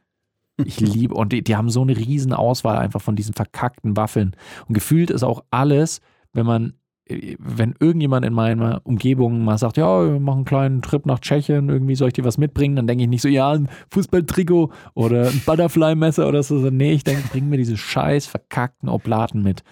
Ich 0.65 0.79
liebe, 0.81 1.13
und 1.13 1.33
die, 1.33 1.43
die 1.43 1.57
haben 1.57 1.71
so 1.71 1.83
eine 1.83 1.97
riesen 1.97 2.33
Auswahl 2.33 2.79
einfach 2.79 3.01
von 3.01 3.17
diesen 3.17 3.35
verkackten 3.35 3.97
Waffeln. 3.97 4.37
Und 4.69 4.75
gefühlt 4.75 5.11
ist 5.11 5.25
auch 5.25 5.43
alles, 5.51 6.01
wenn 6.33 6.47
man, 6.47 6.75
wenn 7.09 7.75
irgendjemand 7.81 8.25
in 8.25 8.33
meiner 8.33 8.81
Umgebung 8.85 9.45
mal 9.45 9.59
sagt, 9.59 9.77
ja, 9.77 10.05
wir 10.05 10.21
machen 10.21 10.39
einen 10.39 10.45
kleinen 10.45 10.83
Trip 10.83 11.05
nach 11.05 11.19
Tschechien, 11.19 11.69
irgendwie 11.69 11.95
soll 11.95 12.09
ich 12.09 12.15
dir 12.15 12.25
was 12.25 12.39
mitbringen, 12.39 12.77
dann 12.77 12.87
denke 12.87 13.05
ich 13.05 13.11
nicht 13.11 13.23
so, 13.23 13.29
ja, 13.29 13.51
ein 13.53 13.69
Fußballtrikot 13.91 14.71
oder 14.95 15.29
ein 15.29 15.43
Butterfly-Messer 15.45 16.29
oder 16.29 16.43
so. 16.43 16.55
Nee, 16.71 16.93
ich 16.93 17.05
denke, 17.05 17.23
bring 17.31 17.49
mir 17.49 17.57
diese 17.57 17.77
scheiß 17.77 18.27
verkackten 18.27 18.89
Oblaten 18.89 19.43
mit. 19.43 19.63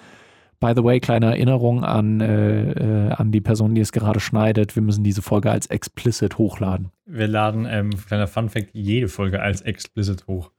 By 0.59 0.75
the 0.77 0.85
way, 0.85 1.01
kleine 1.01 1.27
Erinnerung 1.27 1.85
an, 1.85 2.21
äh, 2.21 2.73
äh, 2.73 3.13
an 3.13 3.33
die 3.33 3.41
Person, 3.41 3.75
die 3.75 3.81
es 3.81 3.93
gerade 3.93 4.21
schneidet. 4.21 4.77
Wir 4.77 4.83
müssen 4.83 5.03
diese 5.03 5.23
Folge 5.23 5.51
als 5.51 5.67
explicit 5.67 6.37
hochladen. 6.37 6.91
Wir 7.07 7.29
laden, 7.29 7.67
ähm, 7.67 7.91
kleiner 8.07 8.27
Funfact, 8.27 8.71
jede 8.75 9.09
Folge 9.09 9.41
als 9.41 9.63
explicit 9.63 10.27
hoch. 10.27 10.51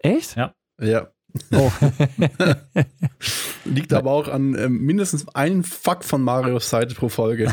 Echt? 0.00 0.36
Ja. 0.36 0.54
Ja. 0.78 1.08
Oh. 1.52 1.70
Liegt 3.64 3.92
aber 3.92 4.10
auch 4.10 4.28
an 4.28 4.56
ähm, 4.58 4.78
mindestens 4.80 5.28
einem 5.34 5.62
Fuck 5.64 6.04
von 6.04 6.22
Marios 6.22 6.70
Seite 6.70 6.94
pro 6.94 7.08
Folge. 7.08 7.52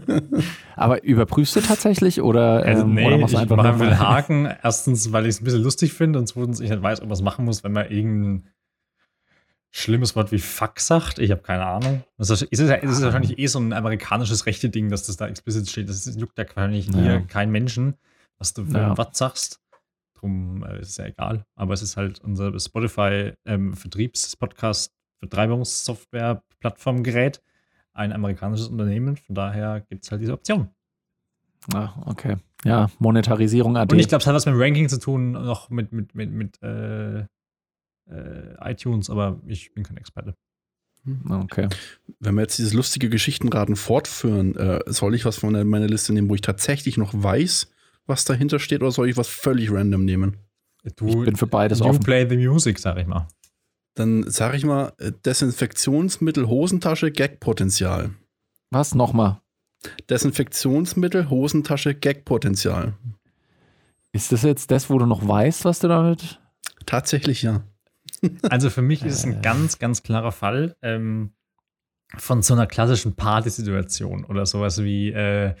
Aber 0.76 1.04
überprüfst 1.04 1.54
du 1.56 1.60
tatsächlich 1.60 2.20
oder, 2.22 2.64
Also, 2.64 2.82
ähm, 2.84 2.94
nee, 2.94 3.06
oder 3.06 3.18
machst 3.18 3.34
ich 3.34 3.38
du 3.38 3.42
einfach 3.42 3.56
mache 3.56 3.76
nur 3.76 3.86
einen 3.86 3.98
Haken. 3.98 4.48
Erstens, 4.62 5.12
weil 5.12 5.24
ich 5.24 5.30
es 5.30 5.40
ein 5.40 5.44
bisschen 5.44 5.62
lustig 5.62 5.92
finde 5.92 6.18
und 6.18 6.26
zweitens, 6.26 6.60
ich 6.60 6.70
nicht 6.70 6.82
weiß, 6.82 7.00
ob 7.00 7.06
man 7.08 7.12
es 7.14 7.22
machen 7.22 7.44
muss, 7.44 7.62
wenn 7.64 7.72
man 7.72 7.90
irgendein 7.90 8.48
schlimmes 9.70 10.16
Wort 10.16 10.32
wie 10.32 10.38
Fuck 10.38 10.80
sagt. 10.80 11.18
Ich 11.18 11.30
habe 11.30 11.42
keine 11.42 11.66
Ahnung. 11.66 12.02
Das 12.16 12.30
ist, 12.30 12.42
ist, 12.42 12.58
es- 12.60 12.82
ist 12.82 12.90
es 12.98 13.02
wahrscheinlich 13.02 13.38
eh 13.38 13.46
so 13.46 13.58
ein 13.60 13.72
amerikanisches 13.72 14.46
Rechte-Ding, 14.46 14.88
dass 14.88 15.04
das 15.06 15.16
da 15.18 15.28
explizit 15.28 15.68
steht. 15.70 15.88
Das 15.88 16.06
ist- 16.06 16.18
juckt 16.18 16.38
ja 16.38 16.44
wahrscheinlich 16.54 16.86
Ja. 16.88 16.98
hier 17.00 17.20
kein 17.28 17.50
Menschen, 17.50 17.94
was 18.38 18.54
du 18.54 18.64
für 18.64 18.78
Ja. 18.78 18.90
ein 18.92 18.98
Wort 18.98 19.14
sagst. 19.16 19.60
Drum 20.20 20.64
äh, 20.64 20.80
ist 20.80 20.90
es 20.90 20.96
ja 20.96 21.06
egal. 21.06 21.44
Aber 21.54 21.74
es 21.74 21.82
ist 21.82 21.96
halt 21.96 22.20
unser 22.20 22.58
Spotify-Vertriebs-Podcast, 22.58 24.92
Vertreibungssoftware-Plattformgerät, 25.18 27.42
ein 27.92 28.12
amerikanisches 28.12 28.68
Unternehmen. 28.68 29.16
Von 29.16 29.34
daher 29.34 29.80
gibt 29.88 30.04
es 30.04 30.10
halt 30.10 30.22
diese 30.22 30.32
Option. 30.32 30.70
Ah, 31.74 31.92
okay. 32.06 32.36
Ja, 32.64 32.90
Monetarisierung 32.98 33.76
AD. 33.76 33.94
Und 33.94 34.00
ich 34.00 34.08
glaube, 34.08 34.22
es 34.22 34.26
hat 34.26 34.34
was 34.34 34.46
mit 34.46 34.54
dem 34.54 34.60
Ranking 34.60 34.88
zu 34.88 34.98
tun, 34.98 35.32
noch 35.32 35.70
mit, 35.70 35.92
mit, 35.92 36.14
mit, 36.14 36.30
mit 36.30 36.62
äh, 36.62 37.20
äh, 37.20 37.26
iTunes, 38.60 39.10
aber 39.10 39.40
ich 39.46 39.72
bin 39.74 39.84
kein 39.84 39.96
Experte. 39.96 40.34
okay. 41.28 41.68
Wenn 42.20 42.34
wir 42.34 42.42
jetzt 42.42 42.58
dieses 42.58 42.72
lustige 42.72 43.08
Geschichtenraten 43.08 43.76
fortführen, 43.76 44.56
äh, 44.56 44.80
soll 44.86 45.14
ich 45.14 45.24
was 45.24 45.38
von 45.38 45.52
meiner 45.68 45.86
Liste 45.86 46.12
nehmen, 46.12 46.28
wo 46.28 46.34
ich 46.34 46.40
tatsächlich 46.40 46.96
noch 46.96 47.12
weiß, 47.14 47.70
was 48.08 48.24
dahinter 48.24 48.58
steht, 48.58 48.82
oder 48.82 48.90
soll 48.90 49.08
ich 49.08 49.16
was 49.16 49.28
völlig 49.28 49.70
random 49.70 50.04
nehmen? 50.04 50.36
Du, 50.96 51.06
Ich 51.06 51.24
bin 51.24 51.36
für 51.36 51.46
beides 51.46 51.80
you 51.80 51.84
offen. 51.86 52.00
play 52.02 52.26
the 52.28 52.36
music, 52.36 52.78
sag 52.78 52.98
ich 52.98 53.06
mal. 53.06 53.28
Dann 53.94 54.28
sage 54.30 54.56
ich 54.56 54.64
mal 54.64 54.92
äh, 54.98 55.12
Desinfektionsmittel, 55.24 56.48
Hosentasche, 56.48 57.10
Gagpotenzial. 57.12 58.10
Was 58.70 58.94
nochmal? 58.94 59.40
Desinfektionsmittel, 60.08 61.30
Hosentasche, 61.30 61.94
Gagpotenzial. 61.94 62.94
Ist 64.12 64.32
das 64.32 64.42
jetzt 64.42 64.70
das, 64.70 64.88
wo 64.90 64.98
du 64.98 65.06
noch 65.06 65.26
weißt, 65.26 65.64
was 65.64 65.80
du 65.80 65.88
damit? 65.88 66.40
Tatsächlich 66.86 67.42
ja. 67.42 67.62
Also 68.50 68.70
für 68.70 68.82
mich 68.82 69.04
ist 69.04 69.14
es 69.14 69.24
ein 69.24 69.42
ganz, 69.42 69.78
ganz 69.78 70.02
klarer 70.02 70.32
Fall 70.32 70.76
ähm, 70.82 71.32
von 72.16 72.42
so 72.42 72.54
einer 72.54 72.66
klassischen 72.66 73.14
Partysituation 73.14 74.24
oder 74.24 74.46
sowas 74.46 74.82
wie 74.82 75.10
äh, 75.10 75.54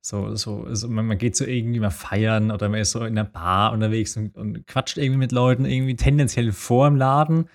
so, 0.00 0.34
so, 0.34 0.66
so 0.74 0.88
man, 0.88 1.06
man 1.06 1.18
geht 1.18 1.36
so 1.36 1.44
irgendwie 1.44 1.80
mal 1.80 1.90
feiern 1.90 2.50
oder 2.50 2.68
man 2.68 2.80
ist 2.80 2.92
so 2.92 3.00
in 3.00 3.18
einer 3.18 3.28
Bar 3.28 3.72
unterwegs 3.72 4.16
und, 4.16 4.36
und 4.36 4.66
quatscht 4.66 4.96
irgendwie 4.96 5.18
mit 5.18 5.32
Leuten 5.32 5.64
irgendwie 5.64 5.96
tendenziell 5.96 6.52
vor 6.52 6.86
im 6.86 6.96
Laden 6.96 7.46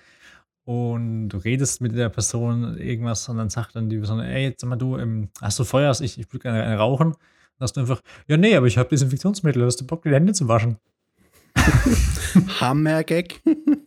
und 0.66 1.28
du 1.28 1.38
redest 1.38 1.80
mit 1.80 1.96
der 1.96 2.08
Person 2.08 2.76
irgendwas 2.76 3.28
und 3.28 3.36
dann 3.36 3.48
sagt 3.50 3.76
dann 3.76 3.88
die 3.88 3.98
Person, 3.98 4.18
ey, 4.18 4.48
jetzt 4.48 4.60
sag 4.60 4.68
mal 4.68 4.76
du, 4.76 4.98
ähm, 4.98 5.28
hast 5.40 5.58
du 5.60 5.64
Feuer? 5.64 5.92
Ich, 6.00 6.18
ich 6.18 6.32
würde 6.32 6.42
gerne 6.42 6.64
eine 6.64 6.76
rauchen. 6.76 7.08
Und 7.08 7.16
dann 7.58 7.64
hast 7.64 7.76
du 7.76 7.80
einfach, 7.80 8.02
ja, 8.26 8.36
nee, 8.36 8.56
aber 8.56 8.66
ich 8.66 8.76
habe 8.76 8.88
Desinfektionsmittel, 8.88 9.64
hast 9.64 9.80
du 9.80 9.86
Bock, 9.86 10.02
die 10.02 10.10
Hände 10.10 10.32
zu 10.32 10.48
waschen? 10.48 10.78
Hammergag. 12.60 13.40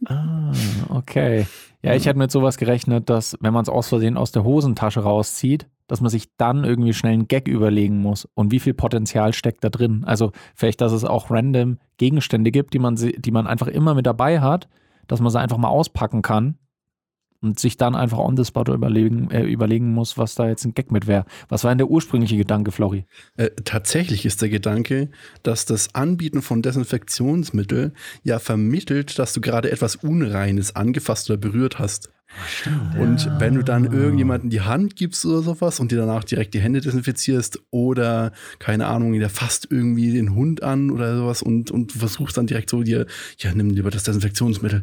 Ah, 0.06 0.54
okay. 0.88 1.46
Ja, 1.82 1.96
ich 1.96 2.06
hätte 2.06 2.18
mit 2.18 2.32
sowas 2.32 2.58
gerechnet, 2.58 3.10
dass, 3.10 3.38
wenn 3.42 3.54
man 3.54 3.64
es 3.64 3.70
aus 3.70 3.90
Versehen 3.90 4.16
aus 4.16 4.32
der 4.32 4.46
Hosentasche 4.46 5.02
rauszieht, 5.02 5.68
dass 5.90 6.00
man 6.00 6.10
sich 6.10 6.36
dann 6.38 6.64
irgendwie 6.64 6.94
schnell 6.94 7.14
einen 7.14 7.28
Gag 7.28 7.50
überlegen 7.50 8.02
muss. 8.02 8.28
Und 8.36 8.52
wie 8.52 8.60
viel 8.60 8.74
Potenzial 8.74 9.34
steckt 9.34 9.64
da 9.64 9.70
drin? 9.70 10.04
Also 10.06 10.32
vielleicht, 10.56 10.80
dass 10.80 10.94
es 10.94 11.04
auch 11.04 11.30
random 11.30 11.80
Gegenstände 11.98 12.52
gibt, 12.52 12.74
die 12.74 12.80
man, 12.80 12.96
die 12.96 13.32
man 13.32 13.48
einfach 13.48 13.68
immer 13.68 13.96
mit 13.96 14.06
dabei 14.06 14.40
hat, 14.40 14.70
dass 15.08 15.20
man 15.20 15.32
sie 15.32 15.40
einfach 15.40 15.58
mal 15.58 15.68
auspacken 15.68 16.22
kann 16.22 16.56
und 17.42 17.60
sich 17.60 17.78
dann 17.78 17.96
einfach 17.96 18.18
on 18.18 18.38
the 18.38 18.46
spot 18.46 18.66
überlegen, 18.74 19.32
äh, 19.32 19.44
überlegen 19.44 19.94
muss, 19.94 20.18
was 20.18 20.36
da 20.36 20.48
jetzt 20.48 20.66
ein 20.66 20.74
Gag 20.74 20.92
mit 20.92 21.08
wäre. 21.08 21.26
Was 21.48 21.64
war 21.64 21.72
denn 21.72 21.78
der 21.78 21.90
ursprüngliche 21.90 22.38
Gedanke, 22.38 22.72
Flori? 22.72 23.06
Äh, 23.38 23.50
tatsächlich 23.64 24.26
ist 24.26 24.42
der 24.42 24.50
Gedanke, 24.50 25.10
dass 25.44 25.66
das 25.66 25.96
Anbieten 25.96 26.42
von 26.42 26.62
Desinfektionsmittel 26.62 27.94
ja 28.24 28.40
vermittelt, 28.40 29.20
dass 29.20 29.34
du 29.34 29.42
gerade 29.42 29.72
etwas 29.72 29.96
Unreines 29.96 30.76
angefasst 30.76 31.30
oder 31.30 31.38
berührt 31.38 31.80
hast. 31.80 32.10
Und 33.00 33.28
wenn 33.40 33.56
du 33.56 33.64
dann 33.64 33.92
irgendjemanden 33.92 34.52
die 34.52 34.62
Hand 34.62 34.96
gibst 34.96 35.26
oder 35.26 35.42
sowas 35.42 35.80
und 35.80 35.92
dir 35.92 35.98
danach 35.98 36.24
direkt 36.24 36.54
die 36.54 36.60
Hände 36.60 36.80
desinfizierst 36.80 37.60
oder, 37.72 38.34
keine 38.60 38.86
Ahnung, 38.86 39.14
der 39.14 39.30
fasst 39.30 39.68
irgendwie 39.72 40.12
den 40.12 40.36
Hund 40.36 40.62
an 40.62 40.92
oder 40.92 41.18
sowas 41.18 41.42
und, 41.42 41.72
und 41.72 41.92
versuchst 41.92 42.38
dann 42.38 42.46
direkt 42.46 42.70
so 42.70 42.84
dir, 42.84 43.08
ja, 43.40 43.52
nimm 43.54 43.72
lieber 43.72 43.90
das 43.90 44.04
Desinfektionsmittel. 44.04 44.82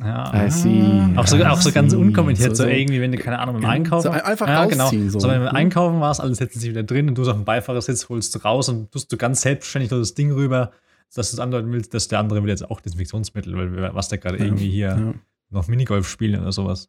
Ja. 0.00 0.46
I 0.46 0.50
see. 0.50 1.02
Auch 1.16 1.26
so, 1.26 1.36
auch 1.44 1.60
so 1.60 1.70
ganz 1.72 1.92
see. 1.92 1.98
unkommentiert, 1.98 2.56
so, 2.56 2.64
So- 2.64 2.68
irgendwie, 2.68 3.00
wenn 3.00 3.12
du, 3.12 3.18
keine 3.18 3.38
Ahnung, 3.38 3.54
beim 3.56 3.62
Ja, 3.64 3.68
Einkaufen. 3.70 4.02
so 4.04 4.10
ein- 4.10 4.20
einfach 4.22 4.48
ja, 4.48 4.64
Genau. 4.66 4.88
so. 4.90 5.20
So, 5.20 5.28
wenn 5.28 5.40
du 5.42 5.48
Mhm. 5.50 5.56
einkaufen 5.56 6.00
warst, 6.00 6.20
alle 6.20 6.34
setzen 6.34 6.58
sich 6.60 6.70
wieder 6.70 6.82
drin 6.82 7.08
und 7.08 7.16
du 7.18 7.22
auf 7.22 7.32
dem 7.36 7.44
Beifahrersitz 7.44 8.08
holst 8.08 8.34
du 8.34 8.38
raus 8.40 8.68
und 8.68 8.90
tust 8.92 9.10
du 9.12 9.16
ganz 9.16 9.40
selbstständig 9.42 9.90
das 9.90 10.14
Ding 10.14 10.32
rüber, 10.32 10.72
dass 11.14 11.30
du 11.30 11.36
es 11.36 11.40
andeuten 11.40 11.70
willst, 11.72 11.94
dass 11.94 12.08
der 12.08 12.18
andere 12.18 12.42
will 12.42 12.50
jetzt 12.50 12.68
auch 12.68 12.80
Desinfektionsmittel, 12.80 13.54
weil 13.56 13.94
was 13.94 14.08
der 14.08 14.18
gerade 14.18 14.38
irgendwie 14.38 14.68
hier 14.70 14.88
Ja. 14.88 15.14
noch 15.50 15.68
Minigolf 15.68 16.08
spielen 16.08 16.40
oder 16.40 16.52
sowas. 16.52 16.88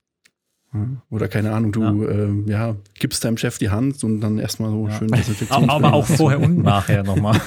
Oder 1.09 1.29
keine 1.29 1.53
Ahnung, 1.53 1.71
du 1.71 2.05
ähm, 2.05 2.45
ja, 2.49 2.75
gibst 2.99 3.23
deinem 3.23 3.37
Chef 3.37 3.57
die 3.59 3.69
Hand 3.69 4.03
und 4.03 4.19
dann 4.19 4.39
erstmal 4.39 4.71
so 4.71 4.89
schön 4.89 5.07
Aber, 5.13 5.17
Desinfektionsmittel. 5.17 5.69
aber 5.85 5.93
auch 5.93 6.05
vorher 6.05 6.41
und 6.41 6.57
nachher 6.63 7.03
nochmal. 7.03 7.39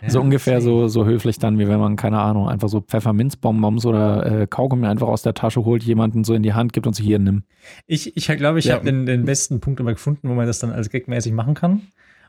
So 0.09 0.21
ungefähr 0.21 0.61
so, 0.61 0.89
so 0.89 1.05
höflich 1.05 1.39
dann, 1.39 1.59
wie 1.59 1.69
wenn 1.69 1.81
man, 1.81 1.97
keine 1.97 2.19
Ahnung, 2.19 2.49
einfach 2.49 2.69
so 2.69 2.81
Pfefferminzbonbons 2.81 3.87
oder 3.87 4.43
äh, 4.43 4.47
Kaugummi 4.47 4.87
einfach 4.87 5.09
aus 5.09 5.23
der 5.23 5.35
Tasche 5.35 5.65
holt, 5.65 5.83
jemanden 5.83 6.25
so 6.25 6.35
in 6.35 6.43
die 6.43 6.53
Hand 6.55 6.73
gibt 6.73 6.87
und 6.87 6.95
sich 6.95 7.05
hier 7.07 7.19
nimm. 7.19 7.45
Ich, 7.87 8.17
ich 8.17 8.27
glaube, 8.37 8.59
ich 8.59 8.67
Ja. 8.67 8.75
habe 8.75 8.85
den, 8.85 9.07
den 9.07 9.25
besten 9.25 9.61
Punkt 9.61 9.81
immer 9.81 9.93
gefunden, 9.93 10.29
wo 10.29 10.35
man 10.35 10.47
das 10.47 10.59
dann 10.59 10.71
als 10.73 10.91
gagmäßig 10.91 11.33
machen 11.33 11.55
kann. 11.55 11.83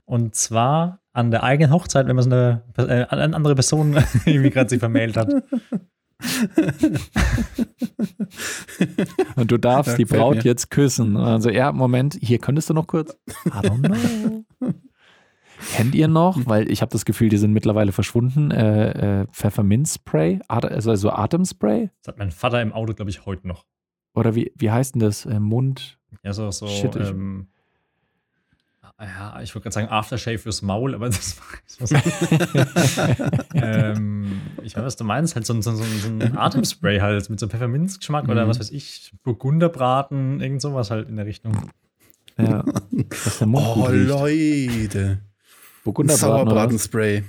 Und 0.05 0.35
zwar 0.35 0.99
an 1.13 1.31
der 1.31 1.43
eigenen 1.43 1.71
Hochzeit, 1.71 2.07
wenn 2.07 2.15
man 2.15 2.23
so 2.23 2.29
eine, 2.29 2.61
äh, 2.77 3.05
eine 3.09 3.35
andere 3.35 3.55
Person 3.55 3.95
irgendwie 4.25 4.49
gerade 4.51 4.69
sich 4.69 4.79
vermählt 4.79 5.17
hat. 5.17 5.33
Und 9.35 9.51
du 9.51 9.57
darfst 9.57 9.91
Ja, 9.93 9.97
die 9.97 10.05
Braut 10.05 10.37
mir. 10.37 10.41
jetzt 10.43 10.69
küssen. 10.71 11.17
Also, 11.17 11.49
ja, 11.49 11.71
Moment, 11.71 12.17
hier 12.21 12.39
könntest 12.39 12.69
du 12.69 12.73
noch 12.73 12.87
kurz. 12.87 13.17
I 13.47 13.49
don't 13.49 13.81
know. 13.81 14.45
Kennt 15.75 15.95
ihr 15.95 16.07
noch? 16.07 16.45
Weil 16.45 16.69
ich 16.71 16.81
habe 16.81 16.91
das 16.91 17.05
Gefühl, 17.05 17.29
die 17.29 17.37
sind 17.37 17.51
mittlerweile 17.53 17.91
verschwunden. 17.91 18.51
Äh, 18.51 19.21
äh, 19.21 19.27
Pfefferminzspray, 19.31 20.39
At- 20.47 20.65
also, 20.65 20.89
also 20.91 21.09
Atemspray? 21.11 21.89
Das 22.03 22.13
hat 22.13 22.17
mein 22.19 22.31
Vater 22.31 22.61
im 22.61 22.73
Auto, 22.73 22.93
glaube 22.93 23.09
ich, 23.11 23.25
heute 23.25 23.47
noch. 23.47 23.65
Oder 24.13 24.35
wie, 24.35 24.51
wie 24.55 24.71
heißt 24.71 24.95
denn 24.95 25.01
das? 25.01 25.25
Äh, 25.25 25.39
Mund? 25.39 25.97
Ja, 26.23 26.33
so, 26.33 26.49
so 26.51 26.67
Shit, 26.67 26.95
ich- 26.95 27.09
ähm, 27.09 27.47
ja, 28.99 29.41
ich 29.41 29.53
würde 29.53 29.63
gerade 29.63 29.73
sagen 29.73 29.89
Aftershave 29.89 30.37
fürs 30.37 30.61
Maul, 30.61 30.95
aber 30.95 31.05
das 31.09 31.37
war 31.81 32.01
ähm, 33.53 34.41
Ich 34.63 34.75
weiß, 34.75 34.83
was 34.83 34.95
du 34.95 35.03
meinst, 35.03 35.35
halt 35.35 35.45
so, 35.45 35.53
ein- 35.53 35.61
so, 35.61 35.71
so, 35.75 35.83
so 35.83 36.07
ein 36.09 36.37
Atemspray 36.37 36.99
halt 36.99 37.29
mit 37.29 37.39
so 37.39 37.47
Pfefferminzgeschmack 37.47 38.29
oder 38.29 38.45
Mhm. 38.45 38.49
was 38.49 38.59
weiß 38.59 38.71
ich, 38.71 39.11
Burgunderbraten, 39.23 40.39
irgend 40.41 40.61
sowas 40.61 40.91
halt 40.91 41.09
in 41.09 41.17
der 41.17 41.25
Richtung. 41.25 41.53
Ja. 42.37 42.63
Dass 43.09 43.39
der 43.39 43.47
Mund 43.47 43.65
Oh, 43.67 43.75
gut 43.75 43.89
riecht. 43.91 44.09
Leute. 44.09 45.19
Burgunderbraten? 45.85 46.19
Sauerbratenspray. 46.47 47.23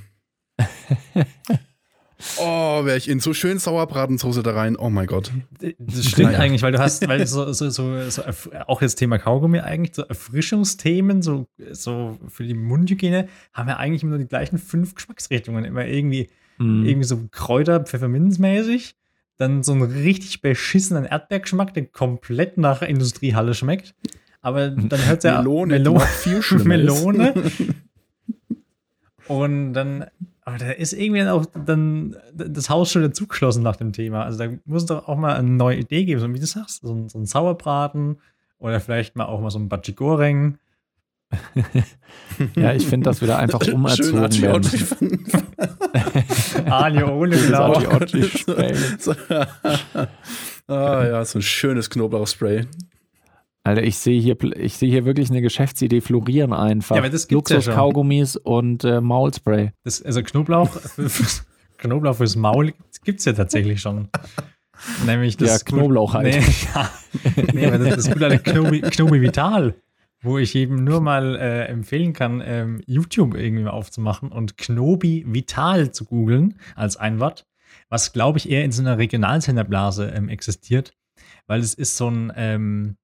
oh, 2.39 2.85
wäre 2.85 2.97
ich 2.97 3.09
in 3.09 3.21
so 3.21 3.35
schön 3.35 3.59
Sauerbratensoße 3.59 4.43
da 4.43 4.53
rein. 4.53 4.77
Oh 4.77 4.91
mein 4.91 5.07
Gott. 5.07 5.31
Das 5.79 6.07
stimmt 6.07 6.33
Naja. 6.33 6.39
eigentlich, 6.41 6.63
weil 6.63 6.73
du 6.73 6.79
hast, 6.79 7.07
weil 7.07 7.27
so, 7.27 7.53
so, 7.53 7.71
so, 7.71 8.11
so 8.11 8.23
auch 8.67 8.81
das 8.81 8.95
Thema 8.95 9.19
Kaugummi 9.19 9.61
eigentlich, 9.61 9.95
so 9.95 10.03
Erfrischungsthemen, 10.03 11.23
so, 11.23 11.47
so 11.73 12.19
für 12.29 12.45
die 12.45 12.55
Mundhygiene, 12.55 13.29
haben 13.53 13.69
ja 13.69 13.77
eigentlich 13.77 14.03
immer 14.03 14.11
nur 14.11 14.19
die 14.21 14.29
gleichen 14.29 14.59
fünf 14.59 14.95
Geschmacksrichtungen. 14.95 15.65
Immer 15.65 15.87
irgendwie, 15.87 16.29
Mhm. 16.59 16.87
irgendwie 16.87 17.07
so 17.07 17.21
Kräuter, 17.31 17.81
Pfefferminzmäßig, 17.81 18.97
dann 19.37 19.63
so 19.63 19.73
einen 19.73 19.83
richtig 19.83 20.41
beschissenen 20.41 21.05
Erdbeergeschmack, 21.05 21.75
der 21.75 21.85
komplett 21.85 22.57
nach 22.57 22.81
Industriehalle 22.81 23.53
schmeckt. 23.53 23.95
Aber 24.41 24.71
dann 24.71 25.05
hört 25.05 25.23
ja 25.25 25.37
Melone, 25.43 25.75
Melone, 25.75 26.01
viel 26.01 26.41
schlimmer 26.43 26.65
Melone. 26.79 27.35
Und 29.29 29.73
dann, 29.73 30.07
aber 30.43 30.59
da 30.59 30.71
ist 30.71 30.93
irgendwie 30.93 31.21
dann 31.21 31.29
auch 31.29 31.47
dann 31.47 32.17
das 32.35 32.71
Haus 32.71 32.93
schon 32.93 33.03
dazu 33.03 33.27
geschlossen 33.27 33.63
nach 33.63 33.77
dem 33.77 33.93
Thema. 33.93 34.25
Also 34.25 34.39
da 34.39 34.51
muss 34.65 34.83
es 34.83 34.87
doch 34.87 35.09
auch 35.09 35.17
mal 35.17 35.37
eine 35.37 35.51
neue 35.51 35.79
Idee 35.79 36.05
geben, 36.05 36.21
so 36.21 36.33
wie 36.33 36.39
du 36.39 36.47
sagst, 36.47 36.83
so 36.83 36.95
ein, 36.95 37.09
so 37.09 37.19
ein 37.19 37.27
Sauerbraten 37.27 38.19
oder 38.59 38.81
vielleicht 38.81 39.17
mal 39.17 39.27
auch 39.27 39.41
mal 39.41 39.51
so 39.51 39.59
ein 39.59 39.69
Bacigoreng. 39.69 40.59
Ja, 42.55 42.73
ich 42.73 42.87
finde, 42.87 43.07
dass 43.07 43.21
wir 43.21 43.27
da 43.29 43.39
einfach 43.39 43.65
Schön 43.65 43.75
umerzogen 43.75 44.21
Archie 44.21 44.43
werden. 44.43 45.27
Alio 46.71 47.09
ohne 47.19 47.37
Das 47.37 47.47
Blau. 47.47 47.79
Ah 50.69 51.07
ja, 51.07 51.25
so 51.25 51.39
ein 51.39 51.43
schönes 51.43 51.89
Knoblauchspray. 51.91 52.67
Alter, 53.67 53.83
ich 53.83 53.99
sehe 53.99 54.21
hier, 54.21 54.37
ich 54.57 54.77
sehe 54.77 54.89
hier 54.89 55.05
wirklich 55.05 55.29
eine 55.29 55.43
Geschäftsidee 55.43 56.01
florieren 56.01 56.53
einfach. 56.53 56.95
Ja, 56.95 57.03
aber 57.03 57.11
das 57.11 57.27
gibt's 57.27 57.51
ja 57.51 57.61
schon. 57.61 57.73
Luxus-Kaugummis 57.73 58.37
und 58.37 58.85
äh, 58.85 59.01
Maulspray. 59.01 59.73
Das, 59.83 60.01
also 60.03 60.23
Knoblauch, 60.23 60.71
Knoblauch 61.79 62.15
fürs 62.15 62.37
Maul 62.37 62.75
gibt 63.03 63.19
es 63.19 63.25
ja 63.25 63.33
tatsächlich 63.33 63.81
schon. 63.81 64.09
Nämlich 65.05 65.37
das 65.37 65.51
Ja, 65.51 65.59
Knoblauch 65.65 66.15
halt. 66.15 66.27
Nee, 66.27 66.45
ja, 66.75 66.91
nee 67.53 67.67
aber 67.67 67.79
das, 67.79 67.97
das 67.97 68.13
gute 68.13 68.27
alte 68.27 68.39
Knobi, 68.39 68.83
Knobi 68.83 69.21
Vital, 69.21 69.75
wo 70.23 70.39
ich 70.39 70.55
eben 70.55 70.85
nur 70.85 71.01
mal 71.01 71.35
äh, 71.35 71.65
empfehlen 71.65 72.13
kann, 72.13 72.41
ähm, 72.47 72.81
YouTube 72.87 73.35
irgendwie 73.35 73.65
mal 73.65 73.71
aufzumachen 73.71 74.31
und 74.31 74.59
Knobi 74.59 75.25
Vital 75.27 75.91
zu 75.91 76.05
googeln 76.05 76.61
als 76.77 76.97
ein 76.99 77.19
Wort, 77.19 77.47
was 77.89 78.13
glaube 78.13 78.39
ich 78.39 78.49
eher 78.49 78.65
in 78.65 78.71
so 78.71 78.83
einer 78.83 78.99
Regionalsenderblase 78.99 80.07
ähm, 80.15 80.29
existiert, 80.29 80.93
weil 81.49 81.59
es 81.59 81.75
ist 81.75 81.97
so 81.97 82.09
ein 82.09 82.33
ähm, 82.37 82.97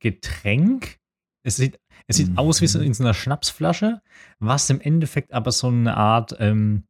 Getränk. 0.00 0.98
Es 1.44 1.56
sieht, 1.56 1.78
es 2.06 2.16
sieht 2.16 2.30
Mhm. 2.30 2.38
aus 2.38 2.60
wie 2.60 2.66
so 2.66 2.80
in 2.80 2.94
so 2.94 3.02
einer 3.02 3.14
Schnapsflasche, 3.14 4.00
was 4.38 4.70
im 4.70 4.80
Endeffekt 4.80 5.32
aber 5.32 5.52
so 5.52 5.68
eine 5.68 5.96
Art 5.96 6.36
ähm, 6.38 6.84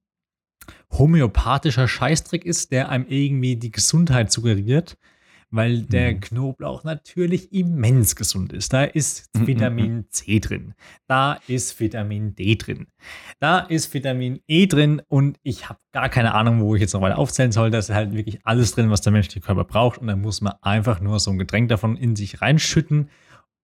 homöopathischer 0.90 1.88
Scheißtrick 1.88 2.44
ist, 2.44 2.72
der 2.72 2.88
einem 2.88 3.06
irgendwie 3.08 3.56
die 3.56 3.70
Gesundheit 3.70 4.32
suggeriert, 4.32 4.96
weil 5.50 5.82
der 5.82 6.12
Mhm. 6.12 6.20
Knoblauch 6.20 6.84
natürlich 6.84 7.52
immens 7.52 8.16
gesund 8.16 8.52
ist. 8.52 8.72
Da 8.72 8.84
ist 8.84 9.28
Mhm, 9.36 9.46
Vitamin 9.46 10.04
C 10.10 10.40
drin, 10.40 10.74
da 11.06 11.38
ist 11.48 11.78
Vitamin 11.80 12.34
D 12.34 12.56
drin, 12.56 12.86
da 13.40 13.60
ist 13.60 13.92
Vitamin 13.94 14.40
E 14.46 14.66
drin 14.66 15.00
und 15.08 15.38
ich 15.42 15.68
habe 15.68 15.78
gar 15.92 16.08
keine 16.08 16.34
Ahnung, 16.34 16.60
wo 16.60 16.74
ich 16.74 16.80
jetzt 16.80 16.92
noch 16.92 17.00
weiter 17.00 17.18
aufzählen 17.18 17.52
soll. 17.52 17.70
Da 17.70 17.78
ist 17.78 17.90
halt 17.90 18.12
wirklich 18.12 18.40
alles 18.44 18.72
drin, 18.72 18.90
was 18.90 19.00
der 19.00 19.12
menschliche 19.12 19.40
Körper 19.40 19.64
braucht 19.64 19.98
und 19.98 20.06
dann 20.06 20.20
muss 20.20 20.40
man 20.40 20.54
einfach 20.62 21.00
nur 21.00 21.18
so 21.20 21.30
ein 21.30 21.38
Getränk 21.38 21.68
davon 21.68 21.96
in 21.96 22.14
sich 22.16 22.40
reinschütten 22.42 23.08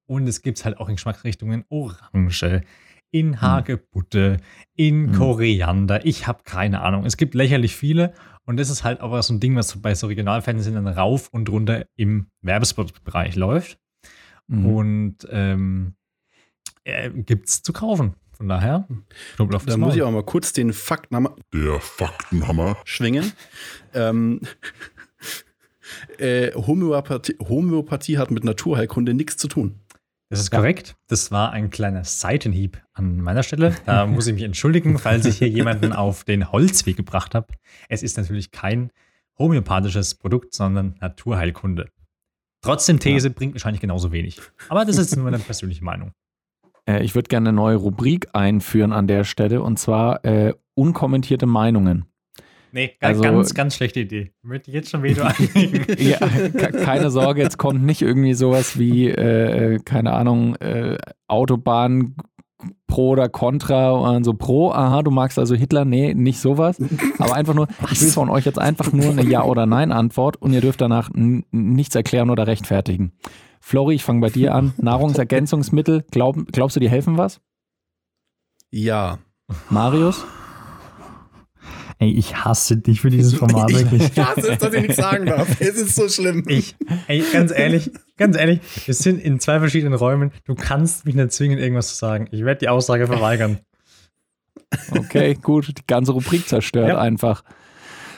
und 0.07 0.27
es 0.27 0.43
gibt 0.43 0.65
halt 0.65 0.79
auch 0.79 0.89
in 0.89 0.97
Geschmacksrichtungen 0.97 1.65
Orange, 1.69 2.63
in 3.11 3.41
Hagebutte, 3.41 4.39
in 4.75 5.07
Mhm. 5.07 5.13
Koriander. 5.13 6.05
Ich 6.05 6.27
habe 6.27 6.43
keine 6.45 6.81
Ahnung. 6.83 7.05
Es 7.07 7.17
gibt 7.17 7.35
lächerlich 7.35 7.77
viele. 7.77 8.13
Und 8.47 8.59
das 8.59 8.71
ist 8.71 8.85
halt 8.85 9.01
auch 9.01 9.21
so 9.23 9.33
ein 9.33 9.41
Ding, 9.41 9.57
was 9.57 9.81
bei 9.81 9.95
so 9.95 10.07
Regionalfernsehen 10.07 10.75
dann 10.75 10.89
rauf 10.89 11.29
und 11.31 11.49
runter 11.49 11.87
im 11.97 12.27
Werbespot-Bereich 12.43 13.37
läuft. 13.37 13.79
Mhm. 14.47 14.67
Und 14.67 15.17
ähm, 15.31 15.95
äh, 16.85 17.11
gibt 17.11 17.49
es 17.49 17.63
zu 17.63 17.73
kaufen. 17.73 18.15
Von 18.33 18.49
daher, 18.49 18.87
Knoblauch 19.37 19.65
Da 19.65 19.77
muss 19.77 19.95
ich 19.95 20.03
auch 20.03 20.11
mal 20.11 20.25
kurz 20.25 20.53
den 20.53 20.73
Faktenhammer 20.73 21.37
Der 21.53 21.81
Faktenhammer. 21.81 22.77
schwingen. 22.85 23.33
Ähm, 23.95 24.41
äh, 26.19 26.53
Homöopathie, 26.53 27.37
Homöopathie 27.39 28.19
hat 28.19 28.31
mit 28.31 28.45
Naturheilkunde 28.45 29.15
nichts 29.15 29.37
zu 29.37 29.49
tun. 29.49 29.81
Das 30.31 30.41
ist 30.41 30.51
korrekt. 30.51 30.97
Das 31.07 31.31
war 31.31 31.53
ein 31.53 31.71
kleiner 31.71 32.05
Seitenhieb 32.05 32.83
an 32.93 33.21
meiner 33.21 33.43
Stelle. 33.43 33.75
Da 33.87 34.07
muss 34.07 34.27
ich 34.27 34.35
mich 34.35 34.43
entschuldigen, 34.43 34.99
falls 34.99 35.27
ich 35.27 35.39
hier 35.39 35.49
jemanden 35.49 35.93
auf 35.93 36.25
den 36.25 36.51
Holzweg 36.51 36.97
gebracht 36.97 37.35
habe. 37.35 37.49
Es 37.89 38.03
ist 38.03 38.17
natürlich 38.17 38.51
kein 38.51 38.91
homöopathisches 39.39 40.15
Produkt, 40.15 40.55
sondern 40.55 40.97
Naturheilkunde. 41.01 41.89
Trotzdem 42.63 42.99
These 42.99 43.31
bringt 43.31 43.55
wahrscheinlich 43.55 43.81
genauso 43.81 44.11
wenig. 44.11 44.41
Aber 44.69 44.85
das 44.85 44.97
ist 44.97 45.15
nur 45.17 45.29
eine 45.29 45.39
persönliche 45.39 45.85
Meinung. 45.85 46.13
Äh, 46.87 47.03
ich 47.03 47.15
würde 47.15 47.29
gerne 47.29 47.49
eine 47.49 47.57
neue 47.57 47.77
Rubrik 47.77 48.29
einführen 48.35 48.93
an 48.93 49.07
der 49.07 49.25
Stelle 49.25 49.63
und 49.63 49.79
zwar 49.79 50.23
äh, 50.23 50.53
unkommentierte 50.75 51.47
Meinungen. 51.47 52.05
Nee, 52.75 52.91
Also- 53.01 53.23
ganz, 53.23 53.55
ganz 53.55 53.77
schlechte 53.77 54.01
Idee. 54.01 54.33
Möchte 54.43 54.71
ich 54.71 54.75
jetzt 54.75 54.91
schon 54.91 55.03
Veto 55.05 55.23
einlegen. 55.23 55.85
Ja, 55.99 56.19
ke- 56.19 56.73
keine 56.85 57.11
Sorge, 57.13 57.41
jetzt 57.41 57.57
kommt 57.57 57.85
nicht 57.85 58.03
irgendwie 58.03 58.35
sowas 58.35 58.79
wie, 58.79 59.09
äh, 59.09 59.79
keine 59.85 60.13
Ahnung, 60.13 60.57
äh, 60.57 60.99
Autobahn 61.29 62.17
pro 62.89 63.11
oder 63.11 63.29
contra 63.29 63.93
und 63.93 64.25
so 64.25 64.35
pro, 64.35 64.73
aha, 64.73 65.03
du 65.03 65.11
magst 65.13 65.39
also 65.39 65.55
Hitler, 65.55 65.85
nee, 65.85 66.15
nicht 66.15 66.41
sowas. 66.41 66.79
Aber 67.19 67.35
einfach 67.35 67.55
nur, 67.55 67.69
ich 67.93 68.01
will 68.01 68.09
von 68.09 68.29
euch 68.29 68.45
jetzt 68.45 68.59
einfach 68.59 68.91
nur 68.93 69.11
eine 69.11 69.25
Ja- 69.25 69.45
oder 69.45 69.67
Nein-Antwort 69.67 70.37
und 70.43 70.53
ihr 70.53 70.61
dürft 70.61 70.81
danach 70.81 71.11
nichts 71.15 71.95
erklären 71.95 72.29
oder 72.31 72.47
rechtfertigen. 72.49 73.13
Flori, 73.61 73.95
ich 73.95 74.03
fange 74.05 74.21
bei 74.21 74.31
dir 74.31 74.53
an. 74.55 74.73
Nahrungsergänzungsmittel, 74.79 76.05
glaub, 76.11 76.37
glaubst 76.51 76.75
du, 76.75 76.81
die 76.81 76.91
helfen 76.91 77.19
was? 77.19 77.41
Ja. 78.73 79.19
Marius? 79.71 80.25
Ey, 82.05 82.11
ich 82.13 82.37
hasse 82.45 82.77
dich 82.77 83.01
für 83.01 83.09
dieses 83.09 83.35
Format 83.35 83.73
wirklich. 83.73 84.03
Ich 84.03 84.19
hasse 84.19 84.53
es, 84.53 84.59
dass 84.59 84.75
ich 84.75 84.83
nichts 84.83 84.97
sagen 84.97 85.25
darf. 85.27 85.61
Es 85.61 85.77
ist 85.77 85.95
so 85.97 86.09
schlimm. 86.09 86.45
Ich, 86.49 86.77
ey, 87.09 87.25
ganz 87.33 87.51
ehrlich, 87.51 87.91
ganz 88.19 88.37
ehrlich, 88.37 88.61
wir 88.85 88.93
sind 88.95 89.21
in 89.23 89.41
zwei 89.41 89.59
verschiedenen 89.59 89.95
Räumen. 89.95 90.31
Du 90.45 90.55
kannst 90.55 91.07
mich 91.07 91.15
nicht 91.15 91.33
zwingen, 91.33 91.59
irgendwas 91.59 91.89
zu 91.89 91.95
sagen. 91.95 92.29
Ich 92.31 92.45
werde 92.45 92.59
die 92.59 92.69
Aussage 92.69 93.07
verweigern. 93.07 93.59
Okay, 94.91 95.35
gut, 95.41 95.69
die 95.69 95.87
ganze 95.87 96.13
Rubrik 96.13 96.47
zerstört 96.47 96.89
Ja. 96.89 96.99
einfach. 96.99 97.43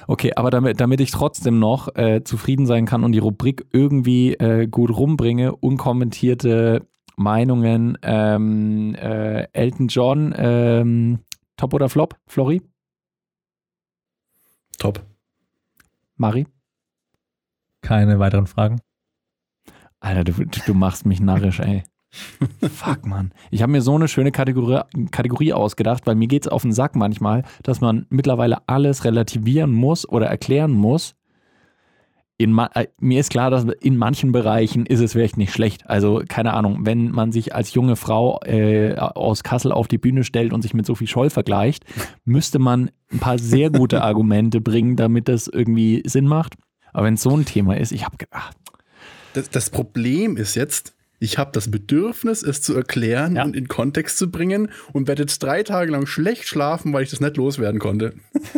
Okay, 0.09 0.33
aber 0.37 0.51
damit, 0.51 0.81
damit 0.81 1.01
ich 1.01 1.11
trotzdem 1.11 1.59
noch 1.59 1.95
äh, 1.97 2.23
zufrieden 2.25 2.67
sein 2.67 2.87
kann 2.87 3.05
und 3.05 3.13
die 3.13 3.19
Rubrik 3.19 3.67
irgendwie 3.73 4.35
äh, 4.35 4.67
gut 4.67 4.91
rumbringe, 4.97 5.55
unkommentierte 5.55 6.87
Meinungen, 7.17 7.99
ähm, 8.03 8.95
äh, 8.95 9.47
Elton 9.53 9.89
John, 9.89 10.35
ähm, 10.37 11.19
Top 11.57 11.73
oder 11.75 11.89
Flop, 11.89 12.17
Flori, 12.27 12.63
Top. 14.79 15.05
Mari? 16.17 16.47
Keine 17.83 18.19
weiteren 18.19 18.47
Fragen. 18.47 18.81
Alter, 20.01 20.25
du, 20.25 20.33
du 20.45 20.75
machst 20.75 21.07
mich 21.07 21.21
narrisch, 21.21 21.61
ey. 21.61 21.83
Fuck, 22.61 23.07
Mann. 23.07 23.33
Ich 23.51 23.63
habe 23.63 23.73
mir 23.73 23.83
so 23.83 23.95
eine 23.95 24.09
schöne 24.09 24.33
Kategorie, 24.33 24.81
Kategorie 25.11 25.53
ausgedacht, 25.53 26.07
weil 26.07 26.15
mir 26.15 26.29
geht's 26.29 26.49
auf 26.49 26.63
den 26.63 26.73
Sack 26.73 26.95
manchmal, 26.97 27.43
dass 27.63 27.81
man 27.81 28.07
mittlerweile 28.09 28.67
alles 28.69 29.05
relativieren 29.05 29.73
muss 29.73 30.09
oder 30.09 30.27
erklären 30.27 30.73
muss. 30.73 31.16
Äh, 32.39 32.87
mir 33.01 33.21
ist 33.21 33.31
klar, 33.31 33.51
dass 33.51 33.65
in 33.81 33.97
manchen 33.97 34.31
Bereichen 34.33 34.85
ist 34.87 35.01
es 35.01 35.13
vielleicht 35.13 35.37
nicht 35.39 35.53
schlecht. 35.53 35.89
Also, 35.89 36.23
keine 36.29 36.53
Ahnung, 36.53 36.81
wenn 36.85 37.11
man 37.11 37.33
sich 37.33 37.55
als 37.55 37.73
junge 37.73 37.97
Frau 37.97 38.41
äh, 38.45 38.95
aus 38.97 39.43
Kassel 39.43 39.73
auf 39.73 39.89
die 39.89 39.99
Bühne 39.99 40.23
stellt 40.25 40.53
und 40.53 40.63
sich 40.63 40.75
mit 40.75 40.85
Sophie 40.87 41.07
Scholl 41.07 41.31
vergleicht, 41.31 41.85
müsste 42.25 42.59
man 42.59 42.91
ein 43.11 43.19
paar 43.21 43.39
sehr 43.39 43.71
gute 43.71 44.03
Argumente 44.03 44.61
bringen, 44.61 44.97
damit 44.97 45.29
das 45.29 45.49
irgendwie 45.49 46.03
Sinn 46.07 46.27
macht. 46.27 46.55
Aber 46.93 47.07
wenn 47.07 47.15
es 47.15 47.23
so 47.23 47.35
ein 47.37 47.45
Thema 47.45 47.77
ist, 47.77 47.93
ich 47.93 48.05
habe 48.05 48.17
gedacht, 48.19 48.57
Das, 49.33 49.49
das 49.51 49.71
Problem 49.71 50.37
ist 50.37 50.55
jetzt, 50.55 50.95
ich 51.19 51.39
habe 51.39 51.51
das 51.55 51.71
Bedürfnis, 51.71 52.43
es 52.43 52.61
zu 52.61 52.75
erklären 52.75 53.37
Ja. 53.37 53.45
und 53.45 53.57
in 53.57 53.69
Kontext 53.69 54.19
zu 54.19 54.31
bringen 54.31 54.69
und 54.93 55.09
werde 55.09 55.23
jetzt 55.23 55.43
drei 55.43 55.63
Tage 55.63 55.91
lang 55.91 56.05
schlecht 56.07 56.45
schlafen, 56.47 56.93
weil 56.93 57.03
ich 57.03 57.11
das 57.11 57.21
nicht 57.21 57.37
loswerden 57.39 57.81
konnte. 57.81 58.13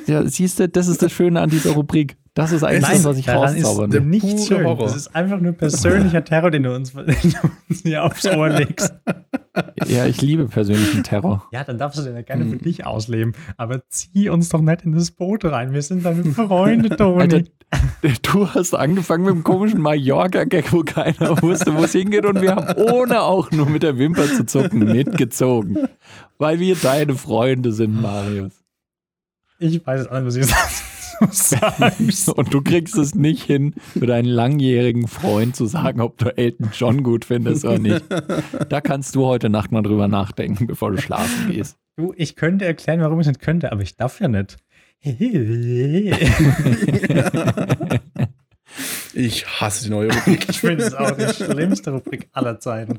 Ja, 0.06 0.24
siehst 0.26 0.58
du, 0.58 0.68
das 0.68 0.88
ist 0.88 1.00
das 1.02 1.12
Schöne 1.12 1.40
an 1.40 1.50
dieser 1.50 1.72
Rubrik. 1.72 2.16
Das 2.38 2.52
ist 2.52 2.62
eigentlich 2.62 2.88
das, 2.88 3.04
was 3.04 3.18
ich 3.18 3.28
rauszaubern 3.28 3.90
ist 3.90 3.94
will. 3.94 4.02
nicht 4.02 4.46
schön. 4.46 4.64
Horror. 4.64 4.84
Das 4.84 4.94
ist 4.94 5.12
einfach 5.12 5.40
nur 5.40 5.54
persönlicher 5.54 6.22
Terror, 6.22 6.52
den 6.52 6.62
du 6.62 6.72
uns, 6.72 6.92
den 6.94 7.04
du 7.06 7.50
uns 7.68 7.82
hier 7.82 8.04
aufs 8.04 8.24
Ohr 8.26 8.48
legst. 8.48 8.94
Ja, 9.88 10.06
ich 10.06 10.22
liebe 10.22 10.46
persönlichen 10.46 11.02
Terror. 11.02 11.48
Ja, 11.50 11.64
dann 11.64 11.78
darfst 11.78 11.98
du 11.98 12.04
den 12.04 12.14
ja 12.14 12.22
gerne 12.22 12.46
für 12.46 12.58
dich 12.58 12.86
ausleben. 12.86 13.32
Aber 13.56 13.82
zieh 13.88 14.28
uns 14.28 14.50
doch 14.50 14.60
nicht 14.60 14.84
in 14.84 14.92
das 14.92 15.10
Boot 15.10 15.44
rein. 15.46 15.72
Wir 15.72 15.82
sind 15.82 16.04
damit 16.04 16.28
Freunde, 16.28 16.90
Toni. 16.96 17.22
Alter, 17.22 17.42
du 18.22 18.48
hast 18.48 18.72
angefangen 18.72 19.24
mit 19.24 19.32
einem 19.32 19.42
komischen 19.42 19.80
Mallorca-Gag, 19.80 20.72
wo 20.72 20.84
keiner 20.84 21.42
wusste, 21.42 21.74
wo 21.74 21.82
es 21.82 21.92
hingeht 21.92 22.24
und 22.24 22.40
wir 22.40 22.54
haben 22.54 22.80
ohne 22.80 23.20
auch 23.20 23.50
nur 23.50 23.68
mit 23.68 23.82
der 23.82 23.98
Wimper 23.98 24.26
zu 24.26 24.46
zucken 24.46 24.84
mitgezogen. 24.84 25.88
Weil 26.38 26.60
wir 26.60 26.76
deine 26.76 27.16
Freunde 27.16 27.72
sind, 27.72 28.00
Marius. 28.00 28.52
Ich 29.58 29.84
weiß 29.84 30.02
es 30.02 30.06
auch 30.06 30.14
nicht, 30.14 30.26
was 30.26 30.36
ich 30.36 30.46
sagen 30.46 30.87
soll. 31.30 32.32
Und 32.36 32.54
du 32.54 32.62
kriegst 32.62 32.96
es 32.96 33.14
nicht 33.14 33.42
hin, 33.42 33.74
für 33.92 34.06
deinen 34.06 34.28
langjährigen 34.28 35.08
Freund 35.08 35.56
zu 35.56 35.66
sagen, 35.66 36.00
ob 36.00 36.18
du 36.18 36.36
Elton 36.36 36.70
John 36.72 37.02
gut 37.02 37.24
findest 37.24 37.64
oder 37.64 37.78
nicht. 37.78 38.04
Da 38.68 38.80
kannst 38.80 39.14
du 39.14 39.26
heute 39.26 39.48
Nacht 39.48 39.72
mal 39.72 39.82
drüber 39.82 40.08
nachdenken, 40.08 40.66
bevor 40.66 40.90
du 40.90 40.98
schlafen 40.98 41.52
gehst. 41.52 41.76
Du, 41.96 42.14
ich 42.16 42.36
könnte 42.36 42.64
erklären, 42.64 43.00
warum 43.00 43.20
ich 43.20 43.26
es 43.26 43.28
nicht 43.28 43.40
könnte, 43.40 43.72
aber 43.72 43.82
ich 43.82 43.96
darf 43.96 44.20
ja 44.20 44.28
nicht. 44.28 44.56
Ich 49.14 49.46
hasse 49.46 49.84
die 49.84 49.90
neue 49.90 50.12
Rubrik. 50.12 50.48
Ich 50.48 50.60
finde 50.60 50.84
es 50.84 50.94
auch 50.94 51.10
die 51.12 51.32
schlimmste 51.32 51.90
Rubrik 51.90 52.28
aller 52.32 52.60
Zeiten. 52.60 52.98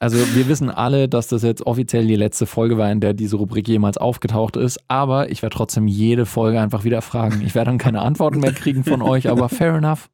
Also 0.00 0.16
wir 0.16 0.46
wissen 0.46 0.70
alle, 0.70 1.08
dass 1.08 1.26
das 1.26 1.42
jetzt 1.42 1.66
offiziell 1.66 2.06
die 2.06 2.14
letzte 2.14 2.46
Folge 2.46 2.78
war, 2.78 2.90
in 2.90 3.00
der 3.00 3.14
diese 3.14 3.36
Rubrik 3.36 3.66
jemals 3.66 3.98
aufgetaucht 3.98 4.56
ist, 4.56 4.78
aber 4.86 5.30
ich 5.30 5.42
werde 5.42 5.56
trotzdem 5.56 5.88
jede 5.88 6.24
Folge 6.24 6.60
einfach 6.60 6.84
wieder 6.84 7.02
fragen. 7.02 7.42
Ich 7.44 7.56
werde 7.56 7.70
dann 7.70 7.78
keine 7.78 8.02
Antworten 8.02 8.38
mehr 8.38 8.52
kriegen 8.52 8.84
von 8.84 9.02
euch, 9.02 9.28
aber 9.28 9.48
fair 9.48 9.74
enough. 9.74 10.08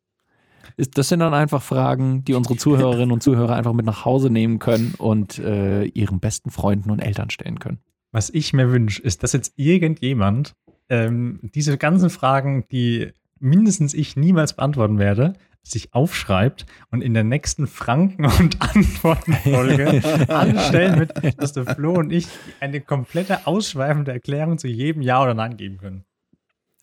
Ist, 0.77 0.97
das 0.99 1.09
sind 1.09 1.21
dann 1.21 1.35
einfach 1.35 1.63
Fragen, 1.63 2.25
die 2.25 2.35
unsere 2.35 2.57
Zuhörerinnen 2.57 3.13
und 3.13 3.23
Zuhörer 3.23 3.55
einfach 3.55 3.75
mit 3.75 3.87
nach 3.87 4.05
Hause 4.05 4.31
nehmen 4.31 4.59
können 4.59 4.95
und 4.97 5.39
äh, 5.39 5.85
ihren 5.85 6.19
besten 6.19 6.51
Freunden 6.51 6.91
und 6.91 7.01
Eltern 7.01 7.31
stellen 7.31 7.61
können. 7.61 7.79
Was 8.11 8.31
ich 8.31 8.53
mir 8.53 8.73
wünsche, 8.73 9.03
ist, 9.03 9.23
dass 9.23 9.35
jetzt 9.35 9.53
irgendjemand 9.57 10.55
ähm, 10.89 11.41
diese 11.43 11.77
ganzen 11.79 12.11
Fragen, 12.11 12.65
die 12.73 13.13
mindestens 13.39 13.95
ich 13.95 14.17
niemals 14.17 14.55
beantworten 14.55 14.99
werde, 14.99 15.35
sich 15.67 15.95
aufschreibt 15.95 16.67
und 16.91 17.01
in 17.03 17.15
der 17.15 17.25
nächsten 17.25 17.67
Franken- 17.67 18.27
und 18.27 18.61
Antwortenfolge 18.77 20.29
anstellen 20.29 21.01
wird, 21.01 21.41
dass 21.43 21.53
der 21.55 21.65
Flo 21.67 21.95
und 21.95 22.13
ich 22.13 22.29
eine 22.61 22.81
komplette 22.81 23.47
ausschweifende 23.47 24.13
Erklärung 24.13 24.59
zu 24.59 24.69
jedem 24.69 25.03
Ja 25.03 25.23
oder 25.23 25.35
Nein 25.35 25.57
geben 25.57 25.79
können. 25.79 26.05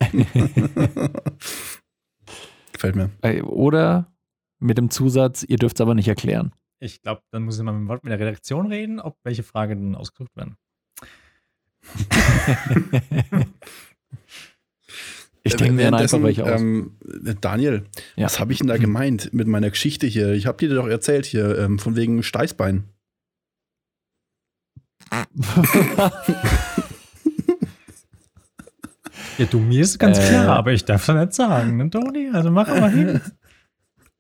Gefällt 2.74 2.96
mir. 2.96 3.12
Oder 3.46 4.12
mit 4.60 4.78
dem 4.78 4.90
Zusatz, 4.90 5.44
ihr 5.44 5.58
dürft 5.58 5.78
es 5.78 5.82
aber 5.82 5.94
nicht 5.96 6.08
erklären. 6.08 6.52
Ich 6.80 7.02
glaube, 7.04 7.22
dann 7.32 7.44
muss 7.44 7.58
ich 7.60 7.64
mal 7.64 7.74
mit, 7.74 7.82
dem 7.82 7.88
Wort- 7.90 8.04
mit 8.04 8.12
der 8.12 8.20
Redaktion 8.20 8.66
reden, 8.68 9.00
ob 9.00 9.16
welche 9.24 9.44
Fragen 9.44 9.92
dann 9.92 9.96
ausgesucht 10.00 10.36
werden. 10.36 10.58
Ich 15.44 15.56
denke 15.56 15.74
mir 15.74 15.92
einfach 15.94 16.22
welche 16.22 16.44
aus. 16.46 16.62
ähm, 16.62 16.98
Daniel, 17.42 17.86
Ja. 18.16 18.26
was 18.26 18.40
habe 18.40 18.54
ich 18.54 18.60
denn 18.60 18.68
da 18.68 18.78
gemeint 18.78 19.34
mit 19.34 19.48
meiner 19.48 19.70
Geschichte 19.72 20.06
hier? 20.06 20.34
Ich 20.34 20.46
habe 20.46 20.58
dir 20.60 20.74
doch 20.76 20.88
erzählt 20.88 21.26
hier, 21.26 21.58
ähm, 21.58 21.80
von 21.80 21.96
wegen 21.96 22.22
Steißbein. 22.24 22.84
Ja, 29.38 29.46
du, 29.46 29.60
mir 29.60 29.82
ist 29.82 29.98
ganz 29.98 30.18
Äh. 30.20 30.28
klar, 30.30 30.50
aber 30.58 30.72
ich 30.74 30.86
darf 30.86 31.08
es 31.08 31.16
nicht 31.16 31.34
sagen, 31.34 31.78
ne, 31.78 31.90
Toni? 31.90 32.30
Also 32.32 32.52
mach 32.52 32.68
mal 32.68 32.92
hin. 32.92 33.22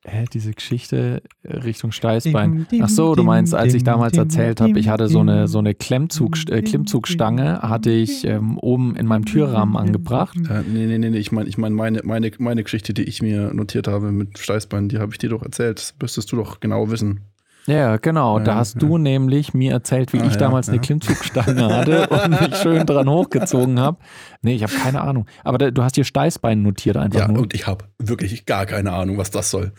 Hä, 0.03 0.25
diese 0.33 0.51
Geschichte 0.51 1.21
äh, 1.43 1.57
Richtung 1.57 1.91
Steißbein. 1.91 2.65
Ach 2.81 2.89
so, 2.89 3.13
du 3.13 3.23
meinst, 3.23 3.53
als 3.53 3.75
ich 3.75 3.83
damals 3.83 4.17
erzählt 4.17 4.59
habe, 4.59 4.79
ich 4.79 4.89
hatte 4.89 5.07
so 5.07 5.19
eine, 5.19 5.47
so 5.47 5.59
eine 5.59 5.75
Klemmzug, 5.75 6.37
äh, 6.49 6.63
Klimmzugstange, 6.63 7.61
hatte 7.61 7.91
ich 7.91 8.25
ähm, 8.25 8.57
oben 8.57 8.95
in 8.95 9.05
meinem 9.05 9.25
Türrahmen 9.25 9.77
angebracht. 9.77 10.37
Äh, 10.49 10.63
nee, 10.67 10.87
nee, 10.87 10.97
nee, 10.97 11.11
nee, 11.11 11.17
ich 11.17 11.31
meine 11.31 11.47
ich 11.47 11.59
mein 11.59 11.73
meine, 11.73 12.01
meine, 12.03 12.31
meine 12.39 12.63
Geschichte, 12.63 12.95
die 12.95 13.03
ich 13.03 13.21
mir 13.21 13.53
notiert 13.53 13.87
habe 13.87 14.11
mit 14.11 14.39
Steißbein, 14.39 14.89
die 14.89 14.97
habe 14.97 15.11
ich 15.11 15.19
dir 15.19 15.29
doch 15.29 15.43
erzählt. 15.43 15.77
Das 15.77 15.93
müsstest 16.01 16.31
du 16.31 16.37
doch 16.37 16.59
genau 16.59 16.89
wissen. 16.89 17.30
Ja, 17.71 17.97
genau. 17.97 18.39
Da 18.39 18.55
hast 18.55 18.81
du 18.81 18.97
nämlich 18.97 19.53
mir 19.53 19.71
erzählt, 19.71 20.13
wie 20.13 20.19
Ah, 20.19 20.25
ich 20.25 20.33
ja, 20.33 20.37
damals 20.39 20.67
eine. 20.69 20.79
Klimmzugstange 20.79 21.67
hatte 21.73 22.07
und 22.09 22.29
mich 22.41 22.55
schön 22.57 22.85
dran 22.85 23.07
hochgezogen 23.09 23.79
habe. 23.79 23.97
Nee, 24.41 24.55
ich 24.55 24.63
habe 24.63 24.73
keine 24.73 25.01
Ahnung. 25.01 25.25
Aber 25.43 25.57
da, 25.57 25.71
du 25.71 25.83
hast 25.83 25.95
dir 25.95 26.03
Steißbein 26.03 26.61
notiert 26.61 26.97
einfach 26.97 27.19
Ja, 27.19 27.27
nur. 27.27 27.41
und 27.43 27.53
ich 27.53 27.67
habe 27.67 27.85
wirklich 27.99 28.45
gar 28.45 28.65
keine 28.65 28.91
Ahnung, 28.91 29.17
was 29.17 29.31
das 29.31 29.51
soll. 29.51 29.71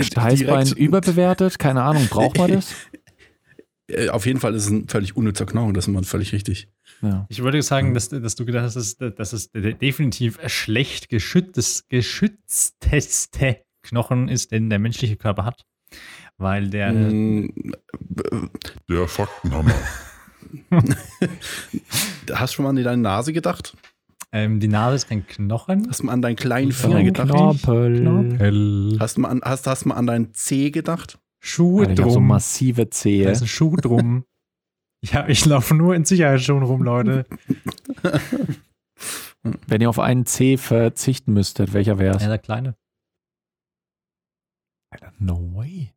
Steißbein 0.00 0.64
Direkt- 0.64 0.78
überbewertet? 0.78 1.58
Keine 1.58 1.82
Ahnung. 1.82 2.06
Braucht 2.08 2.38
man 2.38 2.52
das? 2.52 2.74
Äh, 3.88 4.08
Auf 4.08 4.26
jeden 4.26 4.40
Fall 4.40 4.52
ist 4.56 4.64
es 4.64 4.70
ein 4.70 4.88
völlig 4.88 5.16
unnützer 5.16 5.46
Knochen, 5.46 5.72
das 5.72 5.84
ist 5.84 5.88
immer 5.88 6.02
völlig 6.02 6.32
richtig. 6.32 6.68
Ja. 7.02 7.24
Ich 7.28 7.44
würde 7.44 7.62
sagen, 7.62 7.94
dass, 7.94 8.08
dass 8.08 8.34
du 8.34 8.44
gedacht 8.44 8.64
hast, 8.64 8.74
dass, 9.00 9.32
es 9.32 9.52
der 9.52 9.74
definitiv 9.74 10.40
schlecht 10.48 11.08
geschütztes, 11.08 11.86
geschützteste 11.88 13.58
Knochen 13.86 14.28
ist, 14.28 14.52
den 14.52 14.68
der 14.70 14.78
menschliche 14.78 15.16
Körper 15.16 15.44
hat. 15.44 15.64
Weil 16.38 16.68
der. 16.68 16.92
Mm, 16.92 17.52
Der 18.88 19.08
Faktenhammer. 19.08 19.72
Hast 22.32 22.52
du 22.52 22.56
schon 22.56 22.62
mal 22.64 22.70
an 22.70 22.76
deine 22.82 23.02
Nase 23.02 23.32
gedacht? 23.32 23.76
Ähm, 24.32 24.60
die 24.60 24.68
Nase 24.68 24.96
ist 24.96 25.08
kein 25.08 25.26
Knochen. 25.26 25.86
Hast 25.88 26.00
du 26.00 26.06
mal 26.06 26.12
an 26.12 26.22
deinen 26.22 26.36
kleinen 26.36 26.72
Finger 26.72 27.02
gedacht? 27.02 27.28
Knorpel. 27.30 28.00
Knorpel. 28.00 28.96
Hast 29.00 29.16
du 29.16 29.20
mal 29.22 29.28
an, 29.28 29.40
hast, 29.44 29.66
hast 29.66 29.86
mal 29.86 29.94
an 29.94 30.06
deinen 30.06 30.34
Zeh 30.34 30.70
gedacht? 30.70 31.18
Schuhe 31.40 31.82
Alter, 31.86 31.92
ich 31.92 32.00
habe 32.00 32.10
so 32.10 32.16
drum. 32.16 32.26
massive 32.26 32.84
da 32.86 32.90
Zehe. 32.90 33.30
ist 33.30 33.42
ein 33.42 33.46
Schuh 33.48 33.76
drum. 33.76 34.24
Ja, 35.04 35.28
ich 35.28 35.44
laufe 35.44 35.74
nur 35.74 35.94
in 35.94 36.04
Sicherheitsschuhen 36.04 36.62
rum, 36.64 36.82
Leute. 36.82 37.26
Wenn 39.68 39.80
ihr 39.80 39.88
auf 39.90 40.00
einen 40.00 40.26
C 40.26 40.56
verzichten 40.56 41.32
müsstet, 41.34 41.74
welcher 41.74 41.98
wäre 41.98 42.16
es? 42.16 42.22
Ja, 42.22 42.28
der 42.28 42.38
Kleine. 42.38 42.74
Alter, 44.90 45.12
no 45.18 45.50
way. 45.54 45.92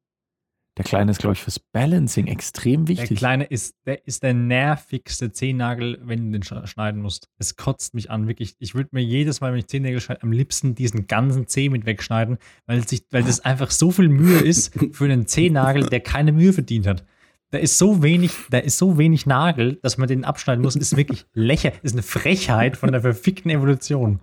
Der 0.78 0.86
Kleine 0.86 1.12
ist, 1.12 1.20
glaube 1.20 1.34
ich, 1.34 1.42
fürs 1.42 1.60
Balancing 1.60 2.28
extrem 2.28 2.86
Der 2.86 2.98
wichtig. 3.00 3.18
Kleine 3.18 3.44
ist 3.44 3.76
der, 3.86 4.08
ist 4.08 4.24
der 4.24 4.34
nervigste 4.34 5.30
Zehennagel, 5.30 6.00
wenn 6.04 6.32
du 6.32 6.40
den 6.40 6.44
sch- 6.44 6.68
schneiden 6.68 7.02
musst. 7.02 7.28
Es 7.38 7.58
kotzt 7.58 7.94
mich 7.94 8.10
an, 8.10 8.28
wirklich. 8.30 8.56
Ich 8.60 8.76
würde 8.76 8.90
mir 8.94 9.04
jedes 9.04 9.42
Mal, 9.42 9.52
wenn 9.52 9.60
ich 9.60 9.68
Zehennägel 9.68 10.00
schneide, 10.00 10.24
am 10.24 10.32
liebsten 10.32 10.76
diesen 10.76 11.06
ganzen 11.08 11.48
Zeh 11.48 11.68
mit 11.68 11.86
wegschneiden, 11.86 12.38
weil, 12.66 12.88
sich, 12.88 13.04
weil 13.12 13.24
das 13.24 13.42
einfach 13.42 13.72
so 13.72 13.92
viel 13.92 14.08
Mühe 14.08 14.40
ist 14.40 14.74
für 14.94 15.04
einen 15.06 15.28
Zehennagel, 15.28 15.84
der 15.90 16.00
keine 16.00 16.32
Mühe 16.32 16.54
verdient 16.54 16.88
hat. 16.88 17.04
da 17.52 17.58
ist 17.58 17.78
so 17.78 18.02
wenig, 18.02 18.32
da 18.50 18.60
ist 18.60 18.78
so 18.78 18.98
wenig 18.98 19.26
Nagel, 19.26 19.80
dass 19.82 19.98
man 19.98 20.08
den 20.08 20.24
abschneiden 20.24 20.64
muss. 20.64 20.78
Ist 20.78 20.96
wirklich 20.96 21.26
lächer, 21.34 21.74
ist 21.84 21.92
eine 21.94 22.04
Frechheit 22.04 22.78
von 22.78 22.92
der 22.94 23.02
verfickten 23.02 23.52
Evolution. 23.52 24.22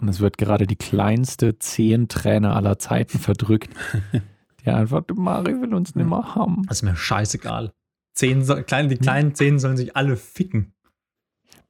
Und 0.00 0.08
es 0.08 0.20
wird 0.20 0.38
gerade 0.38 0.66
die 0.66 0.76
kleinste 0.76 1.58
Zehenträne 1.58 2.54
aller 2.54 2.78
Zeiten 2.78 3.18
verdrückt. 3.18 3.70
Die 4.64 4.70
einfach, 4.70 5.02
Mari 5.14 5.60
will 5.60 5.72
uns 5.74 5.94
nicht 5.94 6.06
mehr 6.06 6.34
haben. 6.34 6.64
Das 6.68 6.78
ist 6.78 6.82
mir 6.82 6.94
scheißegal. 6.94 7.72
Zehn, 8.14 8.44
so, 8.44 8.56
kleine, 8.56 8.88
die 8.88 8.98
kleinen 8.98 9.34
Zehen 9.34 9.58
sollen 9.58 9.78
sich 9.78 9.96
alle 9.96 10.16
ficken. 10.18 10.74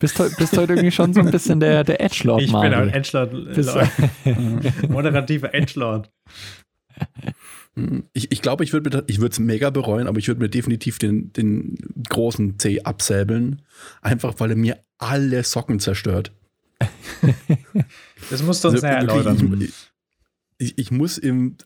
Bist, 0.00 0.18
heu- 0.18 0.30
bist 0.38 0.56
heute 0.58 0.72
irgendwie 0.72 0.90
schon 0.90 1.14
so 1.14 1.20
ein 1.20 1.30
bisschen 1.30 1.60
der, 1.60 1.84
der 1.84 2.00
Edgelord, 2.00 2.42
ich 2.42 2.50
Mari. 2.50 2.68
bin 2.70 2.78
ein 2.78 2.88
Edgelord. 2.88 3.54
Bist-. 3.54 3.78
Moderativer 4.88 5.54
Edgelord. 5.54 6.10
Ich, 8.12 8.32
ich 8.32 8.42
glaube, 8.42 8.64
ich 8.64 8.72
würde 8.72 9.04
ich 9.06 9.18
es 9.20 9.38
mega 9.38 9.70
bereuen, 9.70 10.08
aber 10.08 10.18
ich 10.18 10.26
würde 10.26 10.40
mir 10.40 10.48
definitiv 10.48 10.98
den, 10.98 11.32
den 11.32 11.76
großen 12.08 12.58
C 12.58 12.82
absäbeln. 12.82 13.62
Einfach 14.02 14.34
weil 14.38 14.50
er 14.50 14.56
mir 14.56 14.78
alle 14.98 15.44
Socken 15.44 15.78
zerstört. 15.78 16.32
Das 18.30 18.42
musst 18.42 18.64
du 18.64 18.68
uns 18.68 18.82
Also, 18.82 18.86
erläutern. 18.86 19.60
ich, 19.60 19.74
ich, 20.58 20.78
ich 20.78 20.90
muss 20.90 21.18
im 21.18 21.56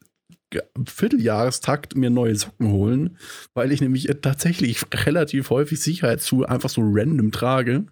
Vierteljahrestakt 0.87 1.97
mir 1.97 2.11
neue 2.11 2.37
Socken 2.37 2.69
holen, 2.69 3.19
weil 3.55 3.73
ich 3.73 3.81
nämlich 3.81 4.09
äh, 4.09 4.15
tatsächlich 4.15 4.83
relativ 4.93 5.51
häufig 5.51 5.81
Sicherheitsschuhe 5.81 6.49
einfach 6.49 6.71
so 6.71 6.81
random 6.85 7.33
trage. 7.33 7.87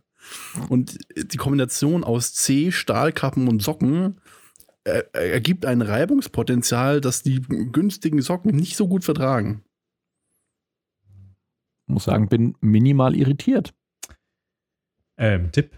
Und 0.68 0.98
die 1.16 1.36
Kombination 1.36 2.04
aus 2.04 2.32
C, 2.34 2.70
Stahlkappen 2.70 3.48
und 3.48 3.62
Socken 3.62 4.20
äh, 4.84 5.02
ergibt 5.12 5.66
ein 5.66 5.82
Reibungspotenzial, 5.82 7.00
das 7.00 7.22
die 7.22 7.40
günstigen 7.40 8.22
Socken 8.22 8.54
nicht 8.54 8.76
so 8.76 8.86
gut 8.86 9.04
vertragen. 9.04 9.64
muss 11.86 12.04
sagen, 12.04 12.28
bin 12.28 12.56
minimal 12.60 13.16
irritiert. 13.16 13.74
Ähm, 15.18 15.50
Tipp: 15.50 15.76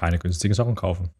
Keine 0.00 0.18
günstigen 0.18 0.54
Socken 0.54 0.76
kaufen. 0.76 1.10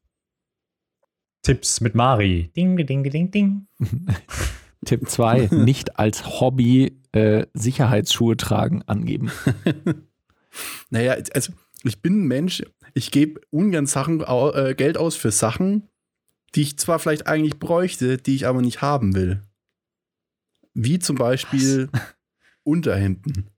Tipps 1.43 1.83
mit 1.83 1.95
Mari. 1.95 2.51
Ding, 2.57 2.79
ding, 2.79 3.03
ding, 3.03 3.31
ding. 3.31 3.67
Tipp 4.87 5.07
2, 5.07 5.49
nicht 5.53 5.99
als 5.99 6.41
Hobby 6.41 6.99
äh, 7.13 7.45
Sicherheitsschuhe 7.53 8.39
tragen 8.39 8.83
angeben. 8.87 9.31
Naja, 10.89 11.17
also 11.33 11.53
ich 11.85 12.03
bin 12.03 12.23
ein 12.23 12.27
Mensch, 12.27 12.65
ich 12.93 13.13
gebe 13.13 13.41
ungern 13.51 13.87
Sachen, 13.87 14.21
äh, 14.21 14.75
Geld 14.77 14.99
aus 14.99 15.15
für 15.15 15.31
Sachen, 15.31 15.89
die 16.57 16.63
ich 16.63 16.77
zwar 16.77 16.99
vielleicht 16.99 17.29
eigentlich 17.29 17.61
bräuchte, 17.61 18.17
die 18.17 18.35
ich 18.35 18.49
aber 18.49 18.61
nicht 18.61 18.83
haben 18.83 19.15
will. 19.15 19.45
Wie 20.75 20.99
zum 20.99 21.15
Beispiel 21.15 21.89
Unterhemden. 22.65 23.51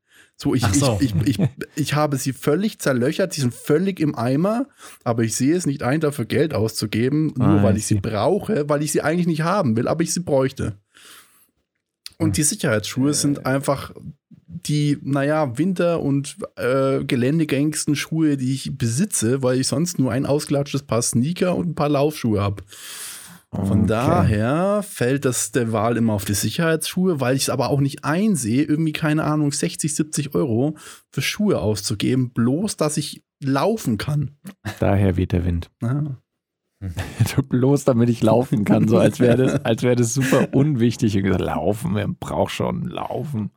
So, 0.43 0.57
ich, 0.57 0.66
so. 0.66 0.99
Ich, 1.01 1.14
ich, 1.24 1.38
ich, 1.38 1.49
ich 1.76 1.95
habe 1.95 2.16
sie 2.16 2.32
völlig 2.32 2.80
zerlöchert, 2.80 3.32
sie 3.32 3.43
sind 3.43 3.55
völlig 3.55 4.01
im 4.01 4.18
Eimer, 4.18 4.66
aber 5.05 5.22
ich 5.22 5.36
sehe 5.36 5.55
es 5.55 5.66
nicht 5.66 5.84
ein, 5.84 6.01
dafür 6.01 6.24
Geld 6.24 6.53
auszugeben, 6.53 7.32
nur 7.36 7.47
Ah, 7.47 7.62
weil 7.62 7.76
ich 7.76 7.86
sie 7.86 8.01
brauche, 8.01 8.68
weil 8.68 8.82
ich 8.82 8.90
sie 8.90 9.03
eigentlich 9.03 9.28
nicht 9.28 9.43
haben 9.43 9.76
will, 9.76 9.86
aber 9.86 10.03
ich 10.03 10.12
sie 10.12 10.18
bräuchte. 10.18 10.74
Und 12.18 12.36
die 12.38 12.43
Sicherheitsschuhe 12.43 13.14
sind 13.14 13.47
einfach 13.47 13.93
die, 14.49 14.99
naja, 15.03 15.57
Winter- 15.59 16.01
und 16.01 16.36
äh, 16.57 17.05
geländegängigsten 17.05 17.95
Schuhe, 17.95 18.36
die 18.36 18.53
ich 18.53 18.76
besitze, 18.76 19.45
weil 19.45 19.61
ich 19.61 19.68
sonst 19.68 20.01
nur 20.01 20.11
ein 20.11 20.26
ausgelatschtes 20.26 20.82
Paar 20.82 21.03
Sneaker 21.03 21.55
und 21.55 21.68
ein 21.68 21.74
paar 21.76 21.88
Laufschuhe 21.88 22.40
habe. 22.40 22.64
Von 23.55 23.80
Okay. 23.80 23.86
daher 23.86 24.82
fällt 24.82 25.26
das 25.26 25.53
der 25.53 25.72
Wahl 25.72 25.98
immer 25.98 26.14
auf 26.14 26.24
die 26.24 26.32
Sicherheitsschuhe, 26.32 27.20
weil 27.20 27.36
ich 27.36 27.42
es 27.42 27.50
aber 27.50 27.68
auch 27.68 27.80
nicht 27.80 28.03
einsehe, 28.03 28.62
irgendwie, 28.62 28.92
keine 28.92 29.24
Ahnung, 29.24 29.53
60, 29.53 29.94
70 29.94 30.34
Euro 30.34 30.76
für 31.11 31.20
Schuhe 31.20 31.61
auszugeben, 31.61 32.30
bloß 32.30 32.78
dass 32.78 32.96
ich 32.96 33.22
laufen 33.42 33.98
kann. 33.98 34.38
Daher 34.80 35.18
weht 35.18 35.32
der 35.32 35.44
Wind. 35.44 35.70
Ja. 35.82 36.16
Bloß 37.48 37.84
damit 37.84 38.09
ich 38.09 38.22
laufen 38.22 38.64
kann, 38.64 38.88
so 38.88 38.98
als 38.98 39.20
wäre 39.20 39.36
das, 39.36 39.64
als 39.64 39.82
wäre 39.82 39.94
das 39.94 40.14
super 40.14 40.48
unwichtig. 40.53 41.14
Und 41.16 41.22
gesagt, 41.22 41.40
laufen, 41.42 41.94
wer 41.94 42.09
braucht 42.09 42.53
schon 42.53 42.86
laufen. 42.86 43.50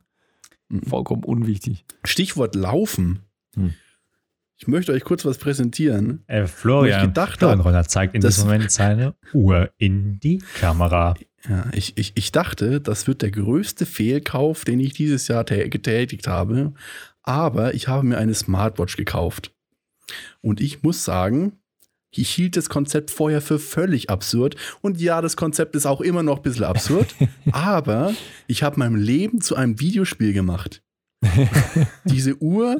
Vollkommen 0.86 1.24
unwichtig. 1.24 1.84
Stichwort 2.04 2.54
Laufen. 2.54 3.20
Hm. 3.56 3.74
Ich 4.58 4.66
möchte 4.66 4.92
euch 4.92 5.04
kurz 5.04 5.24
was 5.24 5.38
präsentieren. 5.38 6.24
Äh, 6.26 6.40
Wo 6.40 6.44
ich 6.44 6.50
Florian, 6.50 7.06
gedacht 7.08 7.38
Florian 7.38 7.60
Roller 7.60 7.84
zeigt 7.86 8.14
in 8.14 8.22
diesem 8.22 8.44
Moment 8.44 8.70
seine 8.70 9.14
Uhr 9.34 9.70
in 9.76 10.18
die 10.20 10.38
Kamera. 10.58 11.14
Ja, 11.48 11.66
ich, 11.72 11.96
ich, 11.98 12.12
ich 12.16 12.32
dachte, 12.32 12.80
das 12.80 13.06
wird 13.06 13.22
der 13.22 13.30
größte 13.30 13.86
Fehlkauf, 13.86 14.64
den 14.64 14.80
ich 14.80 14.94
dieses 14.94 15.28
Jahr 15.28 15.44
tä- 15.44 15.68
getätigt 15.68 16.26
habe. 16.26 16.72
Aber 17.22 17.74
ich 17.74 17.86
habe 17.88 18.06
mir 18.06 18.18
eine 18.18 18.34
Smartwatch 18.34 18.96
gekauft. 18.96 19.52
Und 20.40 20.60
ich 20.60 20.82
muss 20.82 21.04
sagen, 21.04 21.52
ich 22.10 22.30
hielt 22.30 22.56
das 22.56 22.68
Konzept 22.70 23.10
vorher 23.10 23.42
für 23.42 23.58
völlig 23.58 24.08
absurd. 24.08 24.56
Und 24.80 25.00
ja, 25.00 25.20
das 25.20 25.36
Konzept 25.36 25.76
ist 25.76 25.84
auch 25.86 26.00
immer 26.00 26.22
noch 26.22 26.38
ein 26.38 26.42
bisschen 26.42 26.64
absurd. 26.64 27.14
aber 27.52 28.14
ich 28.46 28.62
habe 28.62 28.78
mein 28.78 28.96
Leben 28.96 29.40
zu 29.42 29.54
einem 29.54 29.78
Videospiel 29.80 30.32
gemacht. 30.32 30.82
Diese 32.04 32.36
Uhr 32.40 32.78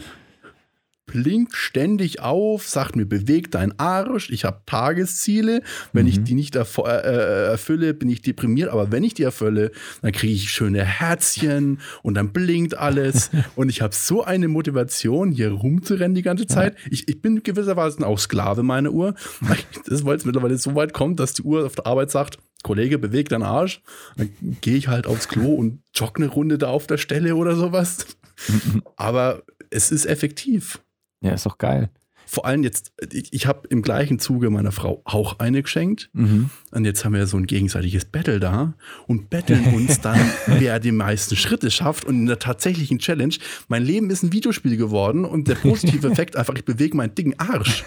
blinkt 1.07 1.55
ständig 1.55 2.21
auf, 2.21 2.69
sagt 2.69 2.97
mir, 2.97 3.07
beweg 3.07 3.51
deinen 3.53 3.79
Arsch. 3.79 4.29
Ich 4.31 4.45
habe 4.45 4.61
Tagesziele. 4.67 5.63
Wenn 5.93 6.07
ich 6.07 6.19
Mhm. 6.21 6.25
die 6.25 6.35
nicht 6.35 6.57
erfo- 6.57 6.87
äh, 6.89 7.47
erfülle, 7.47 7.95
bin 7.95 8.09
ich 8.09 8.23
deprimiert. 8.23 8.71
Aber 8.71 8.91
wenn 8.91 9.05
ich 9.05 9.15
die 9.15 9.23
erfülle, 9.23 9.71
dann 10.03 10.13
kriege 10.13 10.33
ich 10.35 10.51
schöne 10.51 10.85
Herzchen 10.85 11.81
und 12.03 12.15
dann 12.15 12.33
blinkt 12.33 12.77
alles. 12.77 13.31
und 13.57 13.69
ich 13.69 13.83
habe 13.83 13.95
so 13.95 14.25
eine 14.25 14.49
Motivation, 14.49 15.31
hier 15.31 15.53
rumzurennen 15.53 16.15
die 16.15 16.23
ganze 16.23 16.47
Zeit. 16.47 16.77
Ich, 16.91 17.09
ich 17.09 17.23
bin 17.23 17.43
gewisserweise 17.43 18.05
auch 18.07 18.19
Sklave 18.19 18.63
meiner 18.63 18.91
Uhr. 18.91 19.15
Das, 19.89 20.05
weil 20.05 20.17
es 20.17 20.25
mittlerweile 20.25 20.59
so 20.59 20.75
weit 20.75 20.93
kommt, 20.93 21.21
dass 21.21 21.33
die 21.35 21.43
Uhr 21.43 21.65
auf 21.65 21.77
der 21.77 21.87
Arbeit 21.87 22.11
sagt, 22.11 22.39
Kollege, 22.65 22.99
beweg 22.99 23.29
deinen 23.29 23.45
Arsch. 23.45 23.81
Dann 24.17 24.31
gehe 24.61 24.77
ich 24.77 24.89
halt 24.89 25.07
aufs 25.07 25.29
Klo 25.29 25.55
und 25.55 25.81
jogge 25.95 26.23
eine 26.25 26.33
Runde 26.33 26.59
da 26.59 26.67
auf 26.69 26.89
der 26.89 26.99
Stelle 26.99 27.37
oder 27.37 27.55
sowas. 27.55 28.07
Aber 28.97 29.45
es 29.71 29.93
ist 29.93 30.07
effektiv. 30.07 30.81
Ja, 31.21 31.33
ist 31.33 31.47
doch 31.47 31.59
geil. 31.59 31.91
Vor 32.29 32.45
allem 32.45 32.65
jetzt, 32.65 32.93
ich, 33.13 33.33
ich 33.33 33.47
habe 33.47 33.69
im 33.69 33.83
gleichen 33.83 34.19
Zuge 34.19 34.51
meiner 34.51 34.73
Frau 34.73 35.01
auch 35.05 35.39
eine 35.39 35.63
geschenkt. 35.63 36.11
Mhm. 36.13 36.51
Und 36.73 36.85
jetzt 36.85 37.05
haben 37.05 37.15
wir 37.15 37.25
so 37.29 37.37
ein 37.37 37.47
gegenseitiges 37.47 38.05
Battle 38.05 38.41
da 38.41 38.75
und 39.07 39.31
betteln 39.31 39.65
uns 39.75 40.01
dann, 40.01 40.19
wer 40.47 40.81
die 40.81 40.91
meisten 40.91 41.37
Schritte 41.37 41.71
schafft. 41.71 42.05
Und 42.05 42.17
in 42.17 42.27
der 42.27 42.41
tatsächlichen 42.41 42.99
Challenge, 42.99 43.35
mein 43.69 43.85
Leben 43.85 44.11
ist 44.11 44.25
ein 44.25 44.33
Videospiel 44.33 44.77
geworden 44.77 45.25
und 45.25 45.47
der 45.47 45.55
positive 45.55 46.09
Effekt 46.09 46.37
einfach, 46.37 46.55
ich 46.57 46.65
bewege 46.65 46.97
meinen 46.97 47.15
dicken 47.15 47.39
Arsch. 47.39 47.85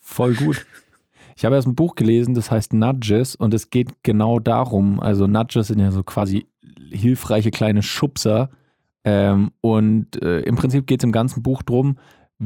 Voll 0.00 0.34
gut. 0.34 0.66
Ich 1.36 1.46
habe 1.46 1.54
erst 1.56 1.66
ein 1.66 1.74
Buch 1.74 1.94
gelesen, 1.94 2.34
das 2.34 2.50
heißt 2.50 2.74
Nudges 2.74 3.34
und 3.34 3.54
es 3.54 3.70
geht 3.70 3.88
genau 4.02 4.40
darum. 4.40 5.00
Also 5.00 5.26
Nudges 5.26 5.68
sind 5.68 5.80
ja 5.80 5.90
so 5.90 6.02
quasi 6.02 6.46
hilfreiche 6.90 7.50
kleine 7.50 7.82
Schubser. 7.82 8.50
Ähm, 9.04 9.52
und 9.60 10.22
äh, 10.22 10.40
im 10.40 10.56
Prinzip 10.56 10.86
geht 10.86 11.00
es 11.00 11.04
im 11.04 11.12
ganzen 11.12 11.42
Buch 11.42 11.62
drum, 11.62 11.98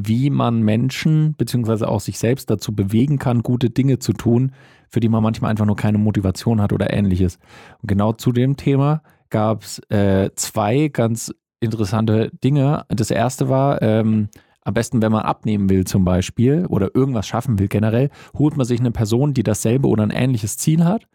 wie 0.06 0.30
man 0.30 0.62
Menschen 0.62 1.34
beziehungsweise 1.36 1.88
auch 1.88 2.00
sich 2.00 2.18
selbst 2.18 2.50
dazu 2.50 2.74
bewegen 2.74 3.18
kann, 3.18 3.42
gute 3.42 3.70
Dinge 3.70 3.98
zu 3.98 4.12
tun, 4.12 4.52
für 4.88 5.00
die 5.00 5.08
man 5.08 5.22
manchmal 5.22 5.50
einfach 5.50 5.66
nur 5.66 5.76
keine 5.76 5.98
Motivation 5.98 6.60
hat 6.60 6.72
oder 6.72 6.92
ähnliches. 6.92 7.38
Und 7.82 7.88
genau 7.88 8.12
zu 8.12 8.32
dem 8.32 8.56
Thema 8.56 9.02
gab 9.30 9.62
es 9.62 9.78
äh, 9.90 10.30
zwei 10.34 10.88
ganz 10.88 11.34
interessante 11.60 12.30
Dinge. 12.42 12.84
Das 12.88 13.10
erste 13.10 13.48
war, 13.48 13.82
ähm, 13.82 14.28
am 14.62 14.74
besten, 14.74 15.00
wenn 15.00 15.12
man 15.12 15.22
abnehmen 15.22 15.70
will 15.70 15.84
zum 15.84 16.04
Beispiel 16.04 16.66
oder 16.66 16.94
irgendwas 16.94 17.26
schaffen 17.26 17.58
will 17.58 17.68
generell, 17.68 18.10
holt 18.36 18.56
man 18.56 18.66
sich 18.66 18.80
eine 18.80 18.90
Person, 18.90 19.32
die 19.32 19.42
dasselbe 19.42 19.88
oder 19.88 20.02
ein 20.02 20.10
ähnliches 20.10 20.58
Ziel 20.58 20.84
hat 20.84 21.08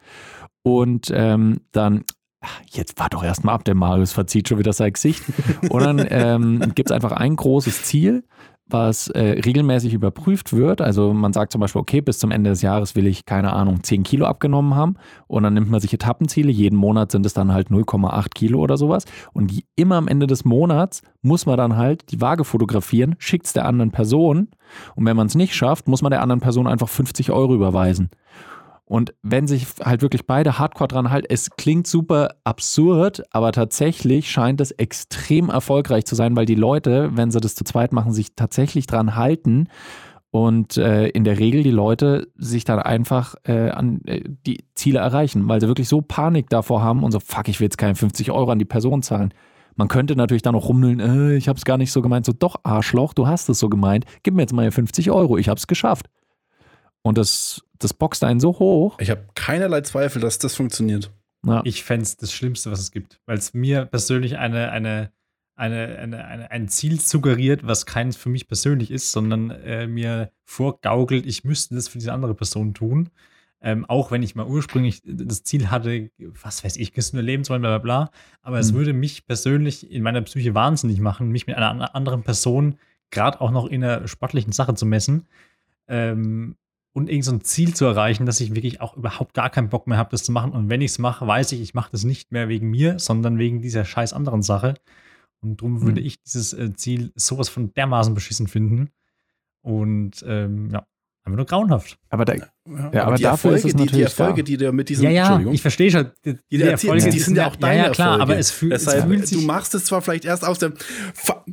und 0.63 1.11
ähm, 1.13 1.61
dann, 1.71 2.03
ach, 2.41 2.61
jetzt 2.71 2.99
war 2.99 3.09
doch 3.09 3.23
erstmal 3.23 3.53
ab, 3.53 3.63
der 3.63 3.75
Marius 3.75 4.11
verzieht 4.11 4.49
schon 4.49 4.57
wieder 4.57 4.73
sein 4.73 4.93
Gesicht 4.93 5.23
und 5.69 5.83
dann 5.83 6.05
ähm, 6.09 6.71
gibt 6.73 6.89
es 6.89 6.95
einfach 6.95 7.11
ein 7.11 7.35
großes 7.35 7.83
Ziel, 7.83 8.23
was 8.65 9.09
äh, 9.09 9.41
regelmäßig 9.45 9.93
überprüft 9.93 10.53
wird. 10.53 10.81
Also 10.81 11.13
man 11.13 11.33
sagt 11.33 11.51
zum 11.51 11.61
Beispiel, 11.61 11.81
okay, 11.81 12.01
bis 12.01 12.19
zum 12.19 12.31
Ende 12.31 12.49
des 12.49 12.61
Jahres 12.61 12.95
will 12.95 13.07
ich, 13.07 13.25
keine 13.25 13.53
Ahnung, 13.53 13.83
10 13.83 14.03
Kilo 14.03 14.25
abgenommen 14.25 14.75
haben 14.75 14.95
und 15.27 15.43
dann 15.43 15.53
nimmt 15.53 15.69
man 15.69 15.79
sich 15.79 15.93
Etappenziele. 15.93 16.51
Jeden 16.51 16.77
Monat 16.77 17.11
sind 17.11 17.25
es 17.25 17.33
dann 17.33 17.53
halt 17.53 17.69
0,8 17.69 18.29
Kilo 18.33 18.59
oder 18.59 18.77
sowas. 18.77 19.05
Und 19.33 19.51
die, 19.51 19.65
immer 19.75 19.95
am 19.95 20.07
Ende 20.07 20.27
des 20.27 20.45
Monats 20.45 21.01
muss 21.21 21.45
man 21.45 21.57
dann 21.57 21.75
halt 21.75 22.11
die 22.11 22.21
Waage 22.21 22.45
fotografieren, 22.45 23.15
schickt 23.19 23.47
es 23.47 23.53
der 23.53 23.65
anderen 23.65 23.91
Person 23.91 24.47
und 24.95 25.05
wenn 25.05 25.17
man 25.17 25.27
es 25.27 25.35
nicht 25.35 25.55
schafft, 25.55 25.87
muss 25.87 26.01
man 26.01 26.11
der 26.11 26.21
anderen 26.21 26.41
Person 26.41 26.67
einfach 26.67 26.89
50 26.89 27.31
Euro 27.31 27.53
überweisen. 27.53 28.09
Und 28.85 29.13
wenn 29.21 29.47
sich 29.47 29.67
halt 29.83 30.01
wirklich 30.01 30.27
beide 30.27 30.59
hardcore 30.59 30.89
dran 30.89 31.09
halten, 31.09 31.27
es 31.29 31.51
klingt 31.51 31.87
super 31.87 32.35
absurd, 32.43 33.23
aber 33.31 33.51
tatsächlich 33.51 34.29
scheint 34.29 34.59
es 34.59 34.71
extrem 34.71 35.49
erfolgreich 35.49 36.05
zu 36.05 36.15
sein, 36.15 36.35
weil 36.35 36.45
die 36.45 36.55
Leute, 36.55 37.11
wenn 37.13 37.31
sie 37.31 37.39
das 37.39 37.55
zu 37.55 37.63
zweit 37.63 37.93
machen, 37.93 38.11
sich 38.11 38.35
tatsächlich 38.35 38.85
dran 38.85 39.15
halten 39.15 39.67
und 40.31 40.77
äh, 40.77 41.07
in 41.09 41.23
der 41.23 41.39
Regel 41.39 41.63
die 41.63 41.71
Leute 41.71 42.27
sich 42.35 42.65
dann 42.65 42.79
einfach 42.79 43.35
äh, 43.43 43.69
an 43.69 44.01
äh, 44.05 44.23
die 44.45 44.65
Ziele 44.73 44.99
erreichen, 44.99 45.47
weil 45.47 45.61
sie 45.61 45.67
wirklich 45.67 45.87
so 45.87 46.01
Panik 46.01 46.49
davor 46.49 46.81
haben 46.81 47.03
und 47.03 47.11
so, 47.11 47.19
fuck, 47.19 47.47
ich 47.47 47.59
will 47.59 47.65
jetzt 47.65 47.77
keine 47.77 47.95
50 47.95 48.31
Euro 48.31 48.51
an 48.51 48.59
die 48.59 48.65
Person 48.65 49.03
zahlen. 49.03 49.33
Man 49.75 49.87
könnte 49.87 50.15
natürlich 50.15 50.41
dann 50.41 50.55
auch 50.55 50.69
rumnüllen, 50.69 50.99
äh, 50.99 51.35
ich 51.35 51.47
habe 51.47 51.57
es 51.57 51.65
gar 51.65 51.77
nicht 51.77 51.91
so 51.91 52.01
gemeint. 52.01 52.25
So, 52.25 52.33
doch, 52.33 52.55
Arschloch, 52.63 53.13
du 53.13 53.27
hast 53.27 53.47
es 53.47 53.59
so 53.59 53.69
gemeint. 53.69 54.05
Gib 54.23 54.33
mir 54.33 54.41
jetzt 54.41 54.53
mal 54.53 54.69
50 54.71 55.11
Euro, 55.11 55.37
ich 55.37 55.49
habe 55.49 55.57
es 55.57 55.67
geschafft. 55.67 56.07
Und 57.03 57.17
das, 57.17 57.61
das 57.83 57.93
boxt 57.93 58.23
einen 58.23 58.39
so 58.39 58.57
hoch. 58.59 58.97
Ich 58.99 59.09
habe 59.09 59.25
keinerlei 59.35 59.81
Zweifel, 59.81 60.21
dass 60.21 60.39
das 60.39 60.55
funktioniert. 60.55 61.11
Ja. 61.45 61.61
Ich 61.65 61.83
fände 61.83 62.03
es 62.03 62.15
das 62.17 62.31
Schlimmste, 62.31 62.71
was 62.71 62.79
es 62.79 62.91
gibt, 62.91 63.19
weil 63.25 63.37
es 63.37 63.53
mir 63.53 63.85
persönlich 63.85 64.37
eine, 64.37 64.71
eine, 64.71 65.11
eine, 65.55 65.97
eine, 65.99 66.25
eine, 66.25 66.51
ein 66.51 66.67
Ziel 66.69 66.99
suggeriert, 66.99 67.67
was 67.67 67.85
keins 67.85 68.15
für 68.15 68.29
mich 68.29 68.47
persönlich 68.47 68.89
ist, 68.91 69.11
sondern 69.11 69.49
äh, 69.51 69.85
mir 69.87 70.31
vorgaukelt, 70.45 71.25
ich 71.25 71.43
müsste 71.43 71.75
das 71.75 71.87
für 71.89 71.97
diese 71.97 72.13
andere 72.13 72.33
Person 72.33 72.73
tun. 72.73 73.09
Ähm, 73.65 73.85
auch 73.89 74.11
wenn 74.11 74.23
ich 74.23 74.35
mal 74.35 74.45
ursprünglich 74.45 75.01
das 75.05 75.43
Ziel 75.43 75.69
hatte, 75.71 76.09
was 76.41 76.63
weiß 76.65 76.75
ich, 76.77 76.91
gesünder 76.91 77.23
leben 77.23 77.43
zu 77.45 77.51
wollen, 77.51 77.61
bla 77.61 77.77
bla 77.77 78.07
bla. 78.07 78.11
Aber 78.41 78.59
es 78.59 78.71
Mhm. 78.71 78.75
würde 78.77 78.93
mich 78.93 79.25
persönlich 79.25 79.89
in 79.89 80.03
meiner 80.03 80.21
Psyche 80.21 80.53
wahnsinnig 80.53 80.99
machen, 80.99 81.29
mich 81.29 81.47
mit 81.47 81.55
einer 81.55 81.69
an- 81.69 81.81
anderen 81.81 82.23
Person, 82.23 82.77
gerade 83.09 83.39
auch 83.39 83.51
noch 83.51 83.67
in 83.67 83.83
einer 83.83 84.05
sportlichen 84.07 84.51
Sache 84.51 84.73
zu 84.75 84.85
messen. 84.85 85.27
Ähm, 85.87 86.55
und 86.93 87.09
irgend 87.09 87.25
so 87.25 87.31
ein 87.31 87.41
Ziel 87.41 87.73
zu 87.75 87.85
erreichen, 87.85 88.25
dass 88.25 88.39
ich 88.39 88.53
wirklich 88.55 88.79
auch 88.81 88.95
überhaupt 88.95 89.33
gar 89.33 89.49
keinen 89.49 89.69
Bock 89.69 89.87
mehr 89.87 89.97
habe, 89.97 90.11
das 90.11 90.23
zu 90.23 90.31
machen. 90.31 90.51
Und 90.51 90.69
wenn 90.69 90.81
ich 90.81 90.91
es 90.91 90.99
mache, 90.99 91.25
weiß 91.27 91.51
ich, 91.53 91.61
ich 91.61 91.73
mache 91.73 91.89
das 91.91 92.03
nicht 92.03 92.31
mehr 92.31 92.49
wegen 92.49 92.69
mir, 92.69 92.99
sondern 92.99 93.37
wegen 93.39 93.61
dieser 93.61 93.83
scheiß 93.85 94.13
anderen 94.13 94.43
Sache. 94.43 94.75
Und 95.41 95.59
darum 95.61 95.81
würde 95.81 95.99
Mhm. 96.01 96.07
ich 96.07 96.21
dieses 96.21 96.53
äh, 96.53 96.73
Ziel 96.75 97.11
sowas 97.15 97.49
von 97.49 97.73
dermaßen 97.73 98.13
beschissen 98.13 98.47
finden. 98.47 98.89
Und 99.61 100.23
ähm, 100.27 100.69
ja, 100.71 100.85
einfach 101.23 101.37
nur 101.37 101.45
grauenhaft. 101.45 101.97
Aber 102.09 102.25
da, 102.25 102.33
Ja, 102.35 103.05
aber 103.05 103.15
die 103.15 103.23
dafür 103.23 103.51
Erfolge, 103.53 103.57
ist 103.57 103.65
es 103.65 103.75
die, 103.75 103.85
die 103.87 104.01
Erfolge, 104.01 104.43
da. 104.43 104.45
die 104.45 104.57
du 104.57 104.71
mit 104.73 104.89
diesem, 104.89 105.05
ja, 105.05 105.09
ja, 105.11 105.21
Entschuldigung, 105.23 105.53
ich 105.53 105.61
verstehe 105.61 105.89
schon. 105.91 106.11
Die, 106.25 106.37
die, 106.51 106.57
du 106.57 106.69
erzählst, 106.69 107.13
die 107.13 107.19
sind 107.19 107.35
ja 107.37 107.47
auch 107.47 107.55
deine 107.55 107.77
Ja, 107.77 107.83
ja, 107.85 107.89
klar, 107.91 108.07
Erfolge. 108.11 108.23
aber 108.23 108.37
es, 108.37 108.51
fühl, 108.51 108.71
es 108.73 108.83
Deshalb, 108.85 109.05
fühlt 109.07 109.21
du 109.23 109.27
sich 109.27 109.45
machst 109.45 109.73
es 109.75 109.85
zwar 109.85 110.01
vielleicht 110.01 110.25
erst 110.25 110.45
aus 110.45 110.59
dem 110.59 110.73
Fa 111.13 111.43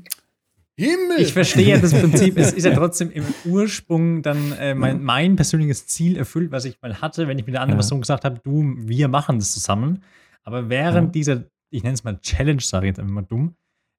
Himmel. 0.84 1.20
Ich 1.20 1.32
verstehe 1.32 1.68
ja 1.68 1.78
das 1.78 1.92
Prinzip. 2.00 2.36
Es 2.36 2.52
ist 2.52 2.64
ja 2.64 2.74
trotzdem 2.74 3.10
im 3.10 3.24
Ursprung 3.44 4.22
dann 4.22 4.52
äh, 4.52 4.74
mein, 4.74 5.02
mein 5.02 5.36
persönliches 5.36 5.86
Ziel 5.86 6.16
erfüllt, 6.16 6.50
was 6.52 6.64
ich 6.64 6.80
mal 6.82 7.00
hatte, 7.00 7.28
wenn 7.28 7.38
ich 7.38 7.46
mit 7.46 7.54
der 7.54 7.62
anderen 7.62 7.76
Ja. 7.78 7.82
Person 7.82 8.00
gesagt 8.00 8.24
habe, 8.24 8.40
du, 8.42 8.74
wir 8.76 9.08
machen 9.08 9.38
das 9.38 9.52
zusammen. 9.52 10.02
Aber 10.42 10.68
während 10.68 11.08
Ja. 11.08 11.12
dieser, 11.12 11.44
ich 11.70 11.82
nenne 11.82 11.94
es 11.94 12.04
mal 12.04 12.18
Challenge, 12.20 12.60
sage 12.60 12.86
ich 12.86 12.90
jetzt 12.90 12.98
einfach 13.00 13.12
mal 13.12 13.22
dumm, 13.22 13.54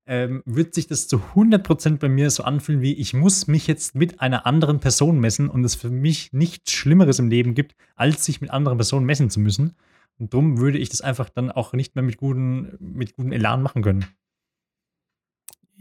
ähm, 0.07 0.41
wird 0.45 0.73
sich 0.73 0.87
das 0.87 1.07
zu 1.07 1.21
100% 1.35 1.97
bei 1.99 2.09
mir 2.09 2.29
so 2.31 2.43
anfühlen, 2.43 2.81
wie 2.81 2.93
ich 2.93 3.13
muss 3.13 3.47
mich 3.47 3.67
jetzt 3.67 3.93
mit 3.95 4.19
einer 4.19 4.45
anderen 4.47 4.79
Person 4.79 5.19
messen 5.19 5.47
und 5.47 5.63
es 5.63 5.75
für 5.75 5.91
mich 5.91 6.33
nichts 6.33 6.71
Schlimmeres 6.71 7.19
im 7.19 7.29
Leben 7.29 7.53
gibt, 7.53 7.75
als 7.95 8.25
sich 8.25 8.41
mit 8.41 8.49
anderen 8.49 8.77
Personen 8.79 9.05
messen 9.05 9.29
zu 9.29 9.39
müssen. 9.39 9.75
Und 10.17 10.33
darum 10.33 10.57
würde 10.59 10.79
ich 10.79 10.89
das 10.89 11.01
einfach 11.01 11.29
dann 11.29 11.51
auch 11.51 11.73
nicht 11.73 11.95
mehr 11.95 12.03
mit 12.03 12.17
guten, 12.17 12.75
mit 12.79 13.15
gutem 13.15 13.31
Elan 13.31 13.61
machen 13.61 13.83
können. 13.83 14.05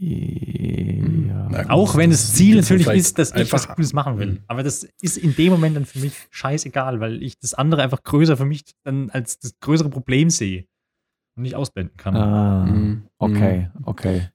Ja. 0.03 1.47
Na, 1.51 1.69
Auch 1.69 1.95
wenn 1.95 2.09
das 2.09 2.33
Ziel 2.33 2.55
natürlich 2.57 2.87
ist, 2.87 3.19
dass 3.19 3.35
ich 3.35 3.51
was 3.53 3.67
Cooles 3.67 3.93
machen 3.93 4.17
will. 4.17 4.27
Mhm. 4.33 4.39
Aber 4.47 4.63
das 4.63 4.87
ist 5.01 5.17
in 5.17 5.35
dem 5.35 5.51
Moment 5.51 5.75
dann 5.75 5.85
für 5.85 5.99
mich 5.99 6.13
scheißegal, 6.31 6.99
weil 6.99 7.21
ich 7.21 7.37
das 7.39 7.53
andere 7.53 7.83
einfach 7.83 8.03
größer 8.03 8.35
für 8.37 8.45
mich 8.45 8.63
dann 8.83 9.09
als 9.11 9.39
das 9.39 9.53
größere 9.59 9.89
Problem 9.89 10.29
sehe 10.29 10.65
und 11.35 11.43
nicht 11.43 11.55
ausblenden 11.55 11.95
kann. 11.97 12.15
Ah, 12.15 12.65
Mhm. 12.65 13.03
okay, 13.19 13.69
okay. 13.83 14.29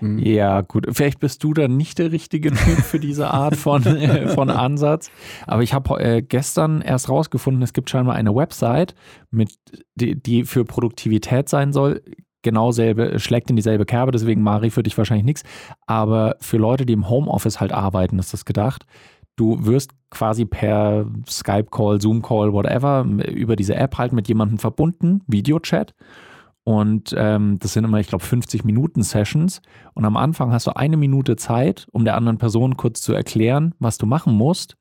Mhm. 0.00 0.18
Ja, 0.18 0.62
gut. 0.62 0.86
Vielleicht 0.90 1.20
bist 1.20 1.44
du 1.44 1.52
dann 1.52 1.76
nicht 1.76 1.98
der 1.98 2.10
richtige 2.10 2.50
Typ 2.50 2.78
für 2.80 2.98
diese 2.98 3.28
Art 3.28 3.54
von, 3.54 3.84
äh, 3.86 4.28
von 4.28 4.48
Ansatz. 4.50 5.10
Aber 5.46 5.62
ich 5.62 5.74
habe 5.74 6.00
äh, 6.00 6.22
gestern 6.22 6.80
erst 6.80 7.08
rausgefunden, 7.10 7.62
es 7.62 7.72
gibt 7.74 7.90
scheinbar 7.90 8.14
eine 8.16 8.34
Website, 8.34 8.94
mit, 9.30 9.50
die, 9.94 10.20
die 10.20 10.44
für 10.44 10.64
Produktivität 10.64 11.48
sein 11.50 11.72
soll. 11.74 12.02
Genau 12.42 12.70
selbe, 12.70 13.18
schlägt 13.18 13.50
in 13.50 13.56
dieselbe 13.56 13.84
Kerbe, 13.84 14.12
deswegen 14.12 14.42
Mari 14.42 14.70
für 14.70 14.82
dich 14.82 14.96
wahrscheinlich 14.96 15.24
nichts. 15.24 15.42
Aber 15.86 16.36
für 16.40 16.56
Leute, 16.56 16.86
die 16.86 16.92
im 16.92 17.08
Homeoffice 17.08 17.60
halt 17.60 17.72
arbeiten, 17.72 18.18
ist 18.18 18.32
das 18.32 18.44
gedacht. 18.44 18.86
Du 19.36 19.66
wirst 19.66 19.92
quasi 20.10 20.44
per 20.44 21.06
Skype-Call, 21.28 22.00
Zoom-Call, 22.00 22.52
whatever, 22.52 23.04
über 23.04 23.56
diese 23.56 23.74
App 23.76 23.98
halt 23.98 24.12
mit 24.12 24.28
jemandem 24.28 24.58
verbunden, 24.58 25.22
Videochat. 25.26 25.94
Und 26.64 27.14
ähm, 27.16 27.58
das 27.60 27.72
sind 27.72 27.84
immer, 27.84 27.98
ich 27.98 28.08
glaube, 28.08 28.24
50 28.24 28.64
Minuten 28.64 29.02
Sessions. 29.02 29.62
Und 29.94 30.04
am 30.04 30.16
Anfang 30.16 30.52
hast 30.52 30.66
du 30.66 30.76
eine 30.76 30.96
Minute 30.96 31.36
Zeit, 31.36 31.86
um 31.92 32.04
der 32.04 32.14
anderen 32.14 32.38
Person 32.38 32.76
kurz 32.76 33.00
zu 33.00 33.14
erklären, 33.14 33.74
was 33.78 33.96
du 33.96 34.06
machen 34.06 34.34
musst. 34.34 34.76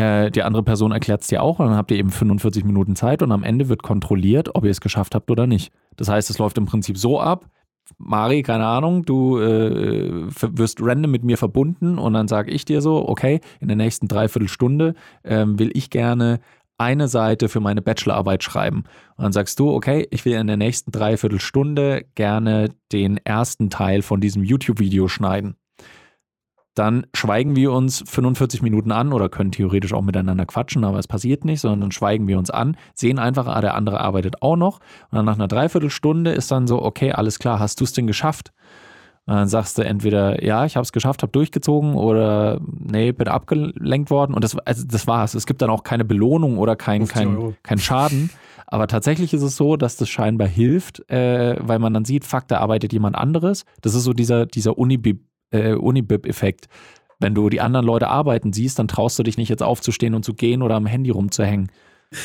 Äh, 0.00 0.30
die 0.30 0.42
andere 0.42 0.62
Person 0.62 0.92
erklärt 0.92 1.20
es 1.20 1.26
dir 1.26 1.42
auch 1.42 1.58
und 1.58 1.66
dann 1.66 1.76
habt 1.76 1.90
ihr 1.90 1.98
eben 1.98 2.10
45 2.10 2.64
Minuten 2.64 2.96
Zeit 2.96 3.22
und 3.22 3.32
am 3.32 3.42
Ende 3.42 3.68
wird 3.68 3.82
kontrolliert, 3.82 4.54
ob 4.54 4.64
ihr 4.64 4.70
es 4.70 4.80
geschafft 4.80 5.14
habt 5.14 5.30
oder 5.30 5.46
nicht. 5.46 5.72
Das 5.96 6.08
heißt, 6.08 6.30
es 6.30 6.38
läuft 6.38 6.56
im 6.56 6.64
Prinzip 6.64 6.96
so 6.96 7.20
ab. 7.20 7.50
Mari, 7.98 8.42
keine 8.42 8.66
Ahnung, 8.66 9.04
du 9.04 9.38
äh, 9.38 10.26
wirst 10.30 10.78
random 10.80 11.10
mit 11.10 11.22
mir 11.22 11.36
verbunden 11.36 11.98
und 11.98 12.14
dann 12.14 12.28
sage 12.28 12.50
ich 12.50 12.64
dir 12.64 12.80
so, 12.80 13.06
okay, 13.06 13.40
in 13.58 13.68
der 13.68 13.76
nächsten 13.76 14.08
Dreiviertelstunde 14.08 14.94
ähm, 15.22 15.58
will 15.58 15.70
ich 15.74 15.90
gerne 15.90 16.40
eine 16.78 17.08
Seite 17.08 17.50
für 17.50 17.60
meine 17.60 17.82
Bachelorarbeit 17.82 18.42
schreiben. 18.42 18.84
Und 19.16 19.24
dann 19.24 19.32
sagst 19.32 19.58
du, 19.58 19.70
okay, 19.70 20.08
ich 20.10 20.24
will 20.24 20.32
in 20.32 20.46
der 20.46 20.56
nächsten 20.56 20.92
Dreiviertelstunde 20.92 22.06
gerne 22.14 22.70
den 22.90 23.18
ersten 23.18 23.68
Teil 23.68 24.00
von 24.00 24.22
diesem 24.22 24.44
YouTube-Video 24.44 25.08
schneiden. 25.08 25.56
Dann 26.74 27.06
schweigen 27.14 27.56
wir 27.56 27.72
uns 27.72 28.04
45 28.06 28.62
Minuten 28.62 28.92
an 28.92 29.12
oder 29.12 29.28
können 29.28 29.50
theoretisch 29.50 29.92
auch 29.92 30.02
miteinander 30.02 30.46
quatschen, 30.46 30.84
aber 30.84 30.98
es 30.98 31.08
passiert 31.08 31.44
nicht, 31.44 31.60
sondern 31.60 31.80
dann 31.80 31.92
schweigen 31.92 32.28
wir 32.28 32.38
uns 32.38 32.50
an, 32.50 32.76
sehen 32.94 33.18
einfach, 33.18 33.46
ah, 33.46 33.60
der 33.60 33.74
andere 33.74 34.00
arbeitet 34.00 34.42
auch 34.42 34.56
noch. 34.56 34.78
Und 35.10 35.16
dann 35.16 35.24
nach 35.24 35.34
einer 35.34 35.48
Dreiviertelstunde 35.48 36.30
ist 36.30 36.50
dann 36.50 36.66
so, 36.66 36.82
okay, 36.82 37.12
alles 37.12 37.38
klar, 37.38 37.58
hast 37.58 37.80
du 37.80 37.84
es 37.84 37.92
denn 37.92 38.06
geschafft? 38.06 38.52
Und 39.26 39.36
dann 39.36 39.48
sagst 39.48 39.78
du 39.78 39.82
entweder, 39.82 40.44
ja, 40.44 40.64
ich 40.64 40.76
habe 40.76 40.82
es 40.82 40.92
geschafft, 40.92 41.22
habe 41.22 41.30
durchgezogen 41.30 41.94
oder 41.94 42.60
nee, 42.68 43.12
bin 43.12 43.28
abgelenkt 43.28 44.10
worden. 44.10 44.34
Und 44.34 44.42
das, 44.42 44.56
also 44.58 44.84
das 44.86 45.06
war's. 45.06 45.34
Es 45.34 45.46
gibt 45.46 45.62
dann 45.62 45.70
auch 45.70 45.84
keine 45.84 46.04
Belohnung 46.04 46.58
oder 46.58 46.74
kein, 46.74 47.06
50 47.06 47.14
kein, 47.14 47.56
kein 47.62 47.78
Schaden. 47.78 48.30
Aber 48.66 48.86
tatsächlich 48.86 49.34
ist 49.34 49.42
es 49.42 49.56
so, 49.56 49.76
dass 49.76 49.96
das 49.96 50.08
scheinbar 50.08 50.48
hilft, 50.48 51.08
äh, 51.10 51.56
weil 51.60 51.78
man 51.80 51.92
dann 51.92 52.04
sieht, 52.04 52.24
fuck, 52.24 52.46
da 52.48 52.58
arbeitet 52.58 52.92
jemand 52.92 53.16
anderes. 53.16 53.64
Das 53.82 53.94
ist 53.94 54.04
so 54.04 54.12
dieser, 54.12 54.46
dieser 54.46 54.78
Unibib, 54.78 55.24
äh, 55.50 55.72
Unibib-Effekt. 55.74 56.68
Wenn 57.18 57.34
du 57.34 57.48
die 57.50 57.60
anderen 57.60 57.84
Leute 57.86 58.08
arbeiten 58.08 58.52
siehst, 58.52 58.78
dann 58.78 58.88
traust 58.88 59.18
du 59.18 59.22
dich 59.22 59.36
nicht 59.36 59.48
jetzt 59.50 59.62
aufzustehen 59.62 60.14
und 60.14 60.24
zu 60.24 60.34
gehen 60.34 60.62
oder 60.62 60.74
am 60.76 60.86
Handy 60.86 61.10
rumzuhängen. 61.10 61.70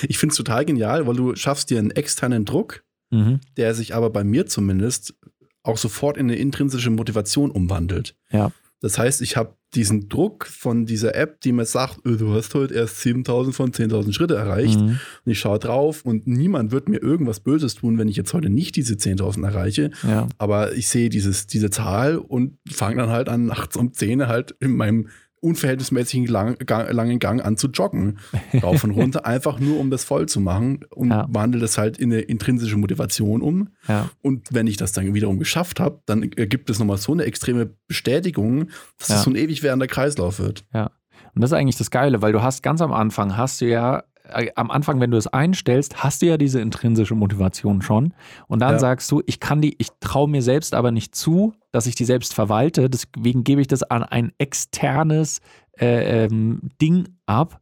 Ich 0.08 0.18
finde 0.18 0.32
es 0.32 0.38
total 0.38 0.66
genial, 0.66 1.06
weil 1.06 1.16
du 1.16 1.36
schaffst 1.36 1.70
dir 1.70 1.80
einen 1.80 1.92
externen 1.92 2.46
Druck, 2.46 2.84
Mhm. 3.12 3.40
der 3.56 3.76
sich 3.76 3.94
aber 3.94 4.10
bei 4.10 4.24
mir 4.24 4.48
zumindest 4.48 5.14
auch 5.62 5.78
sofort 5.78 6.18
in 6.18 6.26
eine 6.28 6.36
intrinsische 6.38 6.90
Motivation 6.90 7.52
umwandelt. 7.52 8.16
Ja. 8.32 8.52
Das 8.82 8.98
heißt, 8.98 9.22
ich 9.22 9.38
habe 9.38 9.54
diesen 9.76 10.10
Druck 10.10 10.48
von 10.48 10.86
dieser 10.86 11.16
App, 11.16 11.42
die 11.42 11.52
mir 11.52 11.66
sagt, 11.66 12.06
äh, 12.06 12.16
du 12.18 12.34
hast 12.34 12.54
heute 12.54 12.74
erst 12.74 13.02
7000 13.02 13.56
von 13.56 13.72
10.000 13.72 14.14
Schritte 14.14 14.36
erreicht. 14.36 14.80
Mhm. 14.80 15.00
Und 15.26 15.32
ich 15.32 15.40
schaue 15.40 15.60
drauf 15.60 16.04
und 16.04 16.28
niemand 16.28 16.72
wird 16.72 16.90
mir 16.90 17.02
irgendwas 17.02 17.40
Böses 17.40 17.76
tun, 17.76 17.98
wenn 17.98 18.08
ich 18.08 18.16
jetzt 18.16 18.34
heute 18.34 18.50
nicht 18.50 18.76
diese 18.76 18.96
10.000 18.96 19.46
erreiche. 19.46 19.92
Ja. 20.04 20.28
Aber 20.38 20.74
ich 20.74 20.88
sehe 20.88 21.10
dieses, 21.10 21.48
diese 21.48 21.70
Zahl 21.70 22.18
und 22.18 22.58
fange 22.70 22.98
dann 22.98 23.10
halt 23.10 23.30
an, 23.30 23.46
nachts 23.46 23.78
um 23.78 23.94
10 23.94 24.28
halt 24.28 24.56
in 24.60 24.76
meinem 24.76 25.10
unverhältnismäßigen 25.46 26.28
lang, 26.28 26.58
gang, 26.66 26.92
langen 26.92 27.20
Gang 27.20 27.44
an 27.44 27.56
zu 27.58 27.68
joggen. 27.68 28.20
Rauf 28.64 28.84
und 28.84 28.92
runter, 28.92 29.26
einfach 29.26 29.60
nur 29.60 29.80
um 29.80 29.90
das 29.90 30.04
voll 30.04 30.28
zu 30.28 30.40
machen 30.40 30.80
und 30.94 31.12
Ja. 31.12 31.26
wandle 31.30 31.62
das 31.62 31.78
halt 31.78 31.98
in 31.98 32.12
eine 32.12 32.22
intrinsische 32.22 32.78
Motivation 32.78 33.42
um. 33.42 33.70
Ja. 33.88 34.10
Und 34.22 34.50
wenn 34.52 34.68
ich 34.68 34.78
das 34.78 34.92
dann 34.92 35.14
wiederum 35.14 35.40
geschafft 35.40 35.80
habe, 35.80 36.02
dann 36.06 36.24
ergibt 36.34 36.70
es 36.70 36.80
nochmal 36.80 36.98
so 36.98 37.14
eine 37.14 37.24
extreme 37.24 37.70
Bestätigung, 37.88 38.70
dass 38.98 39.10
Ja. 39.10 39.16
es 39.16 39.24
so 39.24 39.30
ein 39.30 39.36
ewig 39.36 39.64
währender 39.64 39.88
Kreislauf 39.88 40.40
wird. 40.40 40.66
Und 40.74 41.42
das 41.42 41.52
ist 41.52 41.58
eigentlich 41.58 41.78
das 41.78 41.92
Geile, 41.92 42.22
weil 42.22 42.32
du 42.34 42.42
hast 42.42 42.64
ganz 42.64 42.82
am 42.82 42.92
Anfang, 42.94 43.38
hast 43.38 43.62
du 43.62 43.66
ja, 43.70 44.04
äh, 44.30 44.50
am 44.56 44.72
Anfang, 44.72 45.00
wenn 45.02 45.12
du 45.12 45.18
es 45.18 45.28
einstellst, 45.28 46.04
hast 46.04 46.22
du 46.22 46.26
ja 46.28 46.38
diese 46.38 46.60
intrinsische 46.62 47.14
Motivation 47.16 47.82
schon. 47.82 48.14
Und 48.48 48.60
dann 48.60 48.74
Ja. 48.74 48.80
sagst 48.80 49.12
du, 49.12 49.22
ich 49.26 49.40
kann 49.40 49.62
die, 49.62 49.76
ich 49.78 49.90
traue 50.00 50.30
mir 50.30 50.42
selbst 50.42 50.74
aber 50.74 50.92
nicht 50.92 51.14
zu, 51.16 51.54
dass 51.76 51.88
ich 51.88 51.96
die 51.96 52.06
selbst 52.06 52.34
verwalte. 52.34 52.90
Deswegen 52.90 53.44
gebe 53.44 53.60
ich 53.62 53.68
das 53.68 53.84
an 53.84 54.04
ein 54.04 54.32
externes 54.38 55.42
äh, 55.78 56.26
ähm, 56.26 56.62
Ding 56.82 57.10
ab. 57.26 57.60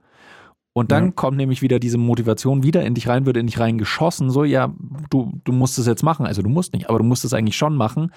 Und 0.73 0.91
dann 0.91 1.05
Ja. 1.05 1.11
kommt 1.11 1.37
nämlich 1.37 1.61
wieder 1.61 1.79
diese 1.79 1.97
Motivation 1.97 2.63
wieder 2.63 2.83
in 2.83 2.93
dich 2.93 3.07
rein, 3.07 3.25
wird 3.25 3.37
in 3.37 3.47
dich 3.47 3.59
reingeschossen. 3.59 4.29
So, 4.29 4.43
ja, 4.43 4.73
du, 5.09 5.31
du 5.43 5.51
musst 5.51 5.77
es 5.79 5.87
jetzt 5.87 6.03
machen. 6.03 6.25
Also 6.25 6.41
du 6.41 6.49
musst 6.49 6.73
nicht, 6.73 6.89
aber 6.89 6.99
du 6.99 7.03
musst 7.03 7.25
es 7.25 7.33
eigentlich 7.33 7.57
schon 7.57 7.75
machen. 7.75 8.11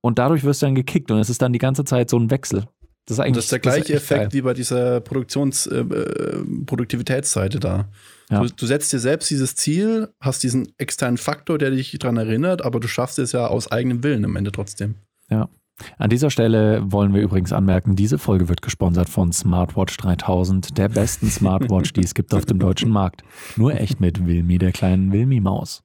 Und 0.00 0.18
dadurch 0.18 0.44
wirst 0.44 0.62
du 0.62 0.66
dann 0.66 0.74
gekickt. 0.74 1.10
Und 1.10 1.18
es 1.18 1.30
ist 1.30 1.42
dann 1.42 1.52
die 1.52 1.58
ganze 1.58 1.84
Zeit 1.84 2.08
so 2.10 2.18
ein 2.18 2.30
Wechsel. 2.30 2.64
Das 3.06 3.16
ist 3.16 3.20
eigentlich 3.20 3.36
das 3.36 3.44
ist 3.44 3.52
der 3.52 3.58
ist 3.58 3.62
gleiche 3.62 3.84
geil. 3.84 3.96
Effekt 3.96 4.32
wie 4.34 4.42
bei 4.42 4.52
dieser 4.54 5.00
Produktions, 5.00 5.66
äh, 5.66 5.78
äh, 5.80 6.44
Produktivitätsseite 6.66 7.58
da. 7.58 7.88
Ja. 8.30 8.42
Du, 8.42 8.48
du 8.54 8.66
setzt 8.66 8.92
dir 8.92 8.98
selbst 8.98 9.30
dieses 9.30 9.56
Ziel, 9.56 10.08
hast 10.20 10.42
diesen 10.42 10.68
externen 10.76 11.16
Faktor, 11.16 11.56
der 11.56 11.70
dich 11.70 11.96
daran 11.98 12.18
erinnert, 12.18 12.62
aber 12.64 12.80
du 12.80 12.88
schaffst 12.88 13.18
es 13.18 13.32
ja 13.32 13.46
aus 13.46 13.72
eigenem 13.72 14.02
Willen 14.02 14.24
am 14.26 14.36
Ende 14.36 14.52
trotzdem. 14.52 14.96
An 15.30 16.10
dieser 16.10 16.30
Stelle 16.30 16.82
wollen 16.90 17.14
wir 17.14 17.22
übrigens 17.22 17.52
anmerken, 17.52 17.94
diese 17.94 18.18
Folge 18.18 18.48
wird 18.48 18.62
gesponsert 18.62 19.08
von 19.08 19.30
Smartwatch 19.32 19.96
3000, 19.98 20.76
der 20.76 20.88
besten 20.88 21.26
Smartwatch, 21.30 21.92
die 21.92 22.00
es 22.02 22.14
gibt 22.14 22.34
auf 22.34 22.44
dem 22.46 22.58
deutschen 22.58 22.90
Markt. 22.90 23.22
Nur 23.56 23.74
echt 23.74 24.00
mit 24.00 24.26
Wilmi, 24.26 24.58
der 24.58 24.72
kleinen 24.72 25.12
Wilmi-Maus. 25.12 25.84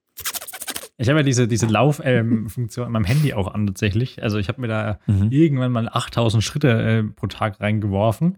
Ich 0.98 1.10
habe 1.10 1.20
ja 1.20 1.24
diese, 1.24 1.48
diese 1.48 1.68
Lauffunktion 1.68 2.86
an 2.88 2.92
meinem 2.92 3.06
Handy 3.06 3.34
auch 3.34 3.54
an 3.54 3.68
tatsächlich. 3.68 4.24
Also 4.24 4.38
ich 4.40 4.48
habe 4.48 4.62
mir 4.62 4.68
da 4.68 5.00
Mhm. 5.06 5.28
irgendwann 5.32 5.72
mal 5.72 5.88
8000 5.88 6.44
Schritte 6.44 6.70
äh, 6.70 7.04
pro 7.04 7.28
Tag 7.28 7.60
reingeworfen. 7.60 8.38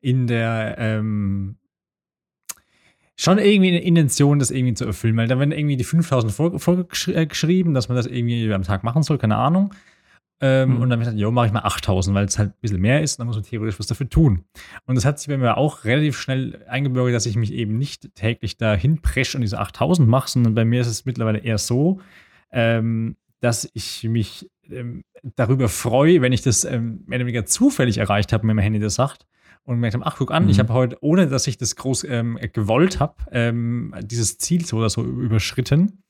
In 0.00 0.26
der 0.26 0.76
ähm, 0.78 1.56
schon 3.16 3.38
irgendwie 3.38 3.68
eine 3.68 3.82
Intention, 3.82 4.38
das 4.40 4.50
irgendwie 4.50 4.74
zu 4.74 4.84
erfüllen. 4.84 5.16
Weil 5.16 5.28
da 5.28 5.38
werden 5.38 5.52
irgendwie 5.52 5.76
die 5.76 5.84
5000 5.84 6.32
vor- 6.32 6.58
vorgeschrieben, 6.58 7.72
dass 7.74 7.88
man 7.88 7.96
das 7.96 8.06
irgendwie 8.06 8.52
am 8.52 8.62
Tag 8.62 8.84
machen 8.84 9.02
soll, 9.02 9.18
keine 9.18 9.36
Ahnung. 9.36 9.72
Ähm, 10.44 10.70
Mhm. 10.70 10.74
Und 10.76 10.80
dann 10.82 10.92
habe 10.92 11.02
ich 11.02 11.06
gesagt, 11.06 11.18
jo, 11.20 11.30
mache 11.30 11.46
ich 11.46 11.52
mal 11.52 11.60
8000, 11.62 12.14
weil 12.14 12.24
es 12.26 12.36
halt 12.38 12.50
ein 12.50 12.60
bisschen 12.60 12.80
mehr 12.80 13.00
ist. 13.02 13.18
Dann 13.20 13.26
muss 13.28 13.36
man 13.36 13.44
theoretisch 13.44 13.78
was 13.78 13.86
dafür 13.86 14.08
tun. 14.08 14.44
Und 14.86 14.96
das 14.96 15.04
hat 15.04 15.18
sich 15.18 15.28
bei 15.28 15.38
mir 15.38 15.56
auch 15.56 15.84
relativ 15.84 16.18
schnell 16.18 16.64
eingebürgert, 16.68 17.14
dass 17.14 17.26
ich 17.26 17.36
mich 17.36 17.52
eben 17.52 17.78
nicht 17.78 18.14
täglich 18.16 18.56
dahin 18.56 19.00
presche 19.00 19.38
und 19.38 19.42
diese 19.42 19.58
8000 19.60 20.08
mache, 20.08 20.28
sondern 20.28 20.54
bei 20.54 20.64
mir 20.64 20.80
ist 20.80 20.88
es 20.88 21.04
mittlerweile 21.04 21.38
eher 21.38 21.58
so, 21.58 22.00
ähm, 22.50 23.16
dass 23.40 23.70
ich 23.74 24.04
mich 24.04 24.50
ähm, 24.70 25.04
darüber 25.36 25.68
freue, 25.68 26.20
wenn 26.22 26.32
ich 26.32 26.42
das 26.42 26.64
ähm, 26.64 27.02
mehr 27.06 27.18
oder 27.18 27.26
weniger 27.26 27.46
zufällig 27.46 27.98
erreicht 27.98 28.32
habe, 28.32 28.46
wenn 28.46 28.56
mein 28.56 28.62
Handy 28.64 28.78
das 28.80 28.94
sagt. 28.96 29.26
Und 29.64 29.78
merkt 29.78 29.94
habe, 29.94 30.04
ach, 30.04 30.16
guck 30.18 30.32
an, 30.32 30.44
Mhm. 30.44 30.50
ich 30.50 30.58
habe 30.58 30.72
heute, 30.72 30.96
ohne 31.02 31.28
dass 31.28 31.46
ich 31.46 31.56
das 31.56 31.76
groß 31.76 32.04
ähm, 32.08 32.36
gewollt 32.52 32.98
habe, 32.98 33.14
ähm, 33.30 33.94
dieses 34.02 34.38
Ziel 34.38 34.64
so 34.64 34.78
oder 34.78 34.90
so 34.90 35.04
überschritten. 35.04 36.02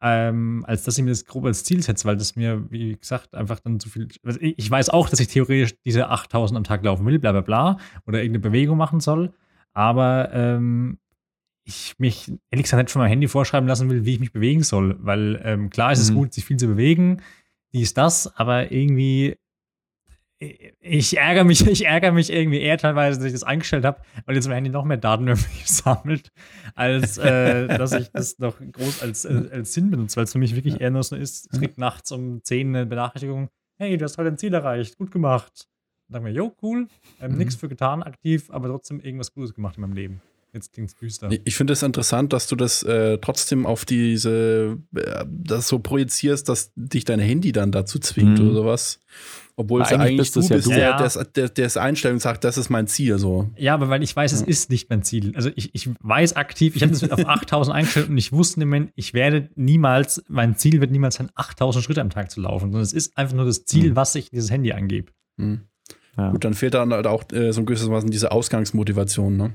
Ähm, 0.00 0.64
als 0.66 0.84
dass 0.84 0.96
ich 0.96 1.02
mir 1.02 1.10
das 1.10 1.24
grob 1.24 1.44
als 1.44 1.64
Ziel 1.64 1.82
setze, 1.82 2.06
weil 2.06 2.16
das 2.16 2.36
mir, 2.36 2.70
wie 2.70 2.96
gesagt, 2.96 3.34
einfach 3.34 3.58
dann 3.58 3.80
zu 3.80 3.88
viel. 3.88 4.06
Also 4.24 4.38
ich 4.40 4.70
weiß 4.70 4.90
auch, 4.90 5.08
dass 5.08 5.18
ich 5.18 5.26
theoretisch 5.26 5.74
diese 5.84 6.08
8000 6.08 6.56
am 6.56 6.62
Tag 6.64 6.84
laufen 6.84 7.04
will, 7.04 7.18
bla 7.18 7.32
bla 7.32 7.40
bla, 7.40 7.78
oder 8.06 8.18
irgendeine 8.22 8.42
Bewegung 8.42 8.78
machen 8.78 9.00
soll, 9.00 9.32
aber 9.72 10.30
ähm, 10.32 10.98
ich 11.64 11.96
mich 11.98 12.32
ehrlich 12.50 12.64
gesagt 12.64 12.80
nicht 12.84 12.92
von 12.92 13.02
meinem 13.02 13.10
Handy 13.10 13.26
vorschreiben 13.28 13.68
lassen 13.68 13.90
will, 13.90 14.04
wie 14.04 14.14
ich 14.14 14.20
mich 14.20 14.32
bewegen 14.32 14.62
soll, 14.62 14.96
weil 15.00 15.40
ähm, 15.44 15.68
klar 15.68 15.90
ist 15.92 15.98
es 15.98 16.10
Mhm. 16.12 16.14
gut, 16.14 16.32
sich 16.32 16.44
viel 16.44 16.56
zu 16.58 16.68
bewegen, 16.68 17.20
dies, 17.72 17.92
das, 17.92 18.34
aber 18.38 18.70
irgendwie 18.70 19.36
ich 20.38 21.16
ärgere 21.16 21.44
mich, 21.44 21.66
ich 21.66 21.84
ärgere 21.86 22.12
mich 22.12 22.32
irgendwie 22.32 22.60
eher 22.60 22.78
teilweise, 22.78 23.18
dass 23.18 23.26
ich 23.26 23.32
das 23.32 23.42
eingestellt 23.44 23.84
habe, 23.84 24.00
weil 24.26 24.34
jetzt 24.36 24.46
mein 24.46 24.54
Handy 24.56 24.70
noch 24.70 24.84
mehr 24.84 24.96
Daten 24.96 25.24
über 25.24 25.32
mich 25.36 25.66
sammelt, 25.66 26.30
als 26.74 27.18
äh, 27.18 27.66
dass 27.66 27.92
ich 27.92 28.10
das 28.12 28.38
noch 28.38 28.56
groß 28.60 29.02
als, 29.02 29.24
äh, 29.24 29.48
als 29.52 29.72
Sinn 29.72 29.90
benutze, 29.90 30.16
weil 30.16 30.24
es 30.24 30.32
für 30.32 30.38
mich 30.38 30.54
wirklich 30.54 30.80
eher 30.80 30.90
nur 30.90 31.02
so 31.02 31.16
ist, 31.16 31.48
es 31.52 31.58
kriegt 31.58 31.78
nachts 31.78 32.12
um 32.12 32.42
10 32.42 32.68
eine 32.68 32.86
Benachrichtigung, 32.86 33.48
hey, 33.78 33.96
du 33.96 34.04
hast 34.04 34.18
heute 34.18 34.28
ein 34.30 34.38
Ziel 34.38 34.54
erreicht, 34.54 34.96
gut 34.96 35.10
gemacht. 35.10 35.66
Dann 36.10 36.22
ich 36.22 36.32
mir, 36.32 36.34
jo, 36.34 36.56
cool, 36.62 36.88
ähm, 37.20 37.32
Mhm. 37.32 37.38
nichts 37.38 37.56
für 37.56 37.68
getan, 37.68 38.02
aktiv, 38.02 38.48
aber 38.50 38.68
trotzdem 38.68 38.98
irgendwas 39.00 39.32
Gutes 39.34 39.52
gemacht 39.54 39.76
in 39.76 39.82
meinem 39.82 39.92
Leben. 39.92 40.22
Jetzt 40.54 40.72
klingt 40.72 40.88
es 40.88 40.96
düster. 40.96 41.28
Ich 41.44 41.56
finde 41.56 41.74
es 41.74 41.82
interessant, 41.82 42.32
dass 42.32 42.46
du 42.46 42.56
das 42.56 42.82
äh, 42.82 43.18
trotzdem 43.18 43.66
auf 43.66 43.84
diese, 43.84 44.78
äh, 44.96 45.24
das 45.28 45.68
so 45.68 45.78
projizierst, 45.78 46.48
dass 46.48 46.72
dich 46.74 47.04
dein 47.04 47.20
Handy 47.20 47.52
dann 47.52 47.70
dazu 47.70 47.98
zwingt 47.98 48.38
Mhm. 48.38 48.46
oder 48.46 48.54
sowas. 48.54 49.00
Obwohl 49.56 49.82
es 49.82 49.90
ja 49.90 49.96
eigentlich 49.96 50.08
eigentlich 50.12 50.18
bist 50.32 50.36
du 50.36 50.40
es 50.40 50.48
ja 50.48 50.56
bist, 50.56 50.66
du. 50.68 50.70
der, 50.70 50.78
Ja. 50.80 50.96
der, 50.96 51.06
es- 51.06 51.18
der, 51.34 51.48
der 51.50 51.66
es 51.66 51.76
Einstellung 51.76 52.18
sagt, 52.20 52.44
das 52.44 52.56
ist 52.56 52.70
mein 52.70 52.86
Ziel. 52.86 53.18
So. 53.18 53.50
Ja, 53.56 53.74
aber 53.74 53.88
weil 53.88 54.02
ich 54.02 54.14
weiß, 54.16 54.32
es 54.32 54.40
Ja. 54.40 54.46
ist 54.46 54.70
nicht 54.70 54.88
mein 54.88 55.02
Ziel. 55.02 55.32
Also 55.36 55.50
ich, 55.54 55.74
ich 55.74 55.90
weiß 56.00 56.36
aktiv, 56.36 56.76
ich 56.76 56.82
habe 56.82 56.92
das 56.92 57.08
auf 57.10 57.18
8000 57.26 57.74
eingestellt 57.76 58.08
und 58.08 58.16
ich 58.16 58.32
wusste 58.32 58.60
im 58.62 58.68
Moment, 58.68 58.92
ich 58.94 59.14
werde 59.14 59.50
niemals, 59.56 60.22
mein 60.28 60.56
Ziel 60.56 60.80
wird 60.80 60.92
niemals 60.92 61.16
sein, 61.16 61.28
8000 61.34 61.84
Schritte 61.84 62.00
am 62.00 62.10
Tag 62.10 62.30
zu 62.30 62.40
laufen, 62.40 62.66
sondern 62.66 62.82
es 62.82 62.92
ist 62.92 63.18
einfach 63.18 63.34
nur 63.34 63.44
das 63.44 63.64
Ziel, 63.64 63.90
Mhm. 63.90 63.96
was 63.96 64.14
ich 64.14 64.26
in 64.32 64.36
dieses 64.36 64.50
Handy 64.50 64.72
angebe. 64.72 65.12
Hm. 65.38 65.60
Ja. 66.16 66.30
Gut, 66.30 66.44
dann 66.44 66.54
fehlt 66.54 66.74
dann 66.74 66.92
halt 66.92 67.06
auch 67.06 67.24
äh, 67.32 67.52
so 67.52 67.60
ein 67.60 67.66
gewisses 67.66 67.86
in 67.88 68.10
diese 68.10 68.32
Ausgangsmotivation. 68.32 69.36
Ne? 69.36 69.52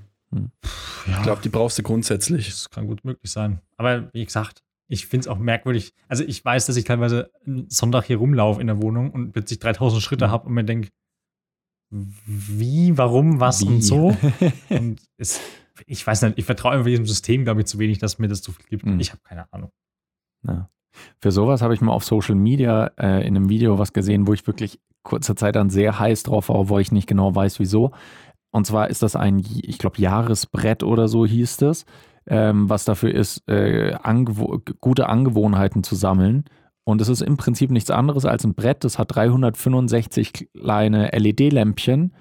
Ja, 1.08 1.18
Ich 1.18 1.24
glaube, 1.24 1.42
die 1.42 1.50
brauchst 1.50 1.78
du 1.78 1.84
grundsätzlich. 1.84 2.48
das 2.50 2.70
kann 2.70 2.88
gut 2.88 3.04
möglich 3.04 3.32
sein. 3.32 3.60
Aber 3.78 4.14
wie 4.14 4.24
gesagt, 4.24 4.64
ich 4.88 5.08
finde 5.08 5.22
es 5.22 5.28
auch 5.28 5.40
merkwürdig. 5.40 5.94
Also 6.08 6.24
ich 6.24 6.44
weiß, 6.44 6.66
dass 6.66 6.76
ich 6.76 6.84
teilweise 6.86 7.32
einen 7.46 7.70
Sonntag 7.70 8.06
hier 8.06 8.18
rumlaufe 8.18 8.62
in 8.62 8.68
der 8.68 8.82
Wohnung 8.82 9.12
und 9.12 9.32
plötzlich 9.32 9.60
3000 9.60 10.02
Schritte 10.02 10.30
habe 10.30 10.48
und 10.48 10.54
mir 10.54 10.64
denke, 10.64 10.90
wie, 11.90 12.98
warum, 12.98 13.40
was 13.40 13.62
Wie? 13.62 13.68
und 13.68 13.82
so. 13.82 14.18
Und 14.70 15.00
es, 15.18 15.40
ich 15.86 16.06
weiß 16.06 16.24
nicht, 16.24 16.40
ich 16.40 16.46
vertraue 16.46 16.72
einfach 16.72 16.86
diesem 16.86 17.06
System, 17.06 17.44
glaube 17.44 17.62
ich, 17.62 17.68
zu 17.68 17.78
wenig, 17.78 18.00
dass 18.00 18.18
mir 18.18 18.28
das 18.28 18.42
zu 18.42 18.52
viel 18.52 18.66
gibt. 18.68 18.86
Mhm. 18.86 19.00
Ich 19.00 19.12
habe 19.12 19.22
keine 19.24 19.52
Ahnung. 19.54 19.70
Ja. 20.48 20.70
Für 21.20 21.32
sowas 21.32 21.62
habe 21.62 21.74
ich 21.74 21.82
mal 21.82 21.92
auf 21.92 22.04
Social 22.04 22.36
Media 22.36 22.92
äh, 22.98 23.28
in 23.28 23.36
einem 23.36 23.50
Video 23.50 23.78
was 23.80 23.94
gesehen, 23.94 24.28
wo 24.28 24.34
ich 24.34 24.46
wirklich 24.48 24.80
kurze 25.04 25.36
Zeit 25.36 25.56
dann 25.56 25.70
sehr 25.70 26.00
heiß 26.00 26.24
drauf 26.24 26.50
war, 26.50 26.70
wo 26.70 26.80
ich 26.80 26.92
nicht 26.92 27.08
genau 27.08 27.36
weiß, 27.36 27.60
wieso. 27.60 27.92
Und 28.54 28.68
zwar 28.68 28.92
ist 28.92 29.02
das 29.02 29.16
ein, 29.16 29.44
ich 29.64 29.80
glaube, 29.80 30.00
Jahresbrett 30.00 30.84
oder 30.84 31.08
so 31.08 31.26
hieß 31.26 31.58
das, 31.58 31.86
ähm, 32.28 32.70
was 32.70 32.86
dafür 32.86 33.14
ist, 33.14 33.42
äh, 33.50 33.96
angewo 33.96 34.62
gute 34.80 35.10
Angewohnheiten 35.10 35.84
zu 35.84 35.96
sammeln. 35.96 36.46
Und 36.84 37.02
es 37.02 37.10
ist 37.10 37.22
im 37.22 37.36
Prinzip 37.36 37.72
nichts 37.72 37.90
anderes 37.90 38.26
als 38.26 38.44
ein 38.44 38.54
Brett, 38.54 38.84
das 38.84 39.00
hat 39.00 39.16
365 39.16 40.50
kleine 40.54 41.10
LED-Lämpchen 41.18 42.14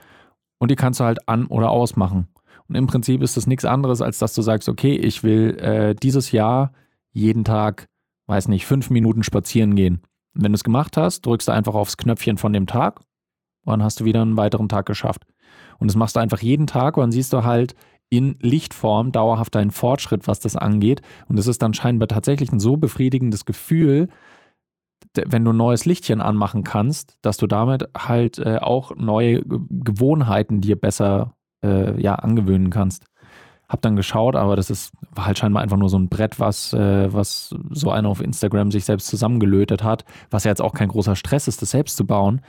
und 0.58 0.70
die 0.70 0.76
kannst 0.76 1.00
du 1.00 1.04
halt 1.04 1.28
an- 1.28 1.48
oder 1.48 1.70
ausmachen. 1.70 2.28
Und 2.66 2.76
im 2.76 2.86
Prinzip 2.86 3.20
ist 3.20 3.36
das 3.36 3.46
nichts 3.46 3.66
anderes, 3.66 4.00
als 4.00 4.18
dass 4.18 4.32
du 4.32 4.40
sagst, 4.40 4.70
okay, 4.70 4.96
ich 4.96 5.22
will 5.22 5.58
äh, 5.58 5.94
dieses 5.94 6.32
Jahr 6.32 6.72
jeden 7.10 7.44
Tag, 7.44 7.88
weiß 8.26 8.48
nicht, 8.48 8.64
fünf 8.64 8.88
Minuten 8.88 9.22
spazieren 9.22 9.74
gehen. 9.74 10.00
Und 10.34 10.44
wenn 10.44 10.52
du 10.52 10.56
es 10.56 10.64
gemacht 10.64 10.96
hast, 10.96 11.26
drückst 11.26 11.48
du 11.48 11.52
einfach 11.52 11.74
aufs 11.74 11.98
Knöpfchen 11.98 12.38
von 12.38 12.54
dem 12.54 12.66
Tag 12.66 13.00
und 13.66 13.72
dann 13.72 13.82
hast 13.82 14.00
du 14.00 14.06
wieder 14.06 14.22
einen 14.22 14.38
weiteren 14.38 14.70
Tag 14.70 14.86
geschafft. 14.86 15.26
Und 15.78 15.88
das 15.88 15.96
machst 15.96 16.16
du 16.16 16.20
einfach 16.20 16.40
jeden 16.40 16.66
Tag 16.66 16.96
und 16.96 17.02
dann 17.02 17.12
siehst 17.12 17.32
du 17.32 17.44
halt 17.44 17.74
in 18.10 18.36
Lichtform 18.40 19.10
dauerhaft 19.10 19.54
deinen 19.54 19.70
Fortschritt, 19.70 20.28
was 20.28 20.38
das 20.38 20.54
angeht. 20.54 21.00
Und 21.28 21.38
es 21.38 21.46
ist 21.46 21.62
dann 21.62 21.72
scheinbar 21.72 22.08
tatsächlich 22.08 22.52
ein 22.52 22.60
so 22.60 22.76
befriedigendes 22.76 23.46
Gefühl, 23.46 24.08
wenn 25.14 25.44
du 25.44 25.52
ein 25.52 25.56
neues 25.56 25.84
Lichtchen 25.84 26.20
anmachen 26.20 26.62
kannst, 26.62 27.16
dass 27.22 27.36
du 27.36 27.46
damit 27.46 27.88
halt 27.96 28.38
äh, 28.38 28.58
auch 28.58 28.94
neue 28.96 29.42
Ge- 29.42 29.60
Gewohnheiten 29.70 30.60
dir 30.60 30.76
besser 30.76 31.34
äh, 31.64 32.00
ja, 32.00 32.14
angewöhnen 32.14 32.70
kannst. 32.70 33.06
Hab 33.68 33.80
dann 33.80 33.96
geschaut, 33.96 34.36
aber 34.36 34.56
das 34.56 34.68
ist 34.68 34.92
war 35.14 35.26
halt 35.26 35.38
scheinbar 35.38 35.62
einfach 35.62 35.78
nur 35.78 35.88
so 35.88 35.98
ein 35.98 36.08
Brett, 36.08 36.38
was, 36.38 36.74
äh, 36.74 37.12
was 37.12 37.54
so 37.70 37.90
einer 37.90 38.08
auf 38.08 38.20
Instagram 38.20 38.70
sich 38.70 38.84
selbst 38.84 39.06
zusammengelötet 39.06 39.82
hat, 39.82 40.04
was 40.30 40.44
ja 40.44 40.50
jetzt 40.50 40.62
auch 40.62 40.74
kein 40.74 40.88
großer 40.88 41.16
Stress 41.16 41.48
ist, 41.48 41.62
das 41.62 41.70
selbst 41.70 41.96
zu 41.96 42.06
bauen. 42.06 42.42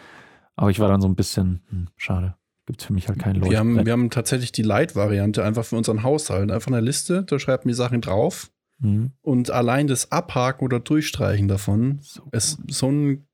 Aber 0.56 0.70
ich 0.70 0.80
war 0.80 0.90
dann 0.90 1.02
so 1.02 1.08
ein 1.08 1.16
bisschen, 1.16 1.62
hm, 1.70 1.88
schade. 1.96 2.36
Gibt 2.66 2.82
es 2.82 2.88
für 2.88 2.94
mich 2.94 3.08
halt 3.10 3.20
kein 3.20 3.44
Wir 3.44 3.60
haben, 3.60 3.70
Leuchtbrett. 3.70 3.86
wir 3.86 3.94
haben 3.94 4.10
tatsächlich 4.10 4.52
die 4.52 4.62
Light-Variante 4.62 5.44
einfach 5.44 5.66
für 5.66 5.76
unseren 5.76 6.04
Haushalt. 6.04 6.52
Einfach 6.52 6.72
eine 6.72 6.80
Liste, 6.80 7.24
da 7.24 7.40
schreibt 7.40 7.66
mir 7.66 7.74
Sachen 7.76 8.02
drauf. 8.02 8.52
Mhm. 8.80 9.12
Und 9.22 9.52
allein 9.52 9.88
das 9.88 10.12
Abhaken 10.12 10.64
oder 10.64 10.80
Durchstreichen 10.80 11.48
davon 11.48 12.00
So 12.02 12.28
ist 12.32 12.60
so 12.70 12.90
ein 12.90 13.28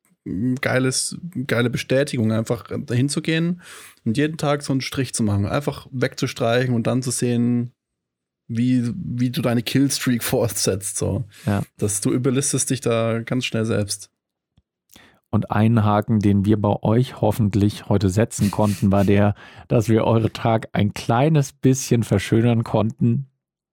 geiles, 0.61 1.17
geile 1.47 1.69
Bestätigung, 1.69 2.31
einfach 2.31 2.65
dahin 2.85 3.09
zu 3.09 3.21
gehen 3.21 3.61
und 4.05 4.17
jeden 4.17 4.37
Tag 4.37 4.63
so 4.63 4.73
einen 4.73 4.81
Strich 4.81 5.13
zu 5.13 5.23
machen. 5.23 5.45
Einfach 5.45 5.87
wegzustreichen 5.91 6.73
und 6.73 6.87
dann 6.87 7.01
zu 7.01 7.11
sehen, 7.11 7.71
wie, 8.47 8.91
wie 8.95 9.29
du 9.29 9.41
deine 9.41 9.63
Killstreak 9.63 10.23
fortsetzt. 10.23 10.97
So. 10.97 11.25
Ja. 11.45 11.63
Dass 11.77 12.01
du 12.01 12.11
überlistest 12.11 12.69
dich 12.69 12.81
da 12.81 13.19
ganz 13.19 13.45
schnell 13.45 13.65
selbst. 13.65 14.11
Und 15.31 15.51
ein 15.51 15.83
Haken, 15.83 16.19
den 16.19 16.45
wir 16.45 16.59
bei 16.59 16.81
euch 16.81 17.21
hoffentlich 17.21 17.87
heute 17.87 18.09
setzen 18.09 18.49
konnten, 18.49 18.91
war 18.91 19.03
der, 19.03 19.35
dass 19.67 19.87
wir 19.87 20.05
eure 20.05 20.33
Tag 20.33 20.69
ein 20.73 20.93
kleines 20.93 21.53
bisschen 21.53 22.03
verschönern 22.03 22.63
konnten 22.63 23.27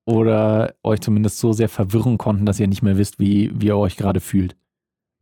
oder 0.05 0.75
euch 0.83 1.01
zumindest 1.01 1.39
so 1.39 1.53
sehr 1.53 1.69
verwirren 1.69 2.19
konnten, 2.19 2.45
dass 2.45 2.61
ihr 2.61 2.69
nicht 2.69 2.83
mehr 2.83 2.99
wisst, 2.99 3.19
wie, 3.19 3.51
wie 3.59 3.67
ihr 3.67 3.77
euch 3.77 3.97
gerade 3.97 4.21
fühlt. 4.21 4.57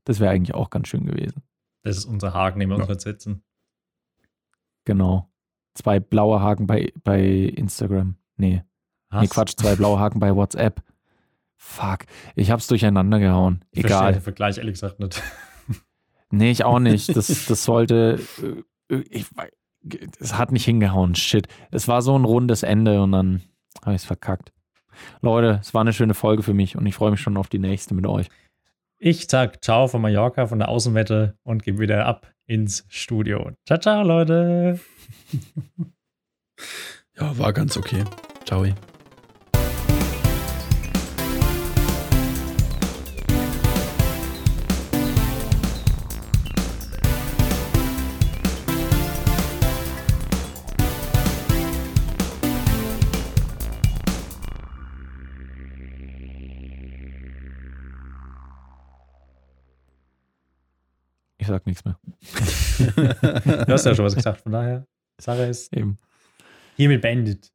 Das 0.05 0.19
wäre 0.19 0.33
eigentlich 0.33 0.55
auch 0.55 0.71
ganz 0.71 0.89
schön 0.89 1.07
gewesen. 1.07 1.43
Das 1.83 1.97
ist 1.97 2.05
unser 2.05 2.35
Haken, 2.35 2.61
den 2.61 2.69
wir 2.69 2.77
uns 2.77 2.89
jetzt 2.89 3.05
setzen. 3.05 3.43
Genau. 4.85 5.31
Zwei 5.75 6.01
blaue 6.01 6.41
Haken 6.41 6.67
bei, 6.67 6.93
bei 7.05 7.23
Instagram. 7.23 8.17
Nee. 8.37 8.63
Nee, 9.13 9.29
Quatsch, 9.29 9.55
zwei 9.57 9.77
blaue 9.77 9.99
Haken 9.99 10.19
bei 10.19 10.35
WhatsApp. 10.35 10.83
Fuck. 11.57 12.01
Ich 12.35 12.51
hab's 12.51 12.67
durcheinander 12.67 13.21
gehauen. 13.21 13.65
Ich 13.71 13.83
verstehe 13.83 13.99
Egal. 13.99 14.13
den 14.15 14.23
Vergleich 14.23 14.59
ehrlich 14.59 14.75
gesagt 14.75 14.99
nicht. 14.99 15.23
Nee, 16.37 16.51
ich 16.51 16.65
auch 16.65 16.79
nicht. 16.79 17.15
Das, 17.17 17.47
das 17.47 17.65
sollte. 17.65 18.21
äh, 18.91 18.97
Ich, 19.11 19.27
es 20.19 20.37
hat 20.39 20.53
nicht 20.53 20.65
hingehauen. 20.65 21.15
Shit. 21.15 21.47
Es 21.71 21.89
war 21.89 22.03
so 22.03 22.19
ein 22.19 22.25
rundes 22.25 22.63
Ende 22.63 23.03
und 23.03 23.13
dann 23.13 23.43
habe 23.83 23.95
ich 23.95 24.03
es 24.03 24.07
verkackt. 24.07 24.53
Leute, 25.21 25.59
es 25.61 25.75
war 25.75 25.81
eine 25.81 25.93
schöne 25.93 26.15
Folge 26.15 26.43
für 26.43 26.55
mich 26.55 26.77
und 26.77 26.87
ich 26.87 26.95
freue 26.95 27.11
mich 27.11 27.21
schon 27.21 27.37
auf 27.37 27.49
die 27.49 27.59
nächste 27.59 27.95
mit 27.95 28.07
euch. 28.07 28.29
Ich 28.99 29.27
sag 29.29 29.63
Ciao 29.63 29.89
von 29.89 30.01
Mallorca, 30.01 30.47
von 30.47 30.59
der 30.59 30.69
Außenwette 30.69 31.37
und 31.43 31.63
gebe 31.65 31.81
wieder 31.81 32.07
ab 32.07 32.33
ins 32.47 32.87
Studio. 32.89 33.51
Ciao, 33.67 33.79
ciao, 33.79 34.03
Leute. 34.03 34.79
Ja, 37.19 37.37
war 37.39 37.53
ganz 37.53 37.77
okay. 37.77 38.05
Ciao. 38.47 38.65
Ich 61.45 61.49
sag 61.49 61.67
nichts 61.67 61.85
mehr. 61.85 61.99
Du 63.67 63.73
hast 63.75 63.85
ja 63.85 63.95
schon 63.95 64.07
was 64.07 64.15
gesagt, 64.15 64.41
von 64.41 64.53
daher, 64.53 64.87
Sache 65.21 65.43
ist 65.43 65.71
Eben. 65.77 65.99
hiermit 66.75 67.03
beendet. 67.03 67.53